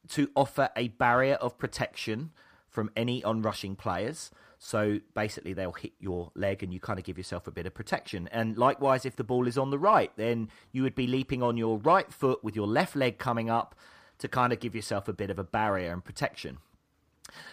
to 0.09 0.29
offer 0.35 0.69
a 0.75 0.89
barrier 0.89 1.35
of 1.35 1.57
protection 1.57 2.31
from 2.69 2.91
any 2.95 3.23
onrushing 3.23 3.75
players. 3.75 4.31
So 4.63 4.99
basically, 5.15 5.53
they'll 5.53 5.71
hit 5.71 5.93
your 5.99 6.31
leg 6.35 6.61
and 6.61 6.71
you 6.71 6.79
kind 6.79 6.99
of 6.99 7.03
give 7.03 7.17
yourself 7.17 7.47
a 7.47 7.51
bit 7.51 7.65
of 7.65 7.73
protection. 7.73 8.29
And 8.31 8.55
likewise, 8.59 9.07
if 9.07 9.15
the 9.15 9.23
ball 9.23 9.47
is 9.47 9.57
on 9.57 9.71
the 9.71 9.79
right, 9.79 10.11
then 10.17 10.49
you 10.71 10.83
would 10.83 10.93
be 10.93 11.07
leaping 11.07 11.41
on 11.41 11.57
your 11.57 11.79
right 11.79 12.13
foot 12.13 12.43
with 12.43 12.55
your 12.55 12.67
left 12.67 12.95
leg 12.95 13.17
coming 13.17 13.49
up 13.49 13.73
to 14.19 14.27
kind 14.27 14.53
of 14.53 14.59
give 14.59 14.75
yourself 14.75 15.07
a 15.07 15.13
bit 15.13 15.31
of 15.31 15.39
a 15.39 15.43
barrier 15.43 15.91
and 15.91 16.05
protection. 16.05 16.59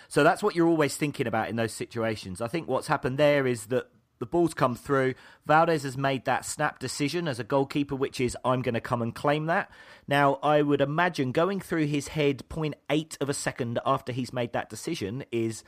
So 0.08 0.22
that's 0.22 0.42
what 0.42 0.54
you're 0.54 0.68
always 0.68 0.98
thinking 0.98 1.26
about 1.26 1.48
in 1.48 1.56
those 1.56 1.72
situations. 1.72 2.42
I 2.42 2.48
think 2.48 2.68
what's 2.68 2.88
happened 2.88 3.16
there 3.16 3.46
is 3.46 3.66
that 3.66 3.88
the 4.18 4.26
ball's 4.26 4.52
come 4.52 4.74
through. 4.74 5.14
Valdés 5.48 5.84
has 5.84 5.96
made 5.96 6.26
that 6.26 6.44
snap 6.44 6.78
decision 6.78 7.26
as 7.26 7.40
a 7.40 7.44
goalkeeper, 7.44 7.96
which 7.96 8.20
is 8.20 8.36
I'm 8.44 8.60
going 8.60 8.74
to 8.74 8.82
come 8.82 9.00
and 9.00 9.14
claim 9.14 9.46
that. 9.46 9.70
Now, 10.06 10.34
I 10.42 10.60
would 10.60 10.82
imagine 10.82 11.32
going 11.32 11.60
through 11.60 11.86
his 11.86 12.08
head 12.08 12.42
0.8 12.50 13.18
of 13.18 13.30
a 13.30 13.34
second 13.34 13.78
after 13.86 14.12
he's 14.12 14.30
made 14.30 14.52
that 14.52 14.68
decision 14.68 15.24
is 15.32 15.64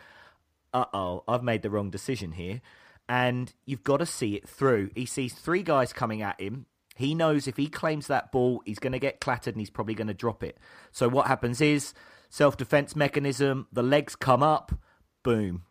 uh 0.72 0.86
oh, 0.92 1.24
I've 1.28 1.42
made 1.42 1.62
the 1.62 1.70
wrong 1.70 1.90
decision 1.90 2.32
here. 2.32 2.60
And 3.08 3.52
you've 3.64 3.82
got 3.82 3.96
to 3.98 4.06
see 4.06 4.34
it 4.36 4.48
through. 4.48 4.90
He 4.94 5.04
sees 5.04 5.34
three 5.34 5.62
guys 5.62 5.92
coming 5.92 6.22
at 6.22 6.40
him. 6.40 6.66
He 6.94 7.14
knows 7.14 7.48
if 7.48 7.56
he 7.56 7.66
claims 7.66 8.06
that 8.06 8.30
ball, 8.30 8.62
he's 8.64 8.78
going 8.78 8.92
to 8.92 8.98
get 8.98 9.20
clattered 9.20 9.54
and 9.54 9.60
he's 9.60 9.70
probably 9.70 9.94
going 9.94 10.08
to 10.08 10.14
drop 10.14 10.42
it. 10.42 10.58
So 10.92 11.08
what 11.08 11.26
happens 11.26 11.60
is 11.60 11.92
self 12.28 12.56
defense 12.56 12.94
mechanism, 12.94 13.66
the 13.72 13.82
legs 13.82 14.14
come 14.14 14.42
up, 14.42 14.72
boom. 15.22 15.62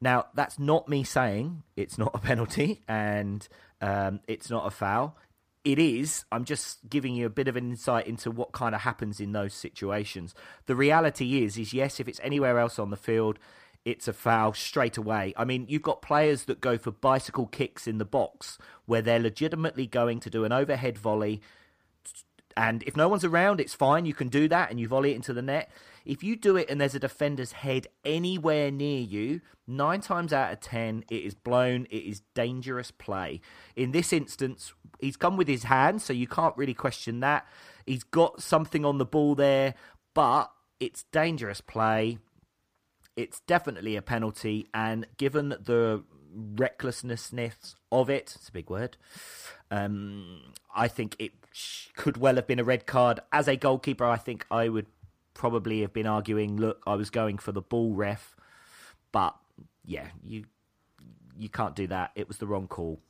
Now, 0.00 0.26
that's 0.34 0.58
not 0.58 0.88
me 0.88 1.04
saying 1.04 1.62
it's 1.76 1.98
not 1.98 2.10
a 2.14 2.18
penalty 2.18 2.82
and 2.88 3.46
um, 3.80 4.20
it's 4.26 4.50
not 4.50 4.66
a 4.66 4.70
foul. 4.70 5.16
It 5.64 5.78
is. 5.78 6.24
I'm 6.32 6.44
just 6.44 6.88
giving 6.88 7.14
you 7.14 7.26
a 7.26 7.30
bit 7.30 7.46
of 7.46 7.54
an 7.54 7.70
insight 7.70 8.08
into 8.08 8.32
what 8.32 8.50
kind 8.50 8.74
of 8.74 8.80
happens 8.80 9.20
in 9.20 9.30
those 9.30 9.54
situations. 9.54 10.34
The 10.66 10.74
reality 10.74 11.44
is, 11.44 11.56
is 11.56 11.72
yes, 11.72 12.00
if 12.00 12.08
it's 12.08 12.18
anywhere 12.22 12.58
else 12.58 12.80
on 12.80 12.90
the 12.90 12.96
field, 12.96 13.38
it's 13.84 14.06
a 14.06 14.12
foul 14.12 14.52
straight 14.52 14.96
away. 14.96 15.34
I 15.36 15.44
mean, 15.44 15.66
you've 15.68 15.82
got 15.82 16.02
players 16.02 16.44
that 16.44 16.60
go 16.60 16.78
for 16.78 16.90
bicycle 16.90 17.46
kicks 17.46 17.86
in 17.86 17.98
the 17.98 18.04
box 18.04 18.58
where 18.86 19.02
they're 19.02 19.18
legitimately 19.18 19.86
going 19.86 20.20
to 20.20 20.30
do 20.30 20.44
an 20.44 20.52
overhead 20.52 20.98
volley. 20.98 21.40
And 22.56 22.82
if 22.84 22.96
no 22.96 23.08
one's 23.08 23.24
around, 23.24 23.60
it's 23.60 23.74
fine. 23.74 24.04
You 24.04 24.14
can 24.14 24.28
do 24.28 24.46
that 24.48 24.70
and 24.70 24.78
you 24.78 24.86
volley 24.86 25.12
it 25.12 25.16
into 25.16 25.32
the 25.32 25.42
net. 25.42 25.70
If 26.04 26.22
you 26.22 26.36
do 26.36 26.56
it 26.56 26.68
and 26.68 26.80
there's 26.80 26.94
a 26.94 27.00
defender's 27.00 27.52
head 27.52 27.86
anywhere 28.04 28.70
near 28.70 29.00
you, 29.00 29.40
nine 29.66 30.00
times 30.00 30.32
out 30.32 30.52
of 30.52 30.60
ten, 30.60 31.04
it 31.10 31.22
is 31.22 31.34
blown. 31.34 31.86
It 31.90 32.04
is 32.04 32.22
dangerous 32.34 32.90
play. 32.90 33.40
In 33.74 33.92
this 33.92 34.12
instance, 34.12 34.74
he's 35.00 35.16
come 35.16 35.36
with 35.36 35.48
his 35.48 35.64
hand, 35.64 36.02
so 36.02 36.12
you 36.12 36.26
can't 36.26 36.56
really 36.56 36.74
question 36.74 37.20
that. 37.20 37.46
He's 37.86 38.04
got 38.04 38.42
something 38.42 38.84
on 38.84 38.98
the 38.98 39.06
ball 39.06 39.34
there, 39.34 39.74
but 40.14 40.52
it's 40.78 41.04
dangerous 41.04 41.60
play 41.60 42.18
it's 43.16 43.40
definitely 43.40 43.96
a 43.96 44.02
penalty, 44.02 44.68
and 44.72 45.06
given 45.16 45.50
the 45.50 46.02
recklessness 46.34 47.32
of 47.90 48.10
it, 48.10 48.32
it's 48.36 48.48
a 48.48 48.52
big 48.52 48.70
word. 48.70 48.96
Um, 49.70 50.54
I 50.74 50.88
think 50.88 51.16
it 51.18 51.32
could 51.96 52.16
well 52.16 52.36
have 52.36 52.46
been 52.46 52.58
a 52.58 52.64
red 52.64 52.86
card. 52.86 53.20
As 53.32 53.48
a 53.48 53.56
goalkeeper, 53.56 54.04
I 54.04 54.16
think 54.16 54.46
I 54.50 54.68
would 54.68 54.86
probably 55.34 55.80
have 55.80 55.92
been 55.92 56.06
arguing, 56.06 56.56
look, 56.56 56.82
I 56.86 56.94
was 56.94 57.10
going 57.10 57.38
for 57.38 57.52
the 57.52 57.62
ball 57.62 57.94
ref, 57.94 58.36
but 59.12 59.36
yeah, 59.84 60.06
you 60.24 60.44
you 61.36 61.48
can't 61.48 61.74
do 61.74 61.86
that. 61.88 62.12
It 62.14 62.28
was 62.28 62.38
the 62.38 62.46
wrong 62.46 62.68
call. 62.68 63.00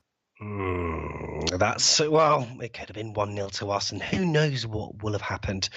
Mm, 0.42 1.56
that's 1.56 2.00
well, 2.00 2.48
it 2.60 2.72
could 2.72 2.88
have 2.88 2.96
been 2.96 3.12
1 3.12 3.36
0 3.36 3.48
to 3.50 3.70
us, 3.70 3.92
and 3.92 4.02
who 4.02 4.24
knows 4.24 4.66
what 4.66 5.00
will 5.00 5.12
have 5.12 5.22
happened. 5.22 5.68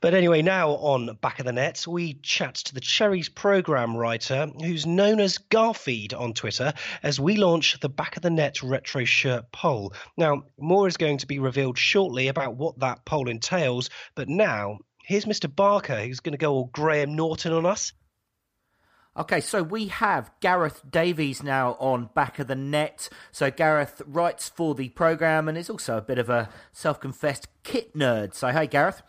But 0.00 0.14
anyway, 0.14 0.40
now 0.40 0.70
on 0.70 1.18
Back 1.20 1.40
of 1.40 1.46
the 1.46 1.52
Net, 1.52 1.84
we 1.88 2.14
chat 2.14 2.54
to 2.54 2.74
the 2.74 2.80
Cherries 2.80 3.28
programme 3.28 3.96
writer, 3.96 4.46
who's 4.60 4.86
known 4.86 5.18
as 5.18 5.38
Garfeed 5.38 6.14
on 6.14 6.32
Twitter, 6.32 6.74
as 7.02 7.18
we 7.18 7.34
launch 7.34 7.80
the 7.80 7.88
Back 7.88 8.16
of 8.16 8.22
the 8.22 8.30
Net 8.30 8.62
retro 8.62 9.04
shirt 9.04 9.50
poll. 9.50 9.92
Now, 10.16 10.44
more 10.56 10.86
is 10.86 10.96
going 10.96 11.18
to 11.18 11.26
be 11.26 11.40
revealed 11.40 11.76
shortly 11.76 12.28
about 12.28 12.54
what 12.54 12.78
that 12.78 13.04
poll 13.04 13.28
entails, 13.28 13.90
but 14.14 14.28
now 14.28 14.78
here's 15.02 15.24
Mr. 15.24 15.52
Barker, 15.52 16.00
who's 16.00 16.20
going 16.20 16.34
to 16.34 16.38
go 16.38 16.52
all 16.52 16.70
Graham 16.72 17.16
Norton 17.16 17.52
on 17.52 17.66
us. 17.66 17.92
Okay, 19.18 19.40
so 19.40 19.64
we 19.64 19.88
have 19.88 20.30
Gareth 20.38 20.80
Davies 20.88 21.42
now 21.42 21.76
on 21.80 22.08
back 22.14 22.38
of 22.38 22.46
the 22.46 22.54
net. 22.54 23.08
So 23.32 23.50
Gareth 23.50 24.00
writes 24.06 24.48
for 24.48 24.76
the 24.76 24.90
program 24.90 25.48
and 25.48 25.58
is 25.58 25.68
also 25.68 25.96
a 25.96 26.00
bit 26.00 26.18
of 26.18 26.30
a 26.30 26.48
self-confessed 26.70 27.48
kit 27.64 27.96
nerd. 27.96 28.32
So 28.34 28.50
hey, 28.50 28.68
Gareth. 28.68 29.02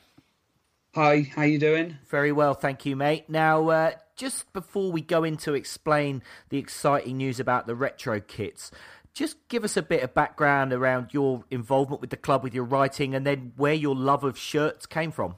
Hi, 0.96 1.32
how 1.36 1.44
you 1.44 1.60
doing? 1.60 2.00
Very 2.08 2.32
well, 2.32 2.56
thank 2.56 2.88
you, 2.88 2.96
mate. 2.96 3.30
Now, 3.30 3.70
uh, 3.70 3.92
just 4.16 4.52
before 4.52 4.92
we 4.92 5.02
go 5.02 5.24
into 5.24 5.54
explain 5.54 6.24
the 6.50 6.58
exciting 6.58 7.18
news 7.18 7.40
about 7.40 7.68
the 7.68 7.76
retro 7.76 8.20
kits, 8.20 8.72
just 9.14 9.38
give 9.48 9.64
us 9.64 9.78
a 9.78 9.84
bit 9.84 10.02
of 10.02 10.16
background 10.16 10.74
around 10.74 11.14
your 11.14 11.44
involvement 11.52 12.02
with 12.02 12.10
the 12.10 12.18
club, 12.18 12.44
with 12.44 12.56
your 12.56 12.64
writing, 12.64 13.14
and 13.14 13.28
then 13.28 13.54
where 13.58 13.76
your 13.76 13.96
love 13.96 14.24
of 14.24 14.40
shirts 14.40 14.88
came 14.88 15.12
from. 15.12 15.36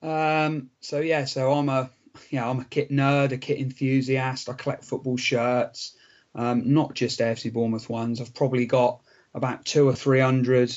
Um, 0.00 0.70
so 0.80 1.00
yeah, 1.00 1.26
so 1.26 1.52
I'm 1.52 1.68
a 1.68 1.90
yeah, 2.30 2.48
I'm 2.48 2.60
a 2.60 2.64
kit 2.64 2.90
nerd, 2.90 3.32
a 3.32 3.38
kit 3.38 3.58
enthusiast. 3.58 4.48
I 4.48 4.52
collect 4.54 4.84
football 4.84 5.16
shirts, 5.16 5.96
um, 6.34 6.72
not 6.72 6.94
just 6.94 7.20
AFC 7.20 7.52
Bournemouth 7.52 7.88
ones. 7.88 8.20
I've 8.20 8.34
probably 8.34 8.66
got 8.66 9.00
about 9.34 9.64
two 9.64 9.88
or 9.88 9.94
three 9.94 10.20
hundred 10.20 10.76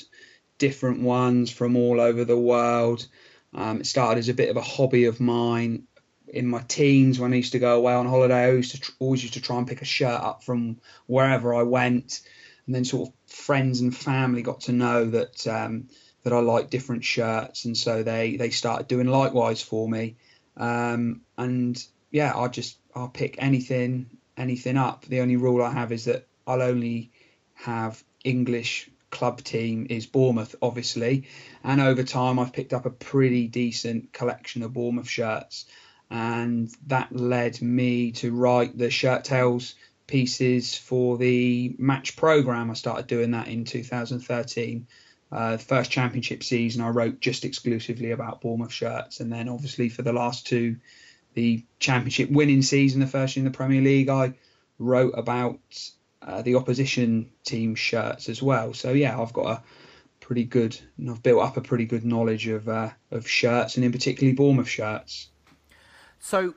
different 0.57 1.01
ones 1.01 1.51
from 1.51 1.75
all 1.75 1.99
over 1.99 2.23
the 2.23 2.37
world. 2.37 3.07
Um, 3.53 3.81
it 3.81 3.85
started 3.87 4.19
as 4.19 4.29
a 4.29 4.33
bit 4.33 4.49
of 4.49 4.57
a 4.57 4.61
hobby 4.61 5.05
of 5.05 5.19
mine 5.19 5.87
in 6.27 6.47
my 6.47 6.61
teens 6.67 7.19
when 7.19 7.33
I 7.33 7.37
used 7.37 7.51
to 7.51 7.59
go 7.59 7.75
away 7.77 7.93
on 7.93 8.07
holiday. 8.07 8.45
I 8.45 8.51
used 8.51 8.71
to 8.71 8.79
tr- 8.79 8.91
always 8.99 9.23
used 9.23 9.33
to 9.33 9.41
try 9.41 9.57
and 9.57 9.67
pick 9.67 9.81
a 9.81 9.85
shirt 9.85 10.21
up 10.21 10.43
from 10.43 10.77
wherever 11.07 11.53
I 11.53 11.63
went, 11.63 12.21
and 12.65 12.75
then 12.75 12.85
sort 12.85 13.09
of 13.09 13.13
friends 13.31 13.81
and 13.81 13.95
family 13.95 14.41
got 14.41 14.61
to 14.61 14.71
know 14.71 15.05
that 15.05 15.45
um, 15.47 15.89
that 16.23 16.33
I 16.33 16.39
like 16.39 16.69
different 16.69 17.03
shirts, 17.03 17.65
and 17.65 17.75
so 17.75 18.03
they 18.03 18.37
they 18.37 18.49
started 18.51 18.87
doing 18.87 19.07
likewise 19.07 19.61
for 19.61 19.87
me. 19.89 20.15
Um, 20.57 21.21
and 21.37 21.83
yeah, 22.11 22.33
I'll 22.35 22.49
just 22.49 22.77
I'll 22.95 23.09
pick 23.09 23.35
anything 23.39 24.09
anything 24.37 24.77
up. 24.77 25.05
The 25.05 25.21
only 25.21 25.37
rule 25.37 25.63
I 25.63 25.71
have 25.71 25.91
is 25.91 26.05
that 26.05 26.27
I'll 26.45 26.61
only 26.61 27.11
have 27.53 28.03
English 28.23 28.89
club 29.09 29.43
team 29.43 29.87
is 29.89 30.05
Bournemouth, 30.05 30.55
obviously. 30.61 31.25
And 31.63 31.81
over 31.81 32.03
time, 32.03 32.39
I've 32.39 32.53
picked 32.53 32.73
up 32.73 32.85
a 32.85 32.89
pretty 32.91 33.47
decent 33.47 34.13
collection 34.13 34.63
of 34.63 34.73
Bournemouth 34.73 35.07
shirts, 35.09 35.65
and 36.09 36.69
that 36.87 37.15
led 37.15 37.61
me 37.61 38.11
to 38.13 38.31
write 38.31 38.77
the 38.77 38.89
Shirt 38.89 39.23
Tales 39.23 39.75
pieces 40.07 40.75
for 40.75 41.17
the 41.17 41.75
match 41.77 42.15
program. 42.15 42.71
I 42.71 42.73
started 42.73 43.07
doing 43.07 43.31
that 43.31 43.47
in 43.47 43.63
2013 43.63 44.87
uh, 45.31 45.57
first 45.57 45.91
championship 45.91 46.43
season, 46.43 46.81
I 46.81 46.89
wrote 46.89 47.19
just 47.19 47.45
exclusively 47.45 48.11
about 48.11 48.41
Bournemouth 48.41 48.73
shirts, 48.73 49.19
and 49.19 49.31
then 49.31 49.47
obviously 49.47 49.89
for 49.89 50.01
the 50.01 50.13
last 50.13 50.45
two, 50.45 50.77
the 51.33 51.63
championship 51.79 52.29
winning 52.29 52.61
season, 52.61 52.99
the 52.99 53.07
first 53.07 53.37
in 53.37 53.45
the 53.45 53.51
Premier 53.51 53.81
League, 53.81 54.09
I 54.09 54.33
wrote 54.77 55.13
about 55.15 55.59
uh, 56.21 56.41
the 56.41 56.55
opposition 56.55 57.31
team 57.45 57.75
shirts 57.75 58.27
as 58.27 58.41
well. 58.41 58.73
So 58.73 58.91
yeah, 58.91 59.19
I've 59.19 59.33
got 59.33 59.45
a 59.45 59.63
pretty 60.19 60.43
good, 60.43 60.77
I've 61.09 61.23
built 61.23 61.41
up 61.41 61.57
a 61.57 61.61
pretty 61.61 61.85
good 61.85 62.03
knowledge 62.03 62.47
of 62.47 62.67
uh, 62.67 62.89
of 63.09 63.27
shirts, 63.27 63.75
and 63.75 63.85
in 63.85 63.91
particularly 63.91 64.35
Bournemouth 64.35 64.67
shirts. 64.67 65.29
So 66.19 66.55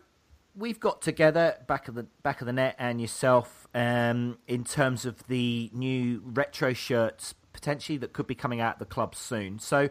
we've 0.57 0.81
got 0.81 1.01
together 1.01 1.57
back 1.67 1.89
of 1.89 1.95
the 1.95 2.07
back 2.23 2.41
of 2.41 2.47
the 2.47 2.53
net 2.53 2.75
and 2.79 3.01
yourself 3.01 3.69
um, 3.73 4.39
in 4.47 4.65
terms 4.65 5.05
of 5.05 5.27
the 5.29 5.71
new 5.73 6.23
retro 6.25 6.73
shirts 6.73 7.35
potentially 7.55 7.97
that 7.99 8.13
could 8.13 8.27
be 8.27 8.35
coming 8.35 8.61
out 8.61 8.75
of 8.75 8.79
the 8.81 8.85
club 8.85 9.15
soon. 9.15 9.59
So 9.59 9.89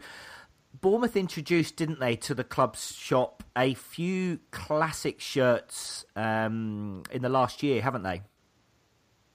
Bournemouth 0.80 1.16
introduced, 1.16 1.76
didn't 1.76 2.00
they, 2.00 2.16
to 2.16 2.34
the 2.34 2.44
club's 2.44 2.94
shop 2.94 3.42
a 3.56 3.74
few 3.74 4.38
classic 4.50 5.20
shirts 5.20 6.04
um, 6.16 7.02
in 7.10 7.22
the 7.22 7.28
last 7.28 7.62
year, 7.62 7.82
haven't 7.82 8.02
they? 8.02 8.22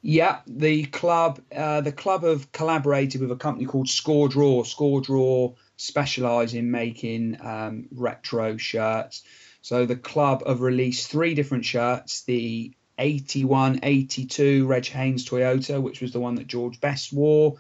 Yeah, 0.02 0.40
the 0.48 0.86
club 0.86 1.42
uh, 1.54 1.82
the 1.82 1.92
club 1.92 2.24
have 2.24 2.52
collaborated 2.54 3.20
with 3.20 3.32
a 3.32 3.36
company 3.36 3.66
called 3.66 3.90
Score 3.90 4.30
Draw. 4.30 4.64
Score 4.64 5.02
Draw 5.02 5.54
specialise 5.76 6.54
in 6.54 6.72
making 6.72 7.38
um, 7.42 7.88
retro 7.92 8.56
shirts. 8.56 9.24
So 9.62 9.86
the 9.86 9.98
club 9.98 10.48
have 10.48 10.62
released 10.62 11.12
three 11.12 11.34
different 11.34 11.66
shirts: 11.66 12.24
the 12.24 12.74
81, 12.98 13.80
82 13.84 14.66
Reg 14.68 14.86
Haynes 14.88 15.28
Toyota, 15.28 15.82
which 15.82 16.02
was 16.02 16.14
the 16.14 16.20
one 16.20 16.36
that 16.36 16.48
George 16.48 16.80
Best 16.80 17.12
wore. 17.12 17.58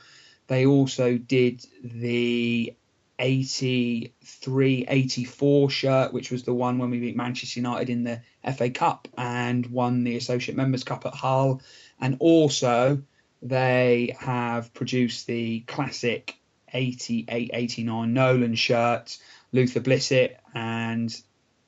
They 0.49 0.65
also 0.65 1.17
did 1.19 1.63
the 1.83 2.73
83 3.19 4.85
84 4.87 5.69
shirt, 5.69 6.11
which 6.11 6.31
was 6.31 6.43
the 6.43 6.55
one 6.55 6.79
when 6.79 6.89
we 6.89 6.99
beat 6.99 7.15
Manchester 7.15 7.59
United 7.59 7.87
in 7.87 8.03
the 8.03 8.21
FA 8.57 8.71
Cup 8.71 9.07
and 9.15 9.67
won 9.67 10.03
the 10.03 10.17
Associate 10.17 10.57
Members 10.57 10.83
Cup 10.83 11.05
at 11.05 11.13
Hull. 11.13 11.61
And 12.01 12.17
also, 12.19 13.03
they 13.43 14.15
have 14.19 14.73
produced 14.73 15.27
the 15.27 15.59
classic 15.61 16.35
88 16.73 17.51
89 17.53 18.11
Nolan 18.11 18.55
shirt, 18.55 19.19
Luther 19.51 19.81
Blissett, 19.81 20.37
and 20.55 21.15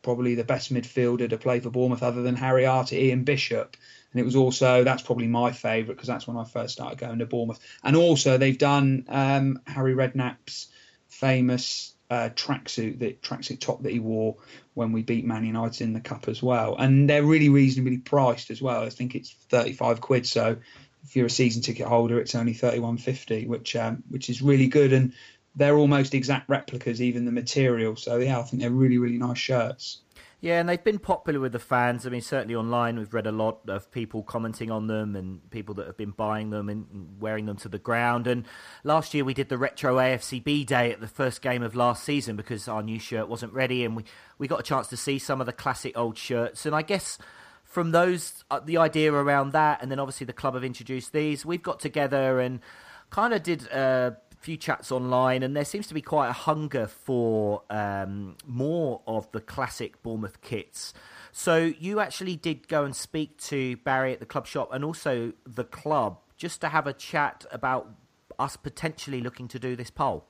probably 0.02 0.34
the 0.34 0.44
best 0.44 0.74
midfielder 0.74 1.30
to 1.30 1.38
play 1.38 1.60
for 1.60 1.70
Bournemouth 1.70 2.02
other 2.02 2.24
than 2.24 2.36
Harry 2.36 2.66
Arter, 2.66 2.96
Ian 2.96 3.26
Bishop 3.26 3.78
and 4.12 4.20
it 4.20 4.24
was 4.24 4.36
also 4.36 4.84
that's 4.84 5.04
probably 5.04 5.28
my 5.28 5.52
favourite 5.52 5.96
because 5.96 6.08
that's 6.08 6.28
when 6.28 6.38
I 6.38 6.44
first 6.44 6.74
started 6.74 7.00
going 7.00 7.20
to 7.20 7.26
Bournemouth. 7.26 7.60
And 7.84 7.96
also 7.96 8.38
they've 8.38 8.58
done 8.58 9.06
um, 9.08 9.62
Harry 9.66 9.94
Redknapp's 9.94 10.68
famous 11.08 11.94
uh, 12.10 12.30
tracksuit, 12.36 13.00
the 13.00 13.14
tracksuit 13.22 13.62
top 13.62 13.84
that 13.84 13.92
he 13.92 14.00
wore 14.00 14.36
when 14.74 14.92
we 14.92 15.02
beat 15.02 15.26
Man 15.26 15.46
United 15.46 15.82
in 15.82 15.94
the 15.94 16.02
cup 16.02 16.28
as 16.28 16.44
well. 16.44 16.76
And 16.78 17.10
they're 17.10 17.24
really 17.24 17.50
reasonably 17.50 18.00
priced 18.00 18.52
as 18.52 18.62
well. 18.62 18.84
I 18.84 18.90
think 18.90 19.16
it's 19.16 19.32
thirty 19.32 19.74
five 19.74 20.02
quid. 20.02 20.28
So 20.28 20.58
if 21.04 21.16
you're 21.16 21.28
a 21.28 21.30
season 21.30 21.62
ticket 21.62 21.88
holder, 21.88 22.20
it's 22.20 22.36
only 22.36 22.54
thirty 22.54 22.80
one 22.80 22.98
fifty, 22.98 23.48
which 23.48 23.78
um, 23.78 24.04
which 24.10 24.30
is 24.30 24.42
really 24.42 24.68
good. 24.68 24.92
And 24.92 25.14
they're 25.56 25.78
almost 25.78 26.14
exact 26.14 26.50
replicas, 26.50 27.02
even 27.02 27.24
the 27.24 27.32
material. 27.32 27.96
So 27.96 28.18
yeah, 28.18 28.40
I 28.40 28.44
think 28.44 28.62
they're 28.62 28.72
really 28.72 28.98
really 28.98 29.18
nice 29.18 29.38
shirts. 29.38 30.02
Yeah, 30.42 30.60
and 30.60 30.68
they've 30.68 30.84
been 30.84 30.98
popular 30.98 31.40
with 31.40 31.52
the 31.52 31.60
fans. 31.60 32.08
I 32.08 32.10
mean, 32.10 32.22
certainly 32.22 32.56
online, 32.56 32.98
we've 32.98 33.14
read 33.14 33.28
a 33.28 33.32
lot 33.32 33.60
of 33.68 33.92
people 33.92 34.24
commenting 34.24 34.72
on 34.72 34.88
them 34.88 35.16
and 35.16 35.48
people 35.52 35.76
that 35.76 35.86
have 35.86 35.98
been 35.98 36.10
buying 36.10 36.50
them 36.50 36.68
and 36.68 37.22
wearing 37.22 37.46
them 37.46 37.58
to 37.58 37.70
the 37.70 37.78
ground. 37.78 38.26
And 38.26 38.48
last 38.84 39.14
year, 39.14 39.24
we 39.24 39.36
did 39.36 39.50
the 39.50 39.60
retro 39.60 39.98
AFCB 39.98 40.66
day 40.66 40.92
at 40.92 41.00
the 41.00 41.08
first 41.08 41.44
game 41.44 41.62
of 41.62 41.76
last 41.76 42.04
season 42.04 42.38
because 42.38 42.68
our 42.68 42.82
new 42.82 42.98
shirt 42.98 43.30
wasn't 43.30 43.54
ready, 43.54 43.86
and 43.86 43.96
we, 43.96 44.04
we 44.40 44.48
got 44.48 44.60
a 44.60 44.64
chance 44.64 44.88
to 44.88 44.98
see 44.98 45.20
some 45.20 45.42
of 45.42 45.46
the 45.46 45.54
classic 45.54 45.96
old 45.96 46.18
shirts. 46.18 46.66
And 46.66 46.74
I 46.74 46.82
guess 46.82 47.20
from 47.64 47.92
those, 47.92 48.44
uh, 48.50 48.60
the 48.62 48.78
idea 48.78 49.14
around 49.14 49.52
that, 49.52 49.84
and 49.84 49.92
then 49.92 50.00
obviously 50.00 50.26
the 50.26 50.34
club 50.34 50.56
have 50.56 50.64
introduced 50.64 51.14
these, 51.14 51.46
we've 51.46 51.62
got 51.62 51.80
together 51.80 52.40
and 52.40 52.62
kind 53.12 53.36
of 53.36 53.44
did. 53.44 53.72
Uh, 53.72 54.12
few 54.42 54.58
chats 54.58 54.92
online, 54.92 55.44
and 55.44 55.56
there 55.56 55.66
seems 55.66 55.88
to 55.88 55.94
be 55.94 56.02
quite 56.02 56.30
a 56.30 56.34
hunger 56.34 56.88
for 56.88 57.62
um, 57.70 58.36
more 58.46 59.02
of 59.06 59.32
the 59.32 59.40
classic 59.40 60.02
Bournemouth 60.02 60.42
kits. 60.42 60.94
So 61.32 61.72
you 61.80 62.00
actually 62.00 62.36
did 62.36 62.68
go 62.68 62.84
and 62.84 62.96
speak 62.96 63.38
to 63.44 63.78
Barry 63.78 64.14
at 64.14 64.20
the 64.20 64.26
club 64.26 64.48
shop 64.48 64.70
and 64.74 64.84
also 64.84 65.34
the 65.46 65.64
club 65.64 66.18
just 66.38 66.60
to 66.62 66.70
have 66.70 66.88
a 66.88 66.94
chat 66.94 67.46
about 67.52 67.90
us 68.40 68.58
potentially 68.58 69.22
looking 69.22 69.48
to 69.50 69.60
do 69.60 69.76
this 69.76 69.92
poll. 69.92 70.26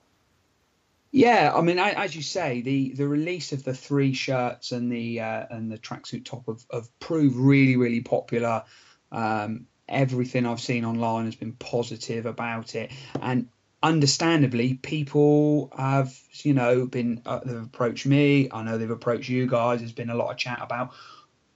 Yeah, 1.10 1.52
I 1.54 1.60
mean, 1.60 1.78
as 1.78 2.14
you 2.16 2.22
say, 2.22 2.62
the, 2.62 2.92
the 2.94 3.06
release 3.06 3.52
of 3.52 3.64
the 3.64 3.74
three 3.74 4.14
shirts 4.14 4.72
and 4.72 4.90
the 4.90 5.20
uh, 5.20 5.46
and 5.50 5.70
the 5.70 5.76
tracksuit 5.76 6.24
top 6.24 6.46
have, 6.46 6.64
have 6.72 7.00
proved 7.00 7.36
really 7.36 7.76
really 7.76 8.00
popular. 8.00 8.64
Um, 9.10 9.66
everything 9.88 10.46
I've 10.46 10.60
seen 10.60 10.86
online 10.86 11.26
has 11.26 11.34
been 11.34 11.52
positive 11.52 12.24
about 12.24 12.74
it, 12.74 12.92
and 13.20 13.48
understandably, 13.82 14.74
people 14.74 15.72
have, 15.76 16.16
you 16.42 16.54
know, 16.54 16.86
been 16.86 17.22
uh, 17.26 17.40
they've 17.44 17.62
approached 17.62 18.06
me. 18.06 18.48
I 18.52 18.62
know 18.62 18.78
they've 18.78 18.90
approached 18.90 19.28
you 19.28 19.46
guys. 19.46 19.80
There's 19.80 19.92
been 19.92 20.10
a 20.10 20.14
lot 20.14 20.30
of 20.30 20.36
chat 20.36 20.60
about 20.62 20.92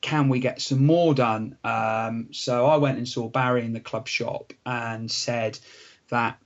can 0.01 0.29
we 0.29 0.39
get 0.39 0.61
some 0.61 0.85
more 0.87 1.15
done. 1.15 1.59
Um, 1.65 2.29
so 2.33 2.67
I 2.67 2.77
went 2.77 2.99
and 2.99 3.09
saw 3.09 3.29
Barry 3.29 3.65
in 3.65 3.73
the 3.73 3.81
club 3.81 4.07
shop 4.07 4.53
and 4.65 5.11
said 5.11 5.59
that 6.11 6.39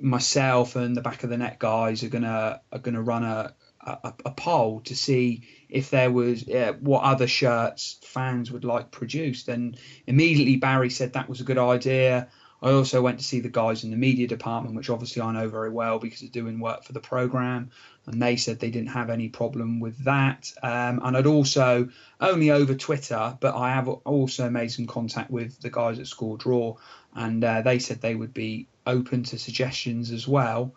myself 0.00 0.76
and 0.76 0.96
the 0.96 1.00
back 1.00 1.24
of 1.24 1.30
the 1.30 1.38
net 1.38 1.58
guys 1.58 2.04
are 2.04 2.08
gonna 2.08 2.60
are 2.72 2.78
gonna 2.78 3.02
run 3.02 3.24
a 3.24 3.54
a, 3.80 4.12
a 4.26 4.30
poll 4.30 4.80
to 4.82 4.96
see 4.96 5.44
if 5.68 5.90
there 5.90 6.10
was 6.10 6.46
uh, 6.48 6.74
what 6.80 7.04
other 7.04 7.26
shirts 7.26 7.98
fans 8.02 8.50
would 8.50 8.64
like 8.64 8.90
produced. 8.90 9.48
And 9.48 9.78
immediately 10.06 10.56
Barry 10.56 10.90
said 10.90 11.12
that 11.12 11.28
was 11.28 11.40
a 11.40 11.44
good 11.44 11.58
idea. 11.58 12.28
I 12.60 12.70
also 12.72 13.00
went 13.00 13.18
to 13.18 13.24
see 13.24 13.40
the 13.40 13.48
guys 13.48 13.84
in 13.84 13.90
the 13.90 13.96
media 13.96 14.26
department, 14.26 14.74
which 14.74 14.90
obviously 14.90 15.22
I 15.22 15.32
know 15.32 15.48
very 15.48 15.70
well 15.70 15.98
because 15.98 16.22
of 16.22 16.32
doing 16.32 16.58
work 16.58 16.84
for 16.84 16.92
the 16.92 17.00
program, 17.00 17.70
and 18.06 18.20
they 18.20 18.36
said 18.36 18.58
they 18.58 18.70
didn't 18.70 18.90
have 18.90 19.10
any 19.10 19.28
problem 19.28 19.80
with 19.80 20.04
that. 20.04 20.52
Um, 20.62 21.00
and 21.02 21.16
I'd 21.16 21.26
also 21.26 21.88
only 22.20 22.50
over 22.50 22.74
Twitter, 22.74 23.36
but 23.40 23.54
I 23.54 23.70
have 23.70 23.88
also 23.88 24.50
made 24.50 24.72
some 24.72 24.86
contact 24.86 25.30
with 25.30 25.60
the 25.60 25.70
guys 25.70 25.98
at 25.98 26.08
Score 26.08 26.36
Draw, 26.36 26.76
and 27.14 27.44
uh, 27.44 27.62
they 27.62 27.78
said 27.78 28.00
they 28.00 28.14
would 28.14 28.34
be 28.34 28.66
open 28.86 29.22
to 29.24 29.38
suggestions 29.38 30.10
as 30.10 30.26
well. 30.26 30.74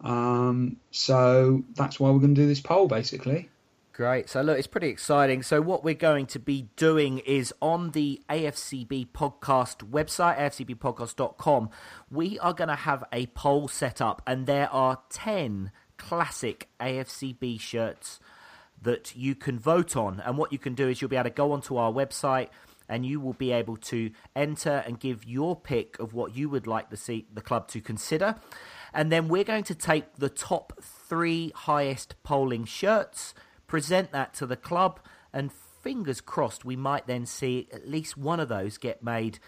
Um, 0.00 0.76
so 0.90 1.64
that's 1.74 1.98
why 1.98 2.10
we're 2.10 2.20
going 2.20 2.34
to 2.34 2.40
do 2.42 2.46
this 2.46 2.60
poll, 2.60 2.86
basically. 2.86 3.48
Great. 3.94 4.28
So, 4.28 4.42
look, 4.42 4.58
it's 4.58 4.66
pretty 4.66 4.88
exciting. 4.88 5.44
So, 5.44 5.60
what 5.60 5.84
we're 5.84 5.94
going 5.94 6.26
to 6.26 6.40
be 6.40 6.68
doing 6.74 7.20
is 7.20 7.54
on 7.62 7.92
the 7.92 8.20
AFCB 8.28 9.10
podcast 9.12 9.88
website, 9.88 10.36
afcbpodcast.com, 10.36 11.70
we 12.10 12.36
are 12.40 12.52
going 12.52 12.70
to 12.70 12.74
have 12.74 13.04
a 13.12 13.26
poll 13.26 13.68
set 13.68 14.00
up, 14.00 14.20
and 14.26 14.48
there 14.48 14.68
are 14.72 14.98
10 15.10 15.70
classic 15.96 16.68
AFCB 16.80 17.60
shirts 17.60 18.18
that 18.82 19.14
you 19.14 19.36
can 19.36 19.60
vote 19.60 19.96
on. 19.96 20.18
And 20.26 20.36
what 20.38 20.52
you 20.52 20.58
can 20.58 20.74
do 20.74 20.88
is 20.88 21.00
you'll 21.00 21.08
be 21.08 21.14
able 21.14 21.30
to 21.30 21.34
go 21.36 21.52
onto 21.52 21.76
our 21.76 21.92
website 21.92 22.48
and 22.88 23.06
you 23.06 23.20
will 23.20 23.32
be 23.32 23.52
able 23.52 23.76
to 23.76 24.10
enter 24.34 24.82
and 24.84 24.98
give 24.98 25.24
your 25.24 25.54
pick 25.54 25.98
of 26.00 26.12
what 26.12 26.34
you 26.36 26.48
would 26.48 26.66
like 26.66 26.90
to 26.90 26.96
see 26.96 27.26
the 27.32 27.40
club 27.40 27.68
to 27.68 27.80
consider. 27.80 28.34
And 28.92 29.12
then 29.12 29.28
we're 29.28 29.44
going 29.44 29.64
to 29.64 29.74
take 29.74 30.16
the 30.16 30.28
top 30.28 30.82
three 30.82 31.52
highest 31.54 32.16
polling 32.24 32.64
shirts 32.64 33.34
present 33.74 34.12
that 34.12 34.32
to 34.32 34.46
the 34.46 34.56
club, 34.56 35.00
and 35.32 35.50
fingers 35.82 36.20
crossed 36.20 36.64
we 36.64 36.76
might 36.76 37.08
then 37.08 37.26
see 37.26 37.66
at 37.72 37.88
least 37.88 38.16
one 38.16 38.38
of 38.38 38.48
those 38.48 38.78
get 38.78 39.02
made 39.02 39.40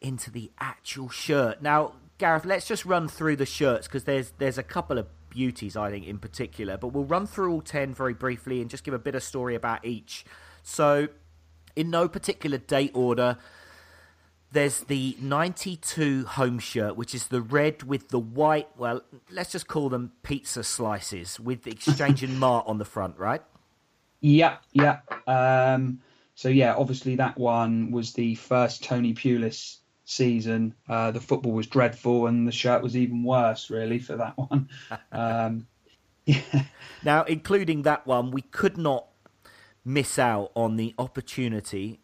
into 0.00 0.30
the 0.30 0.48
actual 0.60 1.08
shirt. 1.08 1.60
Now, 1.60 1.94
Gareth, 2.18 2.44
let's 2.44 2.68
just 2.68 2.84
run 2.84 3.08
through 3.08 3.34
the 3.34 3.44
shirts 3.44 3.88
because 3.88 4.04
there's 4.04 4.32
there's 4.38 4.58
a 4.58 4.62
couple 4.62 4.96
of 4.96 5.08
beauties 5.28 5.76
I 5.76 5.90
think 5.90 6.06
in 6.06 6.18
particular, 6.18 6.76
but 6.76 6.92
we'll 6.92 7.04
run 7.04 7.26
through 7.26 7.50
all 7.50 7.62
ten 7.62 7.92
very 7.94 8.14
briefly 8.14 8.60
and 8.60 8.70
just 8.70 8.84
give 8.84 8.94
a 8.94 8.98
bit 8.98 9.16
of 9.16 9.24
story 9.24 9.56
about 9.56 9.84
each. 9.84 10.24
So, 10.62 11.08
in 11.74 11.90
no 11.90 12.06
particular 12.08 12.58
date 12.58 12.92
order. 12.94 13.38
There's 14.52 14.82
the 14.82 15.16
92 15.20 16.26
home 16.26 16.60
shirt, 16.60 16.94
which 16.94 17.12
is 17.12 17.26
the 17.26 17.42
red 17.42 17.82
with 17.82 18.10
the 18.10 18.20
white, 18.20 18.68
well, 18.76 19.02
let's 19.28 19.50
just 19.50 19.66
call 19.66 19.88
them 19.88 20.12
pizza 20.22 20.62
slices 20.62 21.40
with 21.40 21.64
the 21.64 21.72
exchange 21.72 22.22
and 22.22 22.38
mart 22.38 22.64
on 22.68 22.78
the 22.78 22.84
front, 22.84 23.18
right? 23.18 23.42
Yeah, 24.24 24.56
yeah. 24.72 25.00
Um, 25.26 26.00
so 26.34 26.48
yeah, 26.48 26.74
obviously 26.74 27.16
that 27.16 27.36
one 27.36 27.90
was 27.90 28.14
the 28.14 28.36
first 28.36 28.82
Tony 28.82 29.12
Pulis 29.12 29.76
season. 30.06 30.74
Uh, 30.88 31.10
the 31.10 31.20
football 31.20 31.52
was 31.52 31.66
dreadful, 31.66 32.26
and 32.26 32.48
the 32.48 32.52
shirt 32.52 32.82
was 32.82 32.96
even 32.96 33.22
worse, 33.22 33.68
really, 33.68 33.98
for 33.98 34.16
that 34.16 34.38
one. 34.38 34.70
Um, 35.12 35.66
yeah. 36.24 36.40
Now, 37.04 37.24
including 37.24 37.82
that 37.82 38.06
one, 38.06 38.30
we 38.30 38.40
could 38.40 38.78
not 38.78 39.08
miss 39.84 40.18
out 40.18 40.52
on 40.56 40.76
the 40.76 40.94
opportunity 40.98 42.00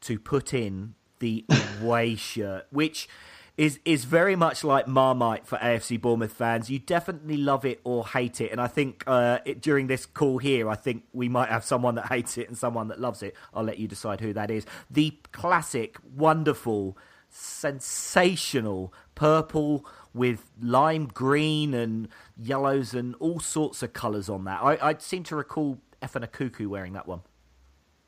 to 0.00 0.18
put 0.18 0.54
in 0.54 0.94
the 1.18 1.44
away 1.82 2.14
shirt, 2.14 2.66
which 2.70 3.10
is 3.58 3.80
is 3.84 4.04
very 4.04 4.36
much 4.36 4.62
like 4.62 4.86
Marmite 4.86 5.44
for 5.44 5.58
AFC 5.58 6.00
Bournemouth 6.00 6.32
fans. 6.32 6.70
You 6.70 6.78
definitely 6.78 7.36
love 7.36 7.64
it 7.66 7.80
or 7.82 8.06
hate 8.06 8.40
it, 8.40 8.52
and 8.52 8.60
I 8.60 8.68
think 8.68 9.02
uh, 9.06 9.40
it, 9.44 9.60
during 9.60 9.88
this 9.88 10.06
call 10.06 10.38
here, 10.38 10.70
I 10.70 10.76
think 10.76 11.02
we 11.12 11.28
might 11.28 11.48
have 11.48 11.64
someone 11.64 11.96
that 11.96 12.06
hates 12.06 12.38
it 12.38 12.48
and 12.48 12.56
someone 12.56 12.86
that 12.88 13.00
loves 13.00 13.22
it. 13.22 13.34
I'll 13.52 13.64
let 13.64 13.78
you 13.78 13.88
decide 13.88 14.20
who 14.20 14.32
that 14.32 14.50
is. 14.50 14.64
The 14.88 15.18
classic, 15.32 15.96
wonderful, 16.14 16.96
sensational 17.28 18.94
purple 19.16 19.84
with 20.14 20.50
lime 20.62 21.06
green 21.06 21.74
and 21.74 22.08
yellows 22.40 22.94
and 22.94 23.16
all 23.16 23.40
sorts 23.40 23.82
of 23.82 23.92
colours 23.92 24.28
on 24.28 24.44
that. 24.44 24.62
I, 24.62 24.90
I 24.90 24.96
seem 24.98 25.24
to 25.24 25.36
recall 25.36 25.78
Efan 26.00 26.24
Ekoku 26.24 26.68
wearing 26.68 26.92
that 26.92 27.08
one 27.08 27.22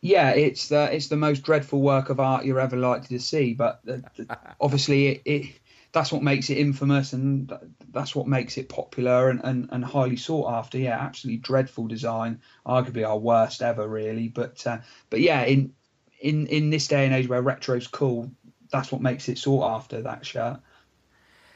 yeah, 0.01 0.30
it's 0.30 0.68
the 0.68 0.94
it's 0.94 1.09
the 1.09 1.16
most 1.16 1.42
dreadful 1.42 1.82
work 1.82 2.09
of 2.09 2.20
art 2.20 2.44
you're 2.44 2.61
ever 2.61 2.76
likely 2.76 3.18
to 3.18 3.22
see. 3.22 3.53
But 3.55 3.80
the, 3.84 4.03
the, 4.16 4.38
obviously, 4.61 5.09
it, 5.09 5.22
it, 5.24 5.61
that's 5.92 6.11
what 6.12 6.22
makes 6.22 6.48
it 6.48 6.59
infamous, 6.59 7.12
and 7.12 7.53
that's 7.90 8.14
what 8.14 8.26
makes 8.26 8.57
it 8.57 8.68
popular 8.68 9.28
and, 9.28 9.40
and, 9.44 9.68
and 9.72 9.84
highly 9.84 10.16
sought 10.16 10.53
after. 10.53 10.78
Yeah, 10.78 10.98
absolutely 10.98 11.38
dreadful 11.38 11.86
design, 11.86 12.40
arguably 12.66 13.07
our 13.07 13.18
worst 13.18 13.61
ever, 13.61 13.86
really. 13.86 14.28
But 14.28 14.66
uh, 14.66 14.78
but 15.11 15.20
yeah, 15.20 15.42
in 15.42 15.74
in 16.20 16.46
in 16.46 16.70
this 16.70 16.88
day 16.88 17.05
and 17.05 17.14
age 17.14 17.28
where 17.28 17.42
retro's 17.42 17.86
cool, 17.86 18.30
that's 18.72 18.90
what 18.90 19.03
makes 19.03 19.28
it 19.28 19.36
sought 19.36 19.70
after. 19.76 20.03
That 20.03 20.24
shirt. 20.24 20.61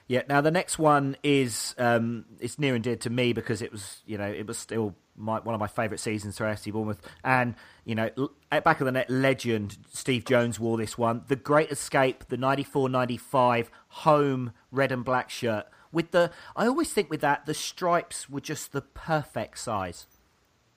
Yeah. 0.06 0.22
Now 0.28 0.40
the 0.40 0.50
next 0.50 0.78
one 0.78 1.16
is 1.22 1.74
um, 1.78 2.26
it's 2.40 2.58
near 2.58 2.74
and 2.74 2.84
dear 2.84 2.96
to 2.96 3.10
me 3.10 3.32
because 3.32 3.62
it 3.62 3.72
was 3.72 4.02
you 4.06 4.18
know 4.18 4.26
it 4.26 4.46
was 4.46 4.58
still 4.58 4.94
my, 5.16 5.38
one 5.40 5.54
of 5.54 5.60
my 5.60 5.66
favourite 5.66 6.00
seasons 6.00 6.38
for 6.38 6.44
FC 6.44 6.72
Bournemouth. 6.72 7.00
And, 7.22 7.54
you 7.84 7.94
know, 7.94 8.10
at 8.50 8.64
back 8.64 8.80
of 8.80 8.86
the 8.86 8.92
net 8.92 9.10
legend, 9.10 9.78
Steve 9.92 10.24
Jones 10.24 10.58
wore 10.58 10.76
this 10.76 10.98
one. 10.98 11.22
The 11.28 11.36
Great 11.36 11.70
Escape, 11.70 12.24
the 12.28 12.36
94 12.36 12.88
95 12.88 13.70
home 13.88 14.52
red 14.70 14.92
and 14.92 15.04
black 15.04 15.30
shirt. 15.30 15.66
With 15.92 16.10
the, 16.10 16.30
I 16.56 16.66
always 16.66 16.92
think 16.92 17.10
with 17.10 17.20
that, 17.20 17.46
the 17.46 17.54
stripes 17.54 18.28
were 18.28 18.40
just 18.40 18.72
the 18.72 18.82
perfect 18.82 19.58
size. 19.58 20.06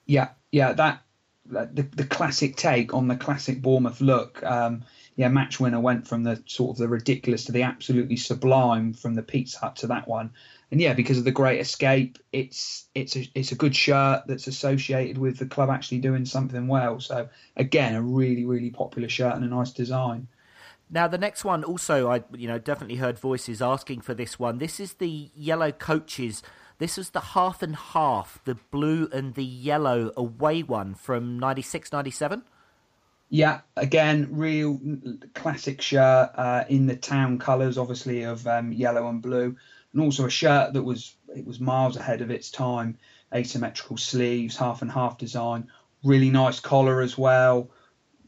Yeah, 0.06 0.30
yeah, 0.52 0.72
that, 0.72 1.02
the, 1.44 1.82
the 1.82 2.04
classic 2.04 2.56
take 2.56 2.94
on 2.94 3.08
the 3.08 3.16
classic 3.16 3.60
Bournemouth 3.60 4.00
look. 4.00 4.42
Um, 4.44 4.84
yeah, 5.18 5.28
match 5.28 5.60
winner 5.60 5.80
went 5.80 6.08
from 6.08 6.22
the 6.22 6.42
sort 6.46 6.70
of 6.70 6.78
the 6.78 6.88
ridiculous 6.88 7.44
to 7.44 7.52
the 7.52 7.64
absolutely 7.64 8.16
sublime 8.16 8.94
from 8.94 9.14
the 9.14 9.22
Pizza 9.22 9.58
Hut 9.58 9.76
to 9.76 9.88
that 9.88 10.08
one 10.08 10.30
and 10.70 10.80
yeah, 10.80 10.92
because 10.92 11.18
of 11.18 11.24
the 11.24 11.32
Great 11.32 11.60
Escape, 11.60 12.18
it's 12.32 12.86
it's 12.94 13.16
a 13.16 13.26
it's 13.34 13.52
a 13.52 13.54
good 13.54 13.74
shirt 13.74 14.24
that's 14.26 14.46
associated 14.46 15.16
with 15.16 15.38
the 15.38 15.46
club 15.46 15.70
actually 15.70 15.98
doing 15.98 16.26
something 16.26 16.68
well. 16.68 17.00
So 17.00 17.28
again, 17.56 17.94
a 17.94 18.02
really 18.02 18.44
really 18.44 18.70
popular 18.70 19.08
shirt 19.08 19.34
and 19.34 19.44
a 19.44 19.48
nice 19.48 19.72
design. 19.72 20.28
Now 20.90 21.08
the 21.08 21.18
next 21.18 21.44
one, 21.44 21.64
also, 21.64 22.10
I 22.10 22.22
you 22.34 22.48
know 22.48 22.58
definitely 22.58 22.96
heard 22.96 23.18
voices 23.18 23.62
asking 23.62 24.02
for 24.02 24.12
this 24.12 24.38
one. 24.38 24.58
This 24.58 24.78
is 24.78 24.94
the 24.94 25.30
yellow 25.34 25.72
coaches. 25.72 26.42
This 26.78 26.98
was 26.98 27.10
the 27.10 27.20
half 27.20 27.62
and 27.62 27.74
half, 27.74 28.38
the 28.44 28.56
blue 28.70 29.08
and 29.10 29.34
the 29.34 29.44
yellow 29.44 30.12
away 30.16 30.62
one 30.62 30.94
from 30.94 31.36
96, 31.36 31.90
97. 31.92 32.44
Yeah, 33.30 33.60
again, 33.76 34.28
real 34.30 34.80
classic 35.34 35.82
shirt 35.82 36.30
uh, 36.34 36.64
in 36.68 36.86
the 36.86 36.96
town 36.96 37.38
colours, 37.38 37.76
obviously 37.76 38.22
of 38.22 38.46
um, 38.46 38.72
yellow 38.72 39.08
and 39.08 39.20
blue 39.20 39.56
and 39.92 40.02
also 40.02 40.26
a 40.26 40.30
shirt 40.30 40.72
that 40.72 40.82
was 40.82 41.16
it 41.34 41.46
was 41.46 41.60
miles 41.60 41.96
ahead 41.96 42.20
of 42.20 42.30
its 42.30 42.50
time. 42.50 42.96
Asymmetrical 43.34 43.98
sleeves, 43.98 44.56
half 44.56 44.80
and 44.80 44.90
half 44.90 45.18
design, 45.18 45.68
really 46.02 46.30
nice 46.30 46.60
collar 46.60 47.02
as 47.02 47.18
well. 47.18 47.70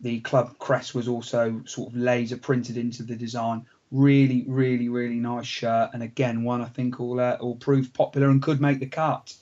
The 0.03 0.21
club 0.21 0.59
crest 0.59 0.95
was 0.95 1.09
also 1.09 1.63
sort 1.65 1.91
of 1.91 1.97
laser 1.97 2.37
printed 2.37 2.77
into 2.77 3.03
the 3.03 3.17
design. 3.17 3.67
Really, 3.91 4.45
really, 4.47 4.89
really 4.89 5.17
nice 5.17 5.47
shirt, 5.47 5.91
and 5.95 6.03
again, 6.03 6.45
one 6.45 6.61
I 6.61 6.67
think 6.67 6.99
will 6.99 7.19
uh, 7.19 7.39
will 7.41 7.57
prove 7.57 7.93
popular 7.93 8.29
and 8.29 8.43
could 8.43 8.61
make 8.61 8.79
the 8.79 8.87
cut. 8.87 9.35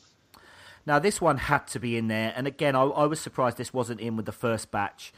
Now, 0.87 0.99
this 0.99 1.21
one 1.21 1.37
had 1.37 1.67
to 1.69 1.81
be 1.81 1.97
in 1.97 2.09
there, 2.09 2.33
and 2.35 2.47
again, 2.47 2.75
I, 2.75 2.83
I 2.83 3.05
was 3.05 3.21
surprised 3.21 3.59
this 3.59 3.75
wasn't 3.75 4.01
in 4.01 4.17
with 4.17 4.27
the 4.27 4.33
first 4.33 4.71
batch. 4.71 5.13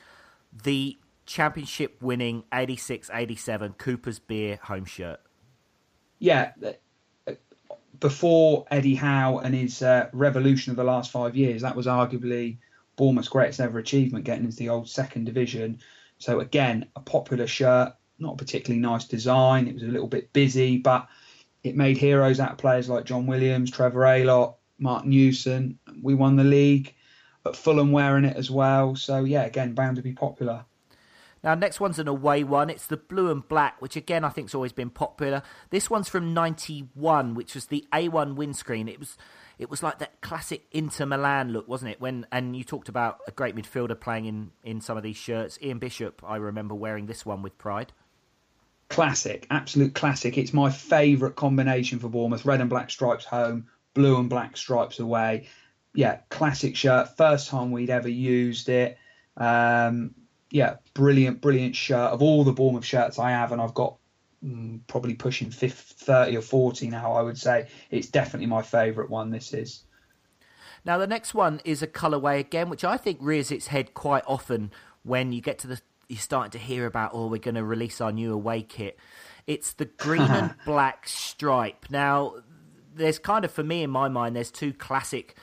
The 0.53 0.99
championship 1.27 2.03
winning 2.03 2.45
86 2.53 3.11
87 3.13 3.75
Cooper's 3.75 4.19
Beer 4.19 4.59
home 4.63 4.85
shirt. 4.85 5.21
Yeah, 6.19 6.53
before 8.01 8.67
Eddie 8.71 8.95
Howe 8.95 9.39
and 9.39 9.55
his 9.55 9.83
uh, 9.83 10.09
revolution 10.13 10.71
of 10.71 10.77
the 10.77 10.85
last 10.85 11.11
five 11.11 11.37
years, 11.37 11.63
that 11.63 11.77
was 11.77 11.87
arguably 11.87 12.59
Bournemouth's 12.97 13.29
greatest 13.29 13.61
ever 13.61 13.79
achievement, 13.79 14.25
getting 14.25 14.45
into 14.45 14.57
the 14.57 14.69
old 14.69 14.89
second 14.89 15.25
division. 15.25 15.79
So 16.19 16.41
again, 16.41 16.87
a 16.97 17.01
popular 17.01 17.47
shirt, 17.47 17.95
not 18.19 18.35
a 18.35 18.37
particularly 18.37 18.81
nice 18.81 19.05
design. 19.05 19.69
It 19.69 19.75
was 19.75 19.83
a 19.83 19.87
little 19.87 20.09
bit 20.09 20.33
busy, 20.33 20.79
but 20.79 21.09
it 21.63 21.77
made 21.77 21.99
heroes 21.99 22.41
out 22.41 22.53
of 22.53 22.59
players 22.59 22.89
like 22.89 23.05
John 23.05 23.27
Williams, 23.27 23.71
Trevor 23.71 24.01
Aylott, 24.01 24.55
Mark 24.79 25.05
Newson. 25.05 25.79
We 26.03 26.15
won 26.15 26.37
the 26.37 26.45
league, 26.45 26.95
but 27.43 27.57
Fulham 27.57 27.93
wearing 27.93 28.25
it 28.25 28.37
as 28.37 28.51
well. 28.51 28.97
So 28.97 29.25
yeah, 29.25 29.45
again, 29.45 29.75
bound 29.75 29.97
to 29.97 30.03
be 30.03 30.13
popular. 30.13 30.65
Now, 31.43 31.55
next 31.55 31.81
one's 31.81 31.99
an 31.99 32.07
away 32.07 32.45
one. 32.45 32.69
It's 32.69 32.87
the 32.87 32.99
blue 32.99 33.31
and 33.31 33.47
black, 33.47 33.81
which 33.81 33.97
again 33.97 34.25
I 34.25 34.29
think's 34.29 34.55
always 34.55 34.73
been 34.73 34.91
popular. 34.91 35.43
This 35.71 35.89
one's 35.89 36.09
from 36.09 36.35
'91, 36.35 37.35
which 37.35 37.55
was 37.55 37.67
the 37.67 37.87
A1 37.93 38.35
windscreen. 38.35 38.89
It 38.89 38.99
was 38.99 39.17
it 39.59 39.71
was 39.71 39.83
like 39.83 39.99
that 39.99 40.21
classic 40.21 40.67
Inter 40.71 41.07
Milan 41.07 41.51
look, 41.51 41.67
wasn't 41.67 41.93
it? 41.93 42.01
When 42.01 42.27
and 42.31 42.55
you 42.55 42.65
talked 42.65 42.89
about 42.89 43.21
a 43.27 43.31
great 43.31 43.57
midfielder 43.57 43.99
playing 43.99 44.27
in 44.27 44.51
in 44.63 44.81
some 44.81 44.99
of 44.99 45.03
these 45.03 45.17
shirts. 45.17 45.59
Ian 45.63 45.79
Bishop, 45.79 46.23
I 46.27 46.37
remember 46.37 46.75
wearing 46.75 47.07
this 47.07 47.25
one 47.25 47.43
with 47.43 47.57
pride. 47.57 47.93
Classic, 48.91 49.47
absolute 49.51 49.95
classic. 49.95 50.37
It's 50.37 50.53
my 50.53 50.71
favourite 50.71 51.37
combination 51.37 52.01
for 52.01 52.09
Bournemouth: 52.09 52.45
red 52.45 52.61
and 52.61 52.69
black 52.69 52.91
stripes 52.91 53.25
home, 53.25 53.69
blue 53.95 54.19
and 54.19 54.29
black 54.29 54.59
stripes 54.59 54.99
away. 54.99 55.49
Yeah, 55.95 56.21
classic 56.29 56.77
shirt. 56.77 57.17
First 57.17 57.49
time 57.49 57.73
we'd 57.73 57.91
ever 57.91 58.09
used 58.09 58.69
it. 58.69 58.97
Um, 59.37 60.15
yeah, 60.51 60.77
brilliant, 60.95 61.41
brilliant 61.41 61.77
shirt. 61.77 62.13
Of 62.13 62.23
all 62.23 62.45
the 62.45 62.53
Bournemouth 62.53 62.85
shirts 62.85 63.19
I 63.19 63.31
have, 63.31 63.53
and 63.53 63.61
I've 63.61 63.75
got 63.75 63.97
mm, 64.45 64.81
probably 64.87 65.15
pushing 65.15 65.51
50, 65.51 65.95
30 66.05 66.37
or 66.37 66.43
40 66.43 66.89
now, 66.89 67.13
I 67.13 67.23
would 67.23 67.39
say. 67.39 67.69
It's 67.91 68.09
definitely 68.09 68.47
my 68.47 68.63
favourite 68.63 69.11
one, 69.11 69.31
this 69.31 69.53
is. 69.53 69.85
Now, 70.85 70.99
the 70.99 71.07
next 71.07 71.35
one 71.35 71.61
is 71.65 71.83
a 71.83 71.87
colourway 71.87 72.41
again, 72.41 72.71
which 72.71 72.85
I 72.85 72.97
think 72.97 73.19
rears 73.21 73.51
its 73.51 73.69
head 73.69 73.95
quite 73.95 74.25
often 74.27 74.71
when 75.03 75.33
you 75.33 75.41
get 75.41 75.59
to 75.61 75.67
the. 75.67 75.81
You're 76.09 76.19
starting 76.19 76.51
to 76.53 76.59
hear 76.59 76.87
about, 76.87 77.13
oh, 77.15 77.29
we're 77.29 77.39
going 77.39 77.55
to 77.55 77.63
release 77.63 78.01
our 78.01 78.11
new 78.11 78.33
away 78.33 78.63
kit. 78.63 78.99
It's 79.47 79.73
the 79.75 79.85
green 79.85 80.23
and 80.23 80.55
black 80.67 81.07
stripe. 81.07 81.87
Now, 81.89 82.35
there's 82.93 83.21
kind 83.21 83.45
of, 83.45 83.53
for 83.53 83.63
me 83.63 83.85
in 83.85 83.91
my 83.91 84.09
mind, 84.09 84.35
there's 84.35 84.51
two 84.51 84.73
classic 84.73 85.37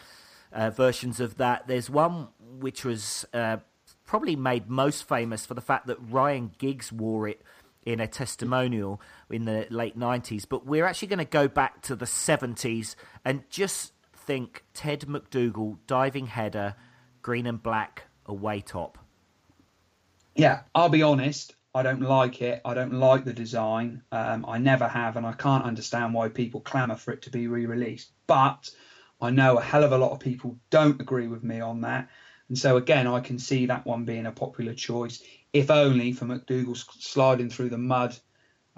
uh, 0.57 0.71
versions 0.71 1.19
of 1.19 1.37
that. 1.37 1.67
There's 1.67 1.89
one 1.89 2.29
which 2.59 2.83
was 2.83 3.25
uh, 3.33 3.57
probably 4.05 4.35
made 4.35 4.69
most 4.69 5.07
famous 5.07 5.45
for 5.45 5.53
the 5.53 5.61
fact 5.61 5.87
that 5.87 5.97
Ryan 6.09 6.51
Giggs 6.57 6.91
wore 6.91 7.27
it 7.27 7.41
in 7.85 7.99
a 8.01 8.07
testimonial 8.07 8.99
in 9.29 9.45
the 9.45 9.67
late 9.69 9.97
90s. 9.97 10.45
But 10.49 10.65
we're 10.65 10.85
actually 10.85 11.09
going 11.09 11.19
to 11.19 11.25
go 11.25 11.47
back 11.47 11.81
to 11.83 11.95
the 11.95 12.05
70s 12.05 12.95
and 13.23 13.49
just 13.49 13.93
think 14.13 14.65
Ted 14.73 15.07
MacDougall 15.07 15.77
diving 15.85 16.27
header, 16.27 16.75
green 17.21 17.45
and 17.45 17.61
black 17.61 18.05
away 18.25 18.59
top. 18.59 18.97
Yeah, 20.35 20.61
I'll 20.75 20.89
be 20.89 21.03
honest. 21.03 21.55
I 21.73 21.83
don't 21.83 22.01
like 22.01 22.41
it. 22.41 22.61
I 22.65 22.73
don't 22.73 22.93
like 22.93 23.23
the 23.23 23.33
design. 23.33 24.01
Um, 24.11 24.45
I 24.47 24.57
never 24.57 24.87
have, 24.87 25.15
and 25.15 25.25
I 25.25 25.33
can't 25.33 25.63
understand 25.63 26.13
why 26.13 26.29
people 26.29 26.61
clamour 26.61 26.95
for 26.95 27.11
it 27.11 27.21
to 27.23 27.29
be 27.29 27.47
re-released. 27.47 28.11
But 28.25 28.69
I 29.19 29.31
know 29.31 29.57
a 29.57 29.63
hell 29.63 29.83
of 29.83 29.91
a 29.91 29.97
lot 29.97 30.11
of 30.11 30.19
people 30.19 30.57
don't 30.69 31.01
agree 31.01 31.27
with 31.27 31.43
me 31.43 31.59
on 31.59 31.81
that, 31.81 32.09
and 32.49 32.57
so 32.57 32.77
again, 32.77 33.07
I 33.07 33.19
can 33.19 33.39
see 33.39 33.65
that 33.65 33.85
one 33.85 34.05
being 34.05 34.25
a 34.25 34.31
popular 34.31 34.73
choice, 34.73 35.21
if 35.53 35.69
only 35.69 36.13
for 36.13 36.25
MacDougall 36.25 36.75
sliding 36.75 37.49
through 37.49 37.69
the 37.69 37.77
mud 37.77 38.15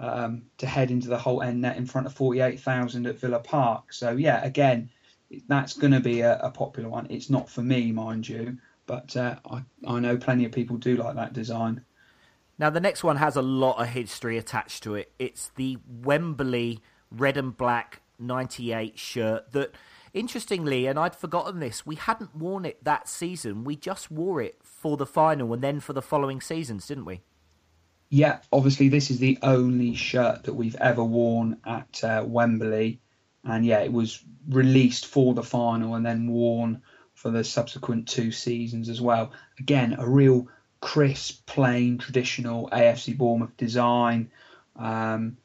um, 0.00 0.42
to 0.58 0.66
head 0.66 0.90
into 0.90 1.08
the 1.08 1.18
whole 1.18 1.42
end 1.42 1.60
net 1.60 1.76
in 1.76 1.86
front 1.86 2.06
of 2.06 2.14
48,000 2.14 3.06
at 3.06 3.18
Villa 3.18 3.38
Park. 3.38 3.92
So 3.92 4.12
yeah, 4.12 4.42
again, 4.42 4.90
that's 5.46 5.74
going 5.74 5.92
to 5.92 6.00
be 6.00 6.22
a, 6.22 6.38
a, 6.38 6.50
popular 6.50 6.88
one. 6.88 7.06
It's 7.10 7.30
not 7.30 7.48
for 7.48 7.62
me, 7.62 7.92
mind 7.92 8.28
you, 8.28 8.58
but 8.86 9.14
uh, 9.16 9.36
I, 9.48 9.62
I 9.86 10.00
know 10.00 10.16
plenty 10.16 10.44
of 10.44 10.52
people 10.52 10.78
do 10.78 10.96
like 10.96 11.14
that 11.16 11.32
design. 11.32 11.84
Now, 12.58 12.70
the 12.70 12.80
next 12.80 13.04
one 13.04 13.16
has 13.16 13.36
a 13.36 13.42
lot 13.42 13.80
of 13.80 13.88
history 13.88 14.36
attached 14.36 14.82
to 14.82 14.94
it. 14.94 15.12
It's 15.18 15.50
the 15.56 15.78
Wembley 15.86 16.80
red 17.10 17.36
and 17.36 17.56
black 17.56 18.02
98 18.18 18.98
shirt 18.98 19.52
that, 19.52 19.74
interestingly, 20.12 20.86
and 20.86 20.98
I'd 20.98 21.16
forgotten 21.16 21.60
this, 21.60 21.86
we 21.86 21.96
hadn't 21.96 22.34
worn 22.34 22.64
it 22.64 22.82
that 22.84 23.08
season. 23.08 23.64
We 23.64 23.76
just 23.76 24.10
wore 24.10 24.40
it 24.40 24.58
for 24.62 24.96
the 24.96 25.06
final 25.06 25.52
and 25.52 25.62
then 25.62 25.80
for 25.80 25.92
the 25.92 26.02
following 26.02 26.40
seasons, 26.40 26.86
didn't 26.86 27.04
we? 27.04 27.20
Yeah, 28.08 28.40
obviously, 28.52 28.88
this 28.88 29.10
is 29.10 29.18
the 29.18 29.38
only 29.42 29.94
shirt 29.94 30.44
that 30.44 30.54
we've 30.54 30.76
ever 30.76 31.04
worn 31.04 31.58
at 31.64 32.02
uh, 32.02 32.24
Wembley 32.26 33.00
and 33.44 33.64
yeah, 33.64 33.80
it 33.80 33.92
was 33.92 34.22
released 34.48 35.06
for 35.06 35.34
the 35.34 35.42
final 35.42 35.94
and 35.94 36.04
then 36.04 36.28
worn 36.28 36.82
for 37.14 37.30
the 37.30 37.44
subsequent 37.44 38.08
two 38.08 38.32
seasons 38.32 38.88
as 38.88 39.00
well. 39.00 39.32
Again, 39.58 39.96
a 39.98 40.08
real 40.08 40.48
crisp, 40.80 41.46
plain, 41.46 41.98
traditional 41.98 42.68
AFC 42.70 43.16
Bournemouth 43.16 43.56
design. 43.56 44.30
Um, 44.76 45.36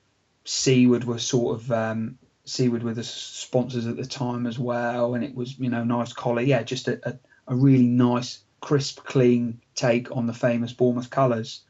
Seaward 0.43 1.03
was 1.03 1.26
sort 1.26 1.59
of 1.59 1.72
um, 1.72 2.18
Seaward 2.46 2.84
were 2.84 2.93
the 2.93 3.04
sponsors 3.04 3.88
at 3.88 3.98
the 3.98 4.06
time 4.06 4.46
as 4.46 4.60
well, 4.60 5.16
and 5.16 5.24
it 5.24 5.36
was 5.36 5.58
you 5.60 5.70
know 5.70 5.84
nice 5.84 6.14
collar. 6.14 6.41
Yeah, 6.41 6.64
just 6.64 6.88
a, 6.88 7.00
a, 7.10 7.18
a 7.48 7.56
really 7.56 7.88
nice, 7.88 8.39
crisp, 8.62 9.04
clean 9.04 9.60
take 9.74 10.16
on 10.16 10.28
the 10.28 10.34
famous 10.34 10.72
Bournemouth 10.72 11.10
colours. 11.10 11.62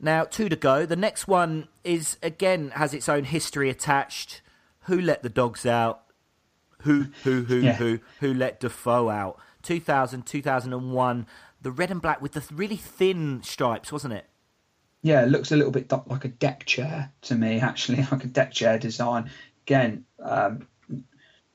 Now, 0.00 0.24
two 0.24 0.48
to 0.48 0.56
go. 0.56 0.86
The 0.86 0.96
next 0.96 1.28
one 1.28 1.68
is 1.84 2.16
again 2.22 2.70
has 2.70 2.94
its 2.94 3.08
own 3.08 3.24
history 3.24 3.70
attached. 3.70 4.40
Who 4.84 5.00
let 5.00 5.22
the 5.22 5.28
dogs 5.28 5.66
out? 5.66 6.02
Who 6.80 7.08
who 7.24 7.44
who 7.44 7.60
yeah. 7.60 7.74
who 7.74 8.00
who 8.20 8.34
let 8.34 8.60
Defoe 8.60 9.10
out? 9.10 9.38
2000, 9.62 10.24
2001. 10.24 11.26
The 11.62 11.70
red 11.70 11.90
and 11.90 12.00
black 12.00 12.22
with 12.22 12.32
the 12.32 12.42
really 12.52 12.76
thin 12.76 13.42
stripes, 13.42 13.92
wasn't 13.92 14.14
it? 14.14 14.29
Yeah, 15.02 15.22
it 15.22 15.28
looks 15.28 15.52
a 15.52 15.56
little 15.56 15.72
bit 15.72 15.90
like 16.06 16.24
a 16.24 16.28
deck 16.28 16.66
chair 16.66 17.10
to 17.22 17.34
me, 17.34 17.60
actually, 17.60 18.06
like 18.12 18.24
a 18.24 18.28
deck 18.28 18.52
chair 18.52 18.78
design. 18.78 19.30
Again, 19.66 20.04
um, 20.18 20.66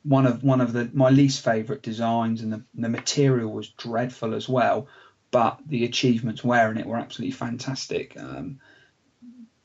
one 0.04 0.26
of 0.26 0.44
one 0.44 0.62
of 0.62 0.74
the 0.74 0.90
my 0.94 1.10
least 1.10 1.44
favourite 1.44 1.82
designs, 1.82 2.42
and 2.42 2.54
the, 2.54 2.64
the 2.74 2.90
material 2.90 3.52
was 3.52 3.70
dreadful 3.70 4.34
as 4.34 4.48
well 4.48 4.88
but 5.36 5.60
the 5.68 5.84
achievements 5.84 6.46
wearing 6.46 6.78
it 6.78 6.86
were 6.86 6.96
absolutely 6.96 7.34
fantastic. 7.34 8.16
Um, 8.18 8.60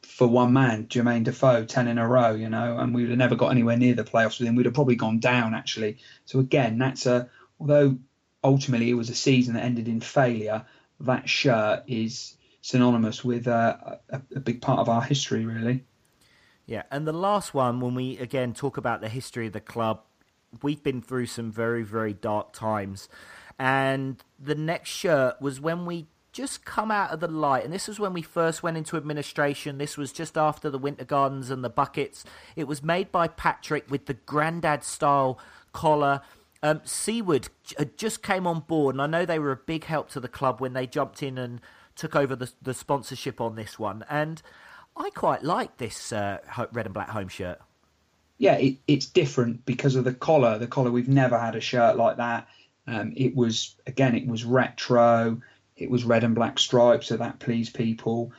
for 0.02 0.26
one 0.26 0.52
man, 0.52 0.86
Jermaine 0.86 1.22
Defoe, 1.22 1.64
10 1.64 1.86
in 1.86 1.96
a 1.96 2.08
row, 2.08 2.34
you 2.34 2.48
know, 2.48 2.76
and 2.76 2.92
we 2.92 3.02
would 3.02 3.10
have 3.10 3.18
never 3.18 3.36
got 3.36 3.52
anywhere 3.52 3.76
near 3.76 3.94
the 3.94 4.02
playoffs 4.02 4.40
with 4.40 4.48
him. 4.48 4.56
We'd 4.56 4.66
have 4.66 4.74
probably 4.74 4.96
gone 4.96 5.20
down, 5.20 5.54
actually. 5.54 5.98
So, 6.24 6.40
again, 6.40 6.76
that's 6.78 7.06
a, 7.06 7.30
although 7.60 7.98
ultimately 8.42 8.90
it 8.90 8.94
was 8.94 9.10
a 9.10 9.14
season 9.14 9.54
that 9.54 9.62
ended 9.62 9.86
in 9.86 10.00
failure, 10.00 10.64
that 10.98 11.28
shirt 11.28 11.84
is 11.86 12.36
synonymous 12.60 13.24
with 13.24 13.48
uh, 13.48 13.76
a, 14.08 14.20
a 14.36 14.40
big 14.40 14.60
part 14.60 14.80
of 14.80 14.88
our 14.88 15.02
history, 15.02 15.44
really. 15.44 15.84
Yeah, 16.66 16.82
and 16.90 17.06
the 17.06 17.12
last 17.12 17.54
one, 17.54 17.80
when 17.80 17.94
we 17.94 18.18
again 18.18 18.54
talk 18.54 18.76
about 18.76 19.00
the 19.00 19.08
history 19.08 19.46
of 19.46 19.52
the 19.52 19.60
club, 19.60 20.02
we've 20.62 20.82
been 20.82 21.02
through 21.02 21.26
some 21.26 21.50
very, 21.50 21.82
very 21.82 22.12
dark 22.12 22.52
times. 22.52 23.08
And 23.58 24.22
the 24.38 24.54
next 24.54 24.90
shirt 24.90 25.40
was 25.40 25.60
when 25.60 25.84
we 25.84 26.06
just 26.32 26.64
come 26.64 26.90
out 26.90 27.10
of 27.10 27.20
the 27.20 27.28
light. 27.28 27.64
And 27.64 27.72
this 27.72 27.88
was 27.88 27.98
when 27.98 28.12
we 28.12 28.22
first 28.22 28.62
went 28.62 28.76
into 28.76 28.96
administration. 28.96 29.78
This 29.78 29.96
was 29.96 30.12
just 30.12 30.38
after 30.38 30.70
the 30.70 30.78
Winter 30.78 31.04
Gardens 31.04 31.50
and 31.50 31.64
the 31.64 31.68
buckets. 31.68 32.24
It 32.56 32.68
was 32.68 32.82
made 32.82 33.10
by 33.10 33.28
Patrick 33.28 33.90
with 33.90 34.06
the 34.06 34.14
Grandad 34.14 34.84
style 34.84 35.38
collar. 35.72 36.20
Um, 36.62 36.82
Seaward 36.84 37.48
just 37.96 38.22
came 38.22 38.46
on 38.46 38.60
board, 38.60 38.94
and 38.94 39.02
I 39.02 39.06
know 39.06 39.24
they 39.24 39.38
were 39.38 39.50
a 39.50 39.56
big 39.56 39.84
help 39.84 40.10
to 40.10 40.20
the 40.20 40.28
club 40.28 40.60
when 40.60 40.72
they 40.72 40.86
jumped 40.86 41.22
in 41.22 41.38
and 41.38 41.60
took 42.00 42.16
over 42.16 42.34
the, 42.34 42.50
the 42.62 42.72
sponsorship 42.72 43.40
on 43.40 43.56
this 43.56 43.78
one. 43.78 44.04
And 44.08 44.40
I 44.96 45.10
quite 45.10 45.44
like 45.44 45.76
this 45.76 46.12
uh, 46.12 46.38
red 46.72 46.86
and 46.86 46.94
black 46.94 47.10
home 47.10 47.28
shirt. 47.28 47.60
Yeah, 48.38 48.54
it, 48.54 48.78
it's 48.88 49.04
different 49.04 49.66
because 49.66 49.96
of 49.96 50.04
the 50.04 50.14
collar. 50.14 50.58
The 50.58 50.66
collar, 50.66 50.90
we've 50.90 51.08
never 51.08 51.38
had 51.38 51.56
a 51.56 51.60
shirt 51.60 51.96
like 51.96 52.16
that. 52.16 52.48
Um, 52.86 53.12
it 53.14 53.36
was 53.36 53.76
again, 53.86 54.16
it 54.16 54.26
was 54.26 54.44
retro. 54.44 55.42
It 55.76 55.90
was 55.90 56.04
red 56.04 56.24
and 56.24 56.34
black 56.34 56.58
stripes, 56.58 57.08
so 57.08 57.18
that 57.18 57.38
pleased 57.38 57.74
people. 57.74 58.32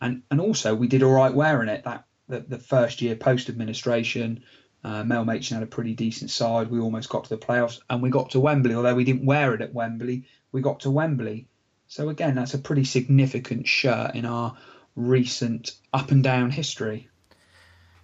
And 0.00 0.22
and 0.30 0.40
also 0.40 0.74
we 0.74 0.86
did 0.88 1.02
all 1.02 1.12
right 1.12 1.32
wearing 1.32 1.70
it. 1.70 1.84
That 1.84 2.04
the, 2.28 2.40
the 2.40 2.58
first 2.58 3.00
year 3.00 3.16
post 3.16 3.48
administration, 3.48 4.44
uh, 4.84 5.04
Mel 5.04 5.24
Machin 5.24 5.54
had 5.54 5.62
a 5.62 5.66
pretty 5.66 5.94
decent 5.94 6.30
side. 6.30 6.70
We 6.70 6.80
almost 6.80 7.08
got 7.08 7.24
to 7.24 7.30
the 7.30 7.38
playoffs, 7.38 7.80
and 7.88 8.02
we 8.02 8.10
got 8.10 8.30
to 8.30 8.40
Wembley. 8.40 8.74
Although 8.74 8.94
we 8.94 9.04
didn't 9.04 9.24
wear 9.24 9.54
it 9.54 9.62
at 9.62 9.72
Wembley, 9.72 10.26
we 10.52 10.60
got 10.60 10.80
to 10.80 10.90
Wembley. 10.90 11.48
So 11.88 12.08
again, 12.08 12.34
that's 12.34 12.54
a 12.54 12.58
pretty 12.58 12.84
significant 12.84 13.66
shirt 13.66 14.14
in 14.14 14.24
our 14.24 14.56
recent 14.96 15.72
up 15.92 16.10
and 16.10 16.22
down 16.22 16.50
history. 16.50 17.08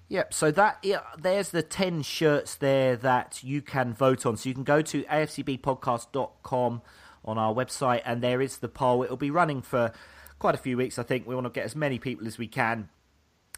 Yep. 0.09 0.35
So 0.35 0.51
that 0.51 0.79
yeah, 0.83 1.01
there's 1.19 1.51
the 1.51 1.63
ten 1.63 2.03
shirts 2.03 2.55
there 2.57 2.97
that 2.97 3.43
you 3.43 3.63
can 3.63 3.95
vote 3.95 4.27
on. 4.27 4.37
So 4.37 4.49
you 4.49 4.55
can 4.55 4.65
go 4.65 4.83
to 4.83 5.03
afcbpodcast.com 5.05 6.83
on 7.25 7.39
our 7.39 7.55
website, 7.55 8.03
and 8.05 8.23
there 8.23 8.43
is 8.43 8.59
the 8.59 8.69
poll. 8.69 9.03
It'll 9.03 9.17
be 9.17 9.31
running 9.31 9.63
for 9.63 9.93
quite 10.39 10.55
a 10.55 10.59
few 10.59 10.77
weeks. 10.77 10.99
I 10.99 11.03
think 11.03 11.27
we 11.27 11.35
want 11.35 11.47
to 11.47 11.51
get 11.51 11.65
as 11.65 11.75
many 11.75 11.99
people 11.99 12.27
as 12.27 12.37
we 12.37 12.47
can, 12.47 12.91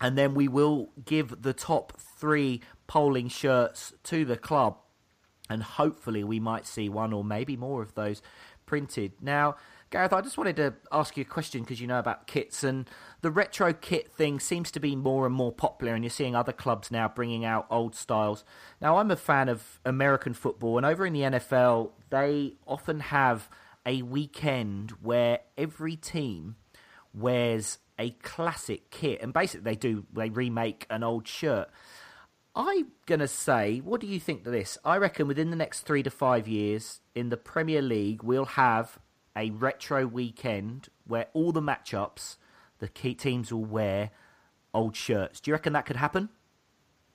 and 0.01 0.17
then 0.17 0.35
we 0.35 0.47
will 0.47 0.91
give 1.05 1.43
the 1.43 1.53
top 1.53 1.99
three 1.99 2.61
polling 2.87 3.29
shirts 3.29 3.93
to 4.05 4.25
the 4.25 4.37
club, 4.37 4.77
and 5.51 5.63
hopefully 5.63 6.23
we 6.23 6.39
might 6.39 6.67
see 6.67 6.89
one 6.89 7.13
or 7.13 7.25
maybe 7.25 7.57
more 7.57 7.83
of 7.83 7.95
those 7.95 8.23
printed. 8.65 9.13
Now, 9.21 9.57
Gareth, 9.95 10.13
I 10.13 10.23
just 10.23 10.37
wanted 10.37 10.57
to 10.57 10.75
ask 10.91 11.17
you 11.17 11.21
a 11.21 11.25
question 11.25 11.61
because 11.61 11.81
you 11.81 11.87
know 11.87 12.01
about 12.01 12.27
kits 12.27 12.65
and 12.65 12.91
the 13.21 13.31
retro 13.31 13.73
kit 13.73 14.11
thing 14.11 14.41
seems 14.41 14.73
to 14.73 14.81
be 14.81 14.97
more 14.97 15.25
and 15.25 15.33
more 15.33 15.53
popular, 15.53 15.95
and 15.95 16.03
you're 16.03 16.11
seeing 16.11 16.35
other 16.35 16.51
clubs 16.51 16.91
now 16.91 17.07
bringing 17.07 17.45
out 17.45 17.69
old 17.71 17.95
styles. 17.95 18.43
Now, 18.81 18.97
I'm 18.97 19.13
a 19.13 19.17
fan 19.17 19.49
of 19.49 19.79
American 19.85 20.35
football, 20.35 20.79
and 20.79 20.85
over 20.85 21.07
in 21.07 21.13
the 21.13 21.21
NFL, 21.21 21.93
they 22.11 22.55
often 22.67 22.99
have 22.99 23.49
a 23.87 24.03
weekend 24.03 24.91
where 25.01 25.39
every 25.57 25.95
team 25.95 26.57
wears 27.15 27.79
a 27.97 28.11
classic 28.11 28.91
kit, 28.91 29.23
and 29.23 29.33
basically 29.33 29.63
they 29.63 29.77
do 29.77 30.07
they 30.13 30.29
remake 30.29 30.87
an 30.91 31.05
old 31.05 31.29
shirt. 31.29 31.71
I'm 32.57 32.89
gonna 33.07 33.29
say, 33.29 33.79
what 33.79 34.01
do 34.01 34.09
you 34.09 34.19
think 34.19 34.45
of 34.45 34.51
this? 34.51 34.77
I 34.85 34.97
reckon 34.97 35.29
within 35.29 35.51
the 35.51 35.57
next 35.57 35.83
three 35.83 36.03
to 36.03 36.11
five 36.11 36.49
years 36.49 37.01
in 37.15 37.29
the 37.29 37.37
Premier 37.37 37.81
League, 37.81 38.25
we'll 38.25 38.45
have 38.45 38.99
a 39.37 39.51
retro 39.51 40.07
weekend 40.07 40.89
where 41.07 41.27
all 41.33 41.53
the 41.53 41.61
matchups, 41.61 42.37
the 42.79 42.89
key 42.89 43.15
teams 43.15 43.53
will 43.53 43.65
wear 43.65 44.11
old 44.73 44.97
shirts. 44.97 45.41
Do 45.41 45.51
you 45.51 45.55
reckon 45.55 45.73
that 45.73 45.87
could 45.87 45.97
happen? 45.97 46.29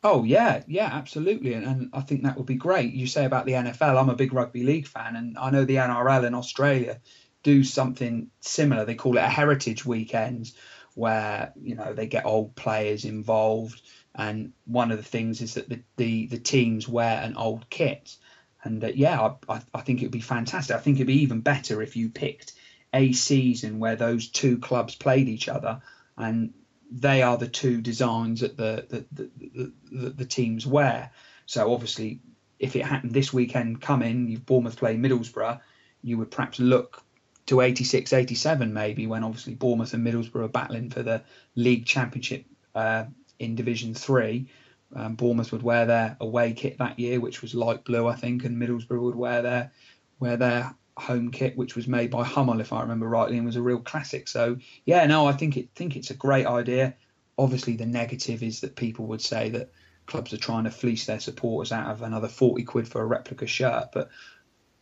Oh 0.01 0.23
yeah, 0.23 0.63
yeah, 0.67 0.89
absolutely, 0.93 1.53
and, 1.53 1.65
and, 1.65 1.89
I 1.91 2.01
think 2.01 2.23
that 2.23 2.37
would 2.37 2.45
be 2.45 2.55
great. 2.55 2.93
You 2.93 3.05
say 3.05 3.25
about 3.25 3.45
the 3.45 3.51
NFL, 3.51 3.99
I'm 3.99 4.09
a 4.09 4.15
big 4.15 4.31
rugby 4.31 4.63
league 4.63 4.87
fan, 4.87 5.17
and 5.17 5.37
I 5.37 5.49
know 5.49 5.65
the 5.65 5.75
NRL 5.75 6.25
in 6.25 6.33
Australia 6.33 7.01
do 7.43 7.65
something 7.65 8.29
similar. 8.39 8.85
They 8.85 8.95
call 8.95 9.17
it 9.17 9.23
a 9.23 9.27
heritage 9.27 9.85
weekend, 9.85 10.53
where 10.95 11.51
you 11.61 11.75
know 11.75 11.93
they 11.93 12.07
get 12.07 12.25
old 12.25 12.55
players 12.55 13.03
involved, 13.03 13.81
and 14.15 14.53
one 14.65 14.91
of 14.91 14.97
the 14.97 15.03
things 15.03 15.41
is 15.41 15.55
that 15.55 15.67
the 15.67 15.81
the, 15.97 16.27
the 16.27 16.39
teams 16.39 16.87
wear 16.87 17.21
an 17.21 17.35
old 17.35 17.69
kit, 17.69 18.15
and 18.63 18.83
uh, 18.83 18.87
yeah, 18.93 19.31
I, 19.47 19.61
I 19.73 19.81
think 19.81 20.01
it 20.01 20.05
would 20.05 20.11
be 20.11 20.21
fantastic. 20.21 20.75
I 20.75 20.79
think 20.79 20.97
it'd 20.97 21.07
be 21.07 21.21
even 21.21 21.41
better 21.41 21.81
if 21.81 21.95
you 21.95 22.09
picked 22.09 22.53
a 22.93 23.13
season 23.13 23.79
where 23.79 23.95
those 23.95 24.27
two 24.27 24.57
clubs 24.57 24.95
played 24.95 25.29
each 25.29 25.47
other, 25.47 25.81
and 26.17 26.53
they 26.91 27.21
are 27.21 27.37
the 27.37 27.47
two 27.47 27.81
designs 27.81 28.41
that 28.41 28.57
the 28.57 28.85
the, 28.89 29.05
the, 29.11 29.71
the, 29.91 30.09
the, 30.09 30.25
teams 30.25 30.65
wear. 30.65 31.11
So 31.45 31.71
obviously, 31.71 32.19
if 32.57 32.75
it 32.75 32.85
happened 32.85 33.13
this 33.13 33.31
weekend 33.31 33.81
coming, 33.81 34.27
you've 34.27 34.45
Bournemouth 34.45 34.77
play 34.77 34.97
Middlesbrough, 34.97 35.59
you 36.01 36.17
would 36.17 36.31
perhaps 36.31 36.59
look 36.59 37.03
to 37.45 37.61
86, 37.61 38.13
87 38.13 38.73
maybe 38.73 39.07
when 39.07 39.23
obviously 39.23 39.55
Bournemouth 39.55 39.93
and 39.93 40.05
Middlesbrough 40.05 40.45
are 40.45 40.49
battling 40.49 40.91
for 40.91 41.01
the 41.01 41.23
league 41.55 41.85
championship 41.85 42.45
uh, 42.75 43.05
in 43.39 43.55
Division 43.55 43.93
Three. 43.93 44.47
Um, 44.95 45.15
Bournemouth 45.15 45.51
would 45.51 45.61
wear 45.61 45.85
their 45.85 46.17
away 46.19 46.53
kit 46.53 46.77
that 46.79 46.99
year, 46.99 47.19
which 47.19 47.41
was 47.41 47.53
light 47.53 47.85
blue, 47.85 48.07
I 48.07 48.15
think, 48.15 48.43
and 48.43 48.61
Middlesbrough 48.61 49.01
would 49.01 49.15
wear 49.15 49.41
their 49.41 49.71
wear 50.19 50.37
their 50.37 50.75
home 50.97 51.31
kit, 51.31 51.57
which 51.57 51.75
was 51.75 51.87
made 51.87 52.11
by 52.11 52.23
Hummel, 52.23 52.59
if 52.59 52.73
I 52.73 52.81
remember 52.81 53.07
rightly, 53.07 53.37
and 53.37 53.45
was 53.45 53.55
a 53.55 53.61
real 53.61 53.79
classic. 53.79 54.27
So 54.27 54.57
yeah, 54.85 55.05
no, 55.05 55.27
I 55.27 55.33
think 55.33 55.57
it 55.57 55.69
think 55.75 55.95
it's 55.95 56.09
a 56.09 56.15
great 56.15 56.45
idea. 56.45 56.95
Obviously, 57.37 57.75
the 57.75 57.85
negative 57.85 58.43
is 58.43 58.61
that 58.61 58.75
people 58.75 59.05
would 59.07 59.21
say 59.21 59.49
that 59.51 59.71
clubs 60.07 60.33
are 60.33 60.37
trying 60.37 60.63
to 60.63 60.71
fleece 60.71 61.05
their 61.05 61.19
supporters 61.19 61.71
out 61.71 61.91
of 61.91 62.01
another 62.01 62.27
forty 62.27 62.63
quid 62.63 62.87
for 62.87 63.01
a 63.01 63.05
replica 63.05 63.47
shirt. 63.47 63.89
But 63.93 64.09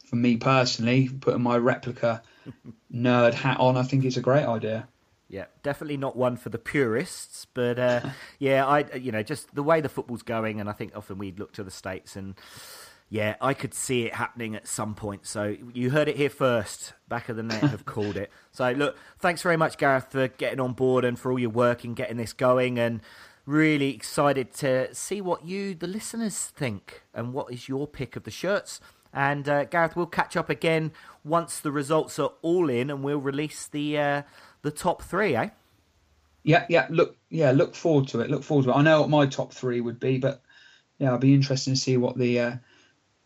for 0.06 0.16
me 0.16 0.38
personally, 0.38 1.10
putting 1.10 1.44
my 1.44 1.58
replica 1.58 2.24
nerd 2.94 3.34
hat 3.34 3.60
on, 3.60 3.78
I 3.78 3.84
think 3.84 4.06
it's 4.06 4.18
a 4.18 4.22
great 4.22 4.46
idea. 4.46 4.88
Yeah, 5.30 5.46
definitely 5.62 5.98
not 5.98 6.16
one 6.16 6.38
for 6.38 6.50
the 6.50 6.58
purists, 6.58 7.46
but 7.54 7.78
uh, 7.78 8.02
yeah, 8.40 8.66
I 8.66 8.96
you 8.96 9.12
know 9.12 9.24
just 9.24 9.54
the 9.54 9.64
way 9.64 9.82
the 9.82 9.90
football's 9.90 10.24
going, 10.24 10.60
and 10.60 10.70
I 10.70 10.74
think 10.74 10.96
often 10.96 11.18
we 11.18 11.32
look 11.32 11.54
to 11.54 11.64
the 11.64 11.72
states 11.72 12.16
and 12.16 12.36
yeah, 13.10 13.36
I 13.40 13.54
could 13.54 13.74
see 13.74 14.04
it 14.04 14.16
happening 14.16 14.56
at 14.56 14.68
some 14.68 14.94
point. 14.94 15.26
So 15.26 15.56
you 15.74 15.92
heard 15.92 16.10
it 16.10 16.18
here 16.18 16.30
first. 16.30 16.94
Back 17.08 17.30
of 17.30 17.38
the 17.38 17.44
net 17.44 17.62
have 17.62 17.86
called 17.86 18.18
it. 18.18 18.30
So 18.52 18.70
look, 18.72 18.98
thanks 19.20 19.42
very 19.42 19.56
much, 19.56 19.78
Gareth, 19.78 20.12
for 20.12 20.28
getting 20.28 20.60
on 20.60 20.74
board 20.74 21.06
and 21.06 21.18
for 21.18 21.32
all 21.32 21.40
your 21.40 21.50
work 21.50 21.86
in 21.86 21.94
getting 21.94 22.18
this 22.18 22.34
going. 22.34 22.78
And 22.78 23.00
really 23.46 23.96
excited 23.96 24.54
to 24.56 24.94
see 24.94 25.22
what 25.22 25.46
you, 25.46 25.74
the 25.74 25.88
listeners, 25.88 26.48
think 26.48 27.04
and 27.14 27.34
what 27.34 27.52
is 27.52 27.70
your 27.70 27.88
pick 27.88 28.18
of 28.18 28.24
the 28.24 28.32
shirts. 28.32 28.82
And 29.14 29.48
uh, 29.48 29.64
Gareth, 29.64 29.96
we'll 29.96 30.06
catch 30.06 30.36
up 30.36 30.50
again 30.50 30.92
once 31.24 31.60
the 31.60 31.72
results 31.72 32.20
are 32.20 32.34
all 32.42 32.70
in, 32.70 32.90
and 32.90 33.04
we'll 33.04 33.20
release 33.20 33.66
the 33.66 33.98
uh, 33.98 34.22
the 34.68 34.78
top 34.78 35.02
three, 35.02 35.34
eh? 35.34 35.50
Yeah, 36.44 36.66
yeah. 36.68 36.88
Look, 36.90 37.16
yeah. 37.30 37.52
Look 37.52 37.74
forward 37.74 38.10
to 38.10 38.20
it. 38.20 38.30
Look 38.30 38.44
forward 38.44 38.66
to 38.66 38.72
it. 38.72 38.76
I 38.76 38.82
know 38.82 39.02
what 39.02 39.10
my 39.10 39.26
top 39.26 39.54
three 39.54 39.80
would 39.80 40.00
be, 40.00 40.18
but 40.18 40.42
yeah, 41.00 41.12
I'll 41.12 41.18
be 41.18 41.34
interested 41.34 41.70
to 41.72 41.78
see 41.78 41.96
what 41.96 42.18
the 42.18 42.40
uh, 42.40 42.56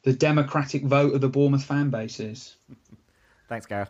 the 0.04 0.14
democratic 0.14 0.84
vote 0.84 1.16
of 1.16 1.22
the 1.22 1.30
Bournemouth 1.30 1.64
fan 1.64 1.90
base 1.90 2.20
is. 2.20 2.56
Thanks, 3.50 3.66
Gareth. 3.66 3.90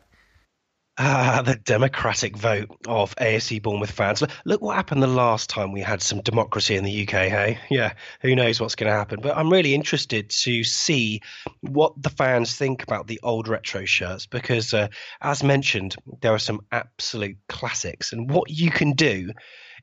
Ah, 1.04 1.42
the 1.44 1.56
democratic 1.56 2.38
vote 2.38 2.70
of 2.88 3.16
AFC 3.16 3.60
Bournemouth 3.60 3.90
fans. 3.90 4.22
Look 4.46 4.62
what 4.62 4.76
happened 4.76 5.02
the 5.02 5.08
last 5.08 5.50
time 5.50 5.72
we 5.72 5.82
had 5.82 6.00
some 6.00 6.22
democracy 6.22 6.76
in 6.76 6.84
the 6.84 7.02
UK, 7.02 7.28
hey? 7.28 7.58
Yeah, 7.72 7.94
who 8.22 8.36
knows 8.36 8.62
what's 8.62 8.76
going 8.76 8.92
to 8.92 8.96
happen. 8.96 9.20
But 9.20 9.36
I'm 9.36 9.52
really 9.52 9.74
interested 9.74 10.30
to 10.30 10.64
see 10.64 11.22
what 11.62 12.00
the 12.00 12.12
fans 12.12 12.56
think 12.56 12.84
about 12.84 13.08
the 13.08 13.20
old 13.24 13.48
retro 13.48 13.84
shirts 13.86 14.28
because, 14.28 14.76
uh, 14.76 14.90
as 15.22 15.42
mentioned, 15.42 15.96
there 16.22 16.36
are 16.36 16.40
some 16.40 16.62
absolute 16.72 17.38
classics. 17.50 18.14
And 18.14 18.30
what 18.30 18.52
you 18.52 18.70
can 18.70 18.92
do 18.92 19.32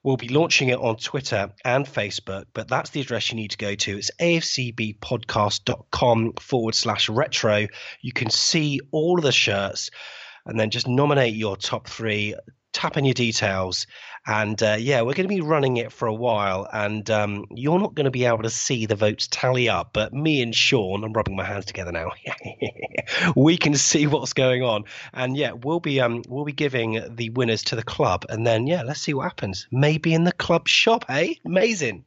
We'll 0.03 0.17
be 0.19 0.29
launching 0.29 0.69
it 0.69 0.79
on 0.79 0.97
Twitter 0.97 1.51
and 1.65 1.87
Facebook, 1.87 2.45
but 2.53 2.69
that's 2.69 2.91
the 2.91 3.01
address 3.01 3.31
you 3.31 3.37
need 3.37 3.53
to 3.53 3.57
go 3.57 3.75
to. 3.75 3.97
It's 3.97 4.11
afcbpodcast.com 4.21 6.35
forward 6.35 6.75
slash 6.75 7.09
retro. 7.09 7.69
You 8.03 8.13
can 8.13 8.29
see 8.29 8.81
all 8.91 9.17
of 9.19 9.25
the 9.25 9.33
shirts 9.33 9.91
and 10.45 10.61
then 10.61 10.69
just 10.69 10.87
nominate 10.87 11.35
your 11.35 11.57
top 11.57 11.89
three, 11.89 12.35
tap 12.75 12.99
in 12.99 13.05
your 13.07 13.15
details, 13.15 13.87
and 14.27 14.63
uh, 14.63 14.77
yeah, 14.79 15.01
we're 15.01 15.15
going 15.15 15.29
to 15.29 15.35
be 15.35 15.41
running 15.41 15.79
it 15.79 15.93
for 15.93 16.07
a 16.07 16.15
while, 16.15 16.69
and 16.73 17.09
um, 17.11 17.47
you're 17.51 17.79
not 17.79 17.95
going 17.95 18.05
to 18.05 18.11
be 18.11 18.27
able 18.27 18.43
to 18.43 18.51
see 18.51 18.85
the 18.85 18.97
votes 18.97 19.29
tally 19.31 19.69
up. 19.69 19.91
But 19.93 20.13
me 20.13 20.43
and 20.43 20.55
Sean, 20.55 21.05
I'm 21.05 21.13
rubbing 21.13 21.37
my 21.37 21.45
hands 21.45 21.65
together 21.65 21.93
now. 21.93 22.11
we 23.37 23.57
can 23.57 23.75
see 23.75 24.07
what's 24.07 24.33
going 24.33 24.63
on, 24.63 24.85
and 25.13 25.37
yeah, 25.37 25.53
we'll 25.53 25.81
be 25.81 26.01
um, 26.01 26.23
we'll 26.29 26.45
be 26.45 26.53
giving 26.53 27.03
the 27.15 27.31
winners 27.31 27.63
to 27.65 27.77
the 27.77 27.83
club, 27.83 28.27
and 28.29 28.47
then 28.47 28.67
yeah, 28.67 28.83
let's 28.83 29.01
see 29.01 29.15
what 29.15 29.25
happens. 29.25 29.67
Maybe 29.71 30.13
in 30.13 30.25
the 30.25 30.33
club 30.33 30.69
shop, 30.69 31.07
eh? 31.09 31.35
Amazing. 31.47 32.05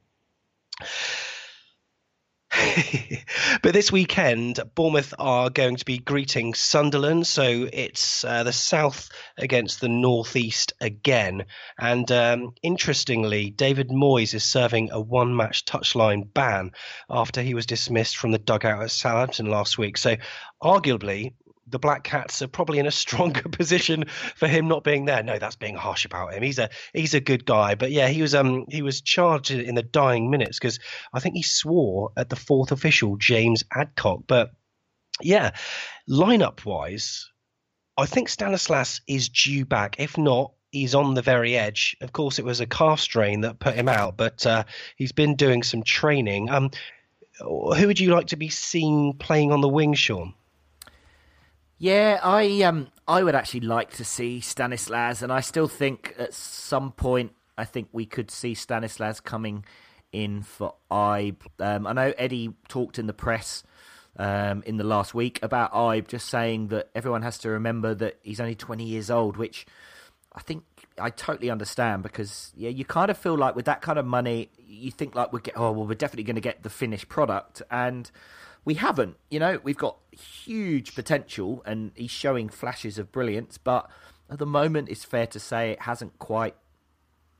but 3.61 3.73
this 3.73 3.91
weekend, 3.91 4.59
Bournemouth 4.75 5.13
are 5.19 5.49
going 5.49 5.75
to 5.75 5.85
be 5.85 5.97
greeting 5.97 6.53
Sunderland. 6.53 7.27
So 7.27 7.67
it's 7.71 8.23
uh, 8.23 8.43
the 8.43 8.53
South 8.53 9.09
against 9.37 9.81
the 9.81 9.89
Northeast 9.89 10.73
again. 10.81 11.45
And 11.79 12.11
um, 12.11 12.53
interestingly, 12.63 13.49
David 13.49 13.89
Moyes 13.89 14.33
is 14.33 14.43
serving 14.43 14.91
a 14.91 14.99
one 14.99 15.35
match 15.35 15.65
touchline 15.65 16.31
ban 16.33 16.71
after 17.09 17.41
he 17.41 17.53
was 17.53 17.65
dismissed 17.65 18.17
from 18.17 18.31
the 18.31 18.39
dugout 18.39 18.83
at 18.83 18.91
Southampton 18.91 19.47
last 19.47 19.77
week. 19.77 19.97
So 19.97 20.15
arguably, 20.61 21.33
the 21.69 21.79
Black 21.79 22.03
Cats 22.03 22.41
are 22.41 22.47
probably 22.47 22.79
in 22.79 22.87
a 22.87 22.91
stronger 23.03 23.49
position 23.49 24.05
for 24.35 24.47
him 24.47 24.67
not 24.67 24.83
being 24.83 25.05
there. 25.05 25.23
No, 25.23 25.37
that's 25.37 25.55
being 25.55 25.75
harsh 25.75 26.05
about 26.05 26.33
him. 26.33 26.43
He's 26.43 26.59
a 26.59 26.69
he's 26.93 27.13
a 27.13 27.19
good 27.19 27.45
guy, 27.45 27.75
but 27.75 27.91
yeah, 27.91 28.07
he 28.07 28.21
was 28.21 28.35
um 28.35 28.65
he 28.69 28.81
was 28.81 29.01
charged 29.01 29.51
in 29.51 29.75
the 29.75 29.83
dying 29.83 30.29
minutes 30.29 30.59
because 30.59 30.79
I 31.13 31.19
think 31.19 31.35
he 31.35 31.43
swore 31.43 32.11
at 32.17 32.29
the 32.29 32.35
fourth 32.35 32.71
official 32.71 33.17
James 33.17 33.63
Adcock. 33.73 34.21
But 34.27 34.51
yeah, 35.21 35.51
lineup 36.09 36.65
wise, 36.65 37.29
I 37.97 38.05
think 38.05 38.29
Stanislas 38.29 39.01
is 39.07 39.29
due 39.29 39.65
back. 39.65 39.99
If 39.99 40.17
not, 40.17 40.53
he's 40.71 40.95
on 40.95 41.13
the 41.13 41.21
very 41.21 41.57
edge. 41.57 41.97
Of 42.01 42.13
course, 42.13 42.39
it 42.39 42.45
was 42.45 42.59
a 42.59 42.67
calf 42.67 42.99
strain 42.99 43.41
that 43.41 43.59
put 43.59 43.75
him 43.75 43.89
out, 43.89 44.17
but 44.17 44.45
uh, 44.45 44.63
he's 44.95 45.11
been 45.11 45.35
doing 45.35 45.63
some 45.63 45.83
training. 45.83 46.49
Um, 46.49 46.71
who 47.39 47.87
would 47.87 47.99
you 47.99 48.13
like 48.13 48.27
to 48.27 48.35
be 48.35 48.49
seen 48.49 49.13
playing 49.13 49.51
on 49.51 49.61
the 49.61 49.69
wing, 49.69 49.93
Sean? 49.93 50.33
Yeah, 51.77 52.19
I 52.23 52.63
um 52.63 52.87
I 53.07 53.23
would 53.23 53.35
actually 53.35 53.61
like 53.61 53.91
to 53.97 54.05
see 54.05 54.39
Stanislas, 54.41 55.21
and 55.21 55.31
I 55.31 55.41
still 55.41 55.67
think 55.67 56.15
at 56.17 56.33
some 56.33 56.91
point 56.91 57.33
I 57.57 57.65
think 57.65 57.89
we 57.91 58.05
could 58.05 58.31
see 58.31 58.55
Stanislas 58.55 59.19
coming 59.19 59.63
in 60.11 60.41
for 60.41 60.73
Ibe. 60.89 61.41
Um, 61.59 61.85
I 61.85 61.93
know 61.93 62.13
Eddie 62.17 62.53
talked 62.67 62.97
in 62.97 63.05
the 63.05 63.13
press 63.13 63.63
um, 64.17 64.63
in 64.65 64.77
the 64.77 64.83
last 64.83 65.13
week 65.13 65.39
about 65.43 65.71
Ibe, 65.73 66.07
just 66.07 66.29
saying 66.29 66.69
that 66.69 66.89
everyone 66.95 67.21
has 67.21 67.37
to 67.39 67.49
remember 67.49 67.93
that 67.93 68.17
he's 68.23 68.39
only 68.39 68.55
20 68.55 68.83
years 68.83 69.11
old, 69.11 69.37
which 69.37 69.67
I 70.33 70.41
think 70.41 70.63
I 70.97 71.11
totally 71.11 71.51
understand 71.51 72.01
because 72.01 72.53
yeah, 72.55 72.69
you 72.69 72.85
kind 72.85 73.11
of 73.11 73.17
feel 73.19 73.37
like 73.37 73.55
with 73.55 73.65
that 73.65 73.81
kind 73.81 73.99
of 73.99 74.05
money, 74.05 74.49
you 74.57 74.89
think 74.89 75.13
like 75.13 75.31
we 75.31 75.41
get 75.41 75.53
oh 75.55 75.71
well, 75.73 75.85
we're 75.85 75.93
definitely 75.93 76.23
going 76.23 76.35
to 76.35 76.41
get 76.41 76.63
the 76.63 76.71
finished 76.71 77.07
product, 77.07 77.61
and 77.69 78.09
we 78.67 78.73
haven't. 78.73 79.15
You 79.31 79.39
know, 79.39 79.61
we've 79.63 79.77
got 79.77 79.95
huge 80.11 80.93
potential, 80.93 81.63
and 81.65 81.91
he's 81.95 82.11
showing 82.11 82.49
flashes 82.49 82.97
of 82.97 83.13
brilliance, 83.13 83.57
but 83.57 83.89
at 84.29 84.39
the 84.39 84.45
moment, 84.45 84.89
it's 84.89 85.05
fair 85.05 85.25
to 85.27 85.39
say 85.39 85.71
it 85.71 85.83
hasn't 85.83 86.19
quite 86.19 86.53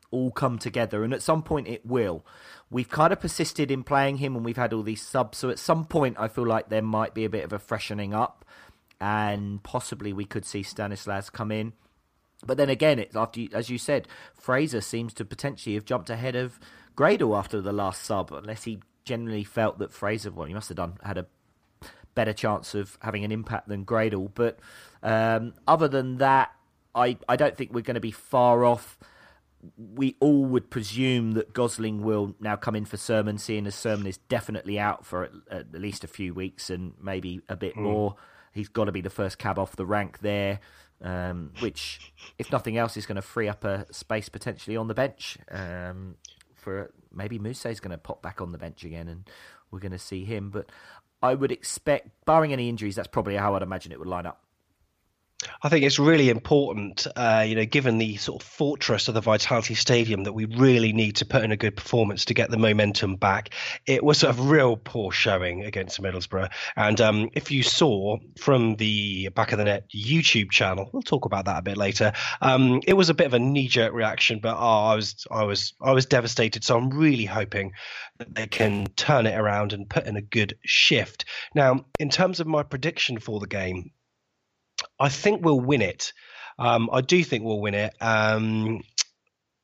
all 0.10 0.32
come 0.32 0.58
together, 0.58 1.04
and 1.04 1.14
at 1.14 1.22
some 1.22 1.44
point 1.44 1.68
it 1.68 1.86
will. 1.86 2.26
We've 2.70 2.88
kind 2.88 3.12
of 3.12 3.20
persisted 3.20 3.70
in 3.70 3.84
playing 3.84 4.20
him, 4.20 4.38
and 4.38 4.46
we've 4.46 4.56
had 4.56 4.72
all 4.72 4.84
these 4.84 5.06
subs. 5.06 5.40
So 5.40 5.50
at 5.50 5.60
some 5.60 5.84
point, 5.84 6.16
I 6.18 6.30
feel 6.30 6.48
like 6.48 6.70
there 6.70 6.82
might 6.82 7.14
be 7.14 7.26
a 7.26 7.30
bit 7.30 7.44
of 7.44 7.52
a 7.52 7.60
freshening 7.60 8.14
up, 8.14 8.46
and 9.02 9.62
possibly 9.64 10.14
we 10.14 10.24
could 10.24 10.46
see 10.46 10.64
Stanislas 10.64 11.30
come 11.30 11.52
in. 11.52 11.74
But 12.46 12.56
then 12.56 12.70
again, 12.70 13.00
it's 13.00 13.18
after 13.18 13.42
you, 13.42 13.50
as 13.52 13.70
you 13.70 13.78
said, 13.78 14.08
Fraser 14.34 14.80
seems 14.80 15.14
to 15.16 15.26
potentially 15.26 15.76
have 15.76 15.84
jumped 15.84 16.10
ahead 16.10 16.38
of 16.38 16.58
Gradel 16.96 17.38
after 17.38 17.60
the 17.60 17.74
last 17.74 18.04
sub, 18.04 18.32
unless 18.32 18.64
he 18.64 18.80
generally 19.08 19.44
felt 19.44 19.80
that 19.80 19.92
Fraser, 19.92 20.32
well, 20.32 20.46
he 20.46 20.54
must 20.54 20.68
have 20.70 20.78
done 20.78 20.98
had 21.02 21.18
a 21.18 21.26
better 22.14 22.34
chance 22.34 22.76
of 22.76 22.98
having 23.02 23.24
an 23.24 23.32
impact 23.32 23.70
than 23.70 23.86
Gradel. 23.86 24.30
But 24.34 24.60
um, 25.02 25.54
other 25.68 25.88
than 25.88 26.18
that, 26.18 26.52
I 26.94 27.18
I 27.30 27.36
don't 27.38 27.56
think 27.56 27.74
we're 27.74 27.82
going 27.82 27.96
to 27.96 28.02
be 28.02 28.12
far 28.12 28.66
off. 28.66 28.98
We 29.78 30.16
all 30.20 30.46
would 30.46 30.70
presume 30.70 31.32
that 31.34 31.54
Gosling 31.54 32.04
will 32.04 32.36
now 32.40 32.56
come 32.56 32.76
in 32.76 32.86
for 32.86 32.98
Surman, 32.98 33.40
seeing 33.40 33.66
as 33.66 33.76
Surman 33.76 34.08
is 34.08 34.18
definitely 34.30 34.80
out 34.80 35.06
for 35.06 35.26
at, 35.26 35.32
at 35.50 35.82
least 35.82 36.04
a 36.04 36.08
few 36.08 36.34
weeks 36.34 36.70
and 36.70 36.94
maybe 37.02 37.42
a 37.50 37.56
bit 37.56 37.76
mm. 37.76 37.82
more. 37.82 38.16
He's 38.52 38.70
got 38.70 38.86
to 38.86 38.92
be 38.92 39.02
the 39.02 39.10
first 39.10 39.38
cab 39.38 39.60
off 39.60 39.76
the 39.76 39.86
rank 39.86 40.20
there, 40.20 40.60
um, 41.02 41.52
which, 41.60 42.14
if 42.40 42.52
nothing 42.52 42.78
else, 42.78 42.98
is 42.98 43.06
going 43.06 43.18
to 43.18 43.22
free 43.22 43.48
up 43.48 43.64
a 43.64 43.86
space 43.92 44.30
potentially 44.30 44.78
on 44.78 44.88
the 44.88 44.94
bench 44.94 45.38
um, 45.52 46.16
for 46.58 46.92
maybe 47.14 47.40
Musa 47.40 47.70
is 47.70 47.80
going 47.80 47.92
to 47.92 47.98
pop 47.98 48.22
back 48.22 48.42
on 48.42 48.52
the 48.52 48.58
bench 48.58 48.84
again, 48.84 49.08
and 49.08 49.30
we're 49.72 49.80
going 49.80 49.92
to 49.92 50.00
see 50.00 50.26
him. 50.26 50.50
But 50.50 50.72
I 51.22 51.34
would 51.34 51.52
expect, 51.52 52.10
barring 52.26 52.54
any 52.54 52.70
injuries, 52.70 52.96
that's 52.96 53.08
probably 53.08 53.36
how 53.36 53.56
I'd 53.56 53.62
imagine 53.62 53.92
it 53.92 54.00
would 54.00 54.08
line 54.08 54.26
up. 54.26 54.44
I 55.62 55.70
think 55.70 55.86
it's 55.86 56.00
really 56.00 56.30
important, 56.30 57.06
uh, 57.16 57.46
you 57.48 57.56
know, 57.56 57.66
given 57.66 58.00
the 58.00 58.18
sort 58.18 58.42
of 58.42 58.48
fortress 58.48 59.08
of 59.08 59.14
the 59.14 59.22
Vitality 59.22 59.76
Stadium, 59.76 60.24
that 60.24 60.34
we 60.34 60.46
really 60.46 60.94
need 60.94 61.18
to 61.18 61.26
put 61.26 61.44
in 61.44 61.52
a 61.52 61.58
good 61.58 61.76
performance 61.76 62.26
to 62.26 62.34
get 62.34 62.50
the 62.50 62.58
momentum 62.58 63.18
back. 63.18 63.52
It 63.86 64.04
was 64.04 64.24
a 64.24 64.34
real 64.34 64.78
poor 64.78 65.12
showing 65.12 65.64
against 65.64 66.02
Middlesbrough, 66.02 66.50
and 66.76 67.00
um, 67.02 67.30
if 67.34 67.52
you 67.52 67.62
saw 67.62 68.18
from 68.40 68.78
the 68.78 69.30
back 69.30 69.52
of 69.52 69.60
the 69.60 69.66
net 69.66 69.88
YouTube 69.96 70.50
channel, 70.50 70.90
we'll 70.92 71.04
talk 71.04 71.26
about 71.26 71.46
that 71.46 71.60
a 71.60 71.64
bit 71.64 71.78
later. 71.78 72.14
Um, 72.42 72.82
it 72.88 72.94
was 72.94 73.10
a 73.10 73.14
bit 73.14 73.28
of 73.28 73.36
a 73.36 73.40
knee-jerk 73.40 73.94
reaction, 73.94 74.40
but 74.40 74.58
oh, 74.58 74.86
I 74.86 74.96
was, 74.96 75.28
I 75.30 75.44
was, 75.44 75.74
I 75.80 75.92
was 75.92 76.08
devastated. 76.08 76.64
So 76.64 76.78
I'm 76.78 76.90
really 76.90 77.26
hoping 77.26 77.74
that 78.18 78.34
they 78.34 78.48
can 78.48 78.88
turn 78.96 79.28
it 79.28 79.38
around 79.38 79.74
and 79.74 79.88
put 79.88 80.08
in 80.08 80.18
a 80.18 80.22
good 80.22 80.58
shift. 80.66 81.26
Now, 81.54 81.86
in 82.00 82.10
terms 82.10 82.40
of 82.40 82.48
my 82.48 82.64
prediction 82.64 83.20
for 83.20 83.40
the 83.40 83.48
game. 83.48 83.92
I 85.00 85.10
think 85.10 85.44
we'll 85.44 85.60
win 85.60 85.82
it. 85.82 86.14
Um, 86.60 86.90
I 86.92 87.02
do 87.02 87.24
think 87.24 87.44
we'll 87.44 87.62
win 87.62 87.76
it. 87.76 87.94
Um, 88.02 88.82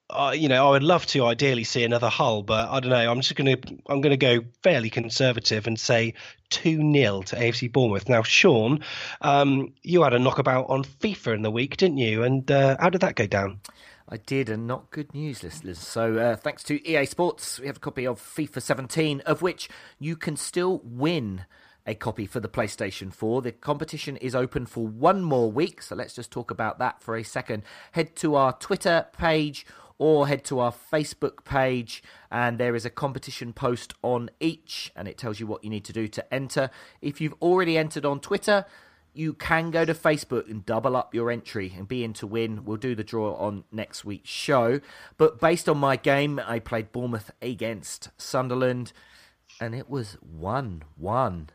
uh, 0.09 0.33
you 0.35 0.47
know, 0.47 0.67
I 0.67 0.71
would 0.71 0.83
love 0.83 1.05
to 1.07 1.25
ideally 1.25 1.63
see 1.63 1.83
another 1.83 2.09
Hull, 2.09 2.43
but 2.43 2.69
I 2.69 2.79
don't 2.79 2.91
know. 2.91 3.11
I'm 3.11 3.21
just 3.21 3.35
going 3.35 3.55
to 3.55 3.77
I'm 3.87 4.01
going 4.01 4.11
to 4.11 4.17
go 4.17 4.41
fairly 4.61 4.89
conservative 4.89 5.65
and 5.65 5.79
say 5.79 6.13
two 6.49 6.77
0 6.77 7.23
to 7.23 7.35
AFC 7.35 7.71
Bournemouth. 7.71 8.07
Now, 8.07 8.21
Sean, 8.21 8.81
um, 9.21 9.73
you 9.81 10.03
had 10.03 10.13
a 10.13 10.19
knockabout 10.19 10.69
on 10.69 10.83
FIFA 10.83 11.35
in 11.35 11.41
the 11.41 11.51
week, 11.51 11.77
didn't 11.77 11.97
you? 11.97 12.23
And 12.23 12.49
uh, 12.51 12.77
how 12.79 12.89
did 12.89 13.01
that 13.01 13.15
go 13.15 13.25
down? 13.25 13.59
I 14.07 14.17
did, 14.17 14.49
and 14.49 14.67
not 14.67 14.91
good 14.91 15.13
news, 15.13 15.43
listeners. 15.43 15.79
So, 15.79 16.17
uh, 16.17 16.35
thanks 16.35 16.61
to 16.63 16.87
EA 16.87 17.05
Sports, 17.05 17.59
we 17.59 17.67
have 17.67 17.77
a 17.77 17.79
copy 17.79 18.05
of 18.05 18.19
FIFA 18.21 18.61
17, 18.61 19.21
of 19.21 19.41
which 19.41 19.69
you 19.97 20.15
can 20.15 20.35
still 20.35 20.81
win 20.83 21.45
a 21.85 21.95
copy 21.95 22.25
for 22.25 22.39
the 22.39 22.47
PlayStation 22.47 23.13
4. 23.13 23.41
The 23.41 23.51
competition 23.51 24.17
is 24.17 24.35
open 24.35 24.65
for 24.65 24.87
one 24.87 25.21
more 25.21 25.51
week, 25.51 25.81
so 25.81 25.95
let's 25.95 26.15
just 26.15 26.31
talk 26.31 26.51
about 26.51 26.79
that 26.79 27.01
for 27.01 27.15
a 27.15 27.23
second. 27.23 27.63
Head 27.91 28.15
to 28.17 28.35
our 28.35 28.53
Twitter 28.53 29.07
page 29.17 29.65
or 29.97 30.27
head 30.27 30.43
to 30.45 30.59
our 30.59 30.73
Facebook 30.73 31.43
page, 31.45 32.03
and 32.31 32.57
there 32.57 32.75
is 32.75 32.85
a 32.85 32.89
competition 32.89 33.53
post 33.53 33.93
on 34.01 34.29
each, 34.39 34.91
and 34.95 35.07
it 35.07 35.17
tells 35.17 35.39
you 35.39 35.47
what 35.47 35.63
you 35.63 35.69
need 35.69 35.85
to 35.85 35.93
do 35.93 36.07
to 36.07 36.33
enter. 36.33 36.69
If 37.01 37.21
you've 37.21 37.35
already 37.41 37.77
entered 37.77 38.05
on 38.05 38.19
Twitter, 38.19 38.65
you 39.13 39.33
can 39.33 39.69
go 39.69 39.85
to 39.85 39.93
Facebook 39.93 40.49
and 40.49 40.65
double 40.65 40.95
up 40.95 41.13
your 41.13 41.29
entry 41.29 41.73
and 41.77 41.87
be 41.87 42.03
in 42.03 42.13
to 42.13 42.25
win. 42.25 42.65
We'll 42.65 42.77
do 42.77 42.95
the 42.95 43.03
draw 43.03 43.35
on 43.35 43.63
next 43.71 44.03
week's 44.03 44.29
show. 44.29 44.81
But 45.17 45.39
based 45.39 45.69
on 45.69 45.77
my 45.77 45.95
game, 45.95 46.39
I 46.43 46.59
played 46.59 46.91
Bournemouth 46.91 47.31
against 47.41 48.09
Sunderland, 48.17 48.91
and 49.61 49.75
it 49.75 49.89
was 49.89 50.17
1 50.21 50.83
1. 50.97 51.49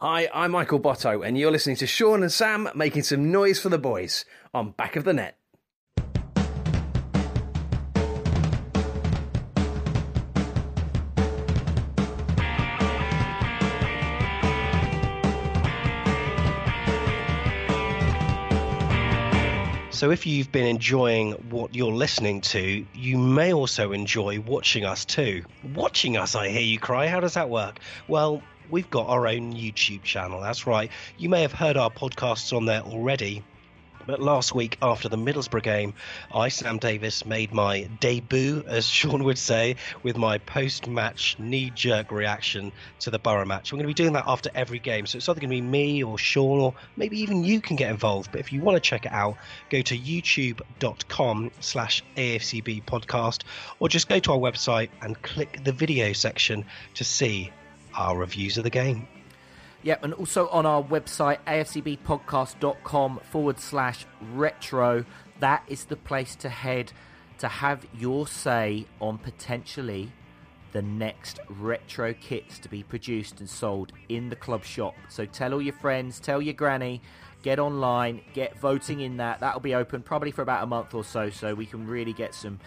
Hi, 0.00 0.28
I'm 0.34 0.50
Michael 0.50 0.78
Botto, 0.78 1.26
and 1.26 1.38
you're 1.38 1.50
listening 1.50 1.76
to 1.76 1.86
Sean 1.86 2.22
and 2.22 2.30
Sam 2.30 2.68
making 2.74 3.04
some 3.04 3.32
noise 3.32 3.58
for 3.58 3.70
the 3.70 3.78
boys 3.78 4.26
on 4.52 4.72
Back 4.72 4.94
of 4.94 5.04
the 5.04 5.14
Net. 5.14 5.38
So, 19.88 20.10
if 20.10 20.26
you've 20.26 20.52
been 20.52 20.66
enjoying 20.66 21.32
what 21.48 21.74
you're 21.74 21.90
listening 21.90 22.42
to, 22.42 22.84
you 22.92 23.16
may 23.16 23.54
also 23.54 23.92
enjoy 23.92 24.40
watching 24.40 24.84
us 24.84 25.06
too. 25.06 25.42
Watching 25.74 26.18
us, 26.18 26.34
I 26.34 26.50
hear 26.50 26.60
you 26.60 26.78
cry. 26.78 27.06
How 27.06 27.20
does 27.20 27.32
that 27.32 27.48
work? 27.48 27.78
Well, 28.08 28.42
we've 28.70 28.90
got 28.90 29.08
our 29.08 29.26
own 29.26 29.52
YouTube 29.54 30.02
channel. 30.02 30.40
That's 30.40 30.66
right. 30.66 30.90
You 31.18 31.28
may 31.28 31.42
have 31.42 31.52
heard 31.52 31.76
our 31.76 31.90
podcasts 31.90 32.56
on 32.56 32.66
there 32.66 32.82
already. 32.82 33.42
But 34.06 34.22
last 34.22 34.54
week, 34.54 34.78
after 34.80 35.08
the 35.08 35.16
Middlesbrough 35.16 35.64
game, 35.64 35.94
I, 36.32 36.48
Sam 36.48 36.78
Davis, 36.78 37.26
made 37.26 37.52
my 37.52 37.88
debut, 37.98 38.62
as 38.66 38.86
Sean 38.88 39.24
would 39.24 39.38
say, 39.38 39.76
with 40.04 40.16
my 40.16 40.38
post 40.38 40.86
match 40.86 41.36
knee 41.40 41.70
jerk 41.74 42.12
reaction 42.12 42.70
to 43.00 43.10
the 43.10 43.18
Boro 43.18 43.44
match. 43.44 43.72
We're 43.72 43.78
going 43.78 43.88
to 43.88 43.94
be 43.94 43.94
doing 43.94 44.12
that 44.12 44.24
after 44.28 44.48
every 44.54 44.78
game. 44.78 45.06
So 45.06 45.16
it's 45.16 45.28
either 45.28 45.40
going 45.40 45.50
to 45.50 45.56
be 45.56 45.60
me 45.60 46.04
or 46.04 46.18
Sean, 46.18 46.60
or 46.60 46.74
maybe 46.96 47.20
even 47.20 47.42
you 47.42 47.60
can 47.60 47.74
get 47.74 47.90
involved. 47.90 48.30
But 48.30 48.40
if 48.40 48.52
you 48.52 48.60
want 48.60 48.76
to 48.76 48.80
check 48.80 49.06
it 49.06 49.12
out, 49.12 49.38
go 49.70 49.82
to 49.82 49.98
youtube.com 49.98 51.50
slash 51.58 52.04
AFCB 52.16 52.84
podcast, 52.84 53.42
or 53.80 53.88
just 53.88 54.08
go 54.08 54.20
to 54.20 54.32
our 54.32 54.38
website 54.38 54.90
and 55.02 55.20
click 55.20 55.64
the 55.64 55.72
video 55.72 56.12
section 56.12 56.64
to 56.94 57.02
see 57.02 57.50
our 57.96 58.16
reviews 58.16 58.58
of 58.58 58.64
the 58.64 58.70
game. 58.70 59.06
Yep, 59.82 60.04
and 60.04 60.14
also 60.14 60.48
on 60.48 60.66
our 60.66 60.82
website, 60.82 61.38
afcbpodcast.com 61.46 63.20
forward 63.30 63.60
slash 63.60 64.06
retro. 64.32 65.04
That 65.40 65.62
is 65.68 65.84
the 65.84 65.96
place 65.96 66.34
to 66.36 66.48
head 66.48 66.92
to 67.38 67.48
have 67.48 67.86
your 67.94 68.26
say 68.26 68.86
on 69.00 69.18
potentially 69.18 70.10
the 70.72 70.82
next 70.82 71.40
retro 71.48 72.14
kits 72.14 72.58
to 72.58 72.68
be 72.68 72.82
produced 72.82 73.40
and 73.40 73.48
sold 73.48 73.92
in 74.08 74.28
the 74.28 74.36
club 74.36 74.64
shop. 74.64 74.94
So 75.08 75.24
tell 75.24 75.54
all 75.54 75.62
your 75.62 75.74
friends, 75.74 76.18
tell 76.18 76.42
your 76.42 76.54
granny, 76.54 77.00
get 77.42 77.58
online, 77.58 78.22
get 78.34 78.58
voting 78.58 79.00
in 79.00 79.18
that. 79.18 79.40
That'll 79.40 79.60
be 79.60 79.74
open 79.74 80.02
probably 80.02 80.32
for 80.32 80.42
about 80.42 80.64
a 80.64 80.66
month 80.66 80.94
or 80.94 81.04
so, 81.04 81.30
so 81.30 81.54
we 81.54 81.66
can 81.66 81.86
really 81.86 82.12
get 82.12 82.34
some 82.34 82.58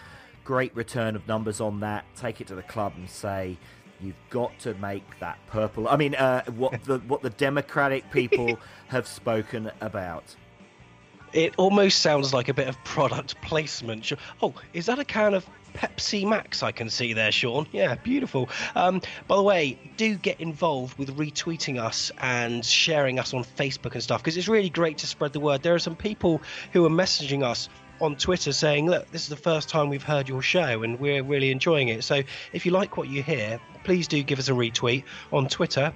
great 0.42 0.74
return 0.74 1.14
of 1.16 1.28
numbers 1.28 1.60
on 1.60 1.80
that. 1.80 2.04
Take 2.16 2.40
it 2.40 2.46
to 2.48 2.54
the 2.54 2.62
club 2.62 2.94
and 2.96 3.08
say, 3.08 3.58
You've 4.02 4.14
got 4.30 4.58
to 4.60 4.74
make 4.74 5.04
that 5.20 5.38
purple. 5.46 5.88
I 5.88 5.96
mean, 5.96 6.14
uh, 6.14 6.44
what 6.52 6.82
the 6.84 6.98
what 7.00 7.22
the 7.22 7.30
Democratic 7.30 8.10
people 8.10 8.58
have 8.88 9.06
spoken 9.06 9.70
about. 9.80 10.34
It 11.32 11.54
almost 11.58 12.00
sounds 12.00 12.34
like 12.34 12.48
a 12.48 12.54
bit 12.54 12.66
of 12.66 12.82
product 12.82 13.40
placement. 13.40 14.12
Oh, 14.42 14.52
is 14.72 14.86
that 14.86 14.98
a 14.98 15.04
can 15.04 15.34
of 15.34 15.46
Pepsi 15.74 16.28
Max 16.28 16.62
I 16.62 16.72
can 16.72 16.90
see 16.90 17.12
there, 17.12 17.30
Sean? 17.30 17.68
Yeah, 17.72 17.94
beautiful. 17.94 18.48
Um, 18.74 19.00
by 19.28 19.36
the 19.36 19.42
way, 19.42 19.78
do 19.96 20.16
get 20.16 20.40
involved 20.40 20.98
with 20.98 21.16
retweeting 21.16 21.80
us 21.80 22.10
and 22.18 22.64
sharing 22.64 23.18
us 23.18 23.32
on 23.32 23.44
Facebook 23.44 23.92
and 23.92 24.02
stuff 24.02 24.22
because 24.22 24.36
it's 24.36 24.48
really 24.48 24.70
great 24.70 24.98
to 24.98 25.06
spread 25.06 25.32
the 25.32 25.40
word. 25.40 25.62
There 25.62 25.74
are 25.74 25.78
some 25.78 25.94
people 25.94 26.40
who 26.72 26.84
are 26.84 26.90
messaging 26.90 27.44
us 27.44 27.68
on 28.00 28.16
Twitter 28.16 28.52
saying, 28.52 28.88
look, 28.88 29.10
this 29.10 29.22
is 29.22 29.28
the 29.28 29.36
first 29.36 29.68
time 29.68 29.88
we've 29.88 30.02
heard 30.02 30.28
your 30.28 30.42
show 30.42 30.82
and 30.82 30.98
we're 30.98 31.22
really 31.22 31.50
enjoying 31.50 31.88
it. 31.88 32.04
So 32.04 32.22
if 32.52 32.64
you 32.64 32.72
like 32.72 32.96
what 32.96 33.08
you 33.08 33.22
hear, 33.22 33.60
please 33.84 34.08
do 34.08 34.22
give 34.22 34.38
us 34.38 34.48
a 34.48 34.52
retweet 34.52 35.04
on 35.32 35.48
Twitter. 35.48 35.92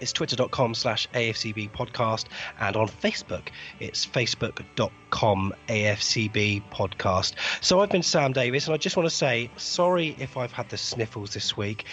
It's 0.00 0.12
twitter.com 0.12 0.74
slash 0.74 1.08
AFCB 1.14 1.72
podcast. 1.72 2.26
And 2.60 2.76
on 2.76 2.88
Facebook, 2.88 3.48
it's 3.80 4.06
facebook.com 4.06 5.54
AFCB 5.68 6.62
podcast. 6.70 7.34
So 7.60 7.80
I've 7.80 7.90
been 7.90 8.02
Sam 8.02 8.32
Davis, 8.32 8.66
and 8.66 8.74
I 8.74 8.76
just 8.76 8.96
want 8.96 9.08
to 9.08 9.14
say 9.14 9.50
sorry 9.56 10.14
if 10.18 10.36
I've 10.36 10.52
had 10.52 10.68
the 10.68 10.76
sniffles 10.76 11.34
this 11.34 11.56
week. 11.56 11.84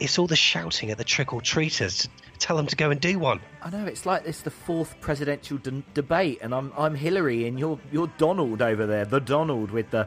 It's 0.00 0.18
all 0.18 0.26
the 0.26 0.36
shouting 0.36 0.90
at 0.90 0.98
the 0.98 1.04
trick 1.04 1.32
or 1.32 1.40
treaters 1.40 2.08
tell 2.38 2.56
them 2.56 2.66
to 2.66 2.76
go 2.76 2.90
and 2.90 3.00
do 3.00 3.18
one. 3.18 3.40
I 3.62 3.70
know 3.70 3.86
it's 3.86 4.06
like 4.06 4.26
it's 4.26 4.42
the 4.42 4.50
fourth 4.50 5.00
presidential 5.00 5.58
de- 5.58 5.82
debate, 5.94 6.38
and 6.42 6.54
I'm 6.54 6.72
I'm 6.76 6.94
Hillary, 6.94 7.46
and 7.46 7.58
you're 7.58 7.78
you're 7.92 8.10
Donald 8.18 8.62
over 8.62 8.86
there, 8.86 9.04
the 9.04 9.20
Donald 9.20 9.70
with 9.70 9.90
the 9.90 10.06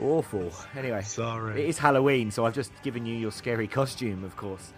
awful. 0.00 0.52
Anyway, 0.76 1.02
sorry, 1.02 1.62
it 1.62 1.68
is 1.68 1.78
Halloween, 1.78 2.30
so 2.30 2.46
I've 2.46 2.54
just 2.54 2.72
given 2.82 3.06
you 3.06 3.14
your 3.14 3.32
scary 3.32 3.68
costume, 3.68 4.24
of 4.24 4.36
course. 4.36 4.72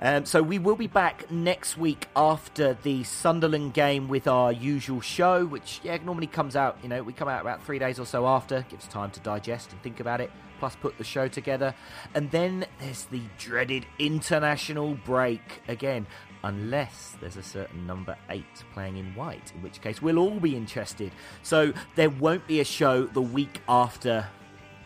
Um, 0.00 0.24
so 0.24 0.42
we 0.42 0.58
will 0.58 0.76
be 0.76 0.86
back 0.86 1.30
next 1.30 1.76
week 1.76 2.06
after 2.14 2.74
the 2.82 3.02
Sunderland 3.02 3.74
game 3.74 4.08
with 4.08 4.28
our 4.28 4.52
usual 4.52 5.00
show, 5.00 5.44
which 5.44 5.80
yeah 5.82 5.98
normally 6.04 6.28
comes 6.28 6.54
out. 6.54 6.78
You 6.82 6.88
know, 6.88 7.02
we 7.02 7.12
come 7.12 7.28
out 7.28 7.40
about 7.40 7.64
three 7.64 7.78
days 7.78 7.98
or 7.98 8.06
so 8.06 8.26
after, 8.26 8.64
gives 8.68 8.86
time 8.86 9.10
to 9.12 9.20
digest 9.20 9.72
and 9.72 9.82
think 9.82 10.00
about 10.00 10.20
it 10.20 10.30
plus 10.58 10.76
put 10.76 10.98
the 10.98 11.04
show 11.04 11.28
together. 11.28 11.74
And 12.14 12.30
then 12.30 12.66
there's 12.80 13.04
the 13.04 13.22
dreaded 13.38 13.86
international 13.98 14.94
break 15.04 15.62
again, 15.68 16.06
unless 16.42 17.16
there's 17.20 17.36
a 17.36 17.42
certain 17.42 17.86
number 17.86 18.16
eight 18.30 18.44
playing 18.72 18.96
in 18.96 19.14
white, 19.14 19.52
in 19.54 19.62
which 19.62 19.80
case 19.80 20.02
we'll 20.02 20.18
all 20.18 20.38
be 20.40 20.56
interested. 20.56 21.12
So 21.42 21.72
there 21.94 22.10
won't 22.10 22.46
be 22.46 22.60
a 22.60 22.64
show 22.64 23.06
the 23.06 23.22
week 23.22 23.60
after 23.68 24.26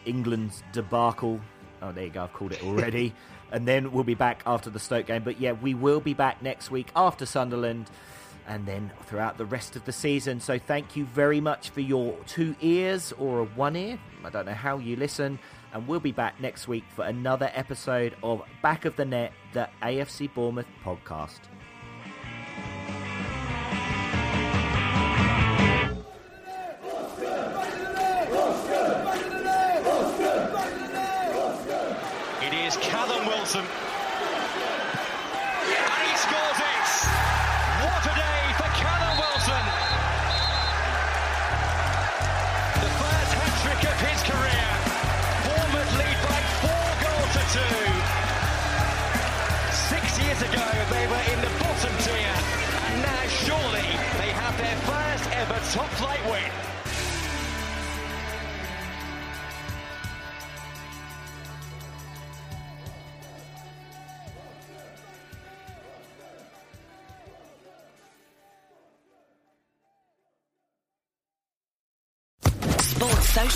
England's 0.04 0.62
debacle. 0.72 1.40
Oh, 1.80 1.92
there 1.92 2.04
you 2.04 2.10
go, 2.10 2.24
I've 2.24 2.32
called 2.32 2.52
it 2.52 2.62
already. 2.62 3.14
and 3.52 3.68
then 3.68 3.92
we'll 3.92 4.02
be 4.02 4.14
back 4.14 4.42
after 4.46 4.70
the 4.70 4.80
Stoke 4.80 5.06
game. 5.06 5.22
But 5.22 5.40
yeah, 5.40 5.52
we 5.52 5.74
will 5.74 6.00
be 6.00 6.14
back 6.14 6.42
next 6.42 6.70
week 6.70 6.88
after 6.96 7.26
Sunderland 7.26 7.88
and 8.48 8.66
then 8.66 8.90
throughout 9.06 9.38
the 9.38 9.44
rest 9.44 9.76
of 9.76 9.84
the 9.84 9.92
season. 9.92 10.40
So 10.40 10.58
thank 10.58 10.96
you 10.96 11.04
very 11.04 11.40
much 11.40 11.70
for 11.70 11.80
your 11.80 12.16
two 12.26 12.56
ears 12.60 13.12
or 13.18 13.40
a 13.40 13.44
one 13.44 13.76
ear. 13.76 13.98
I 14.24 14.30
don't 14.30 14.46
know 14.46 14.54
how 14.54 14.78
you 14.78 14.96
listen 14.96 15.38
and 15.72 15.86
we'll 15.86 16.00
be 16.00 16.12
back 16.12 16.40
next 16.40 16.66
week 16.66 16.84
for 16.96 17.04
another 17.04 17.50
episode 17.54 18.16
of 18.22 18.42
Back 18.62 18.84
of 18.84 18.96
the 18.96 19.04
Net, 19.04 19.32
the 19.52 19.68
AFC 19.82 20.32
Bournemouth 20.32 20.66
podcast. 20.84 21.40
Callum 33.52 33.68
And 35.68 36.00
he 36.08 36.16
scores 36.16 36.56
it! 36.56 36.88
What 37.84 38.00
a 38.00 38.14
day 38.16 38.42
for 38.56 38.70
Callum 38.80 39.12
Wilson! 39.20 39.64
The 42.80 42.92
first 42.96 43.32
hat-trick 43.36 43.82
of 43.92 43.98
his 44.08 44.20
career. 44.24 44.68
Bournemouth 45.44 45.92
lead 46.00 46.18
by 46.24 46.40
four 46.64 46.88
goals 47.04 47.32
to 47.36 47.44
two. 47.52 47.84
Six 49.92 50.04
years 50.24 50.40
ago, 50.40 50.64
they 50.88 51.04
were 51.12 51.24
in 51.28 51.40
the 51.44 51.52
bottom 51.60 51.92
tier, 52.08 52.36
and 52.88 53.02
now 53.04 53.22
surely 53.44 53.88
they 54.16 54.32
have 54.32 54.56
their 54.56 54.76
first 54.88 55.28
ever 55.36 55.60
top-flight 55.72 56.24
win. 56.24 56.71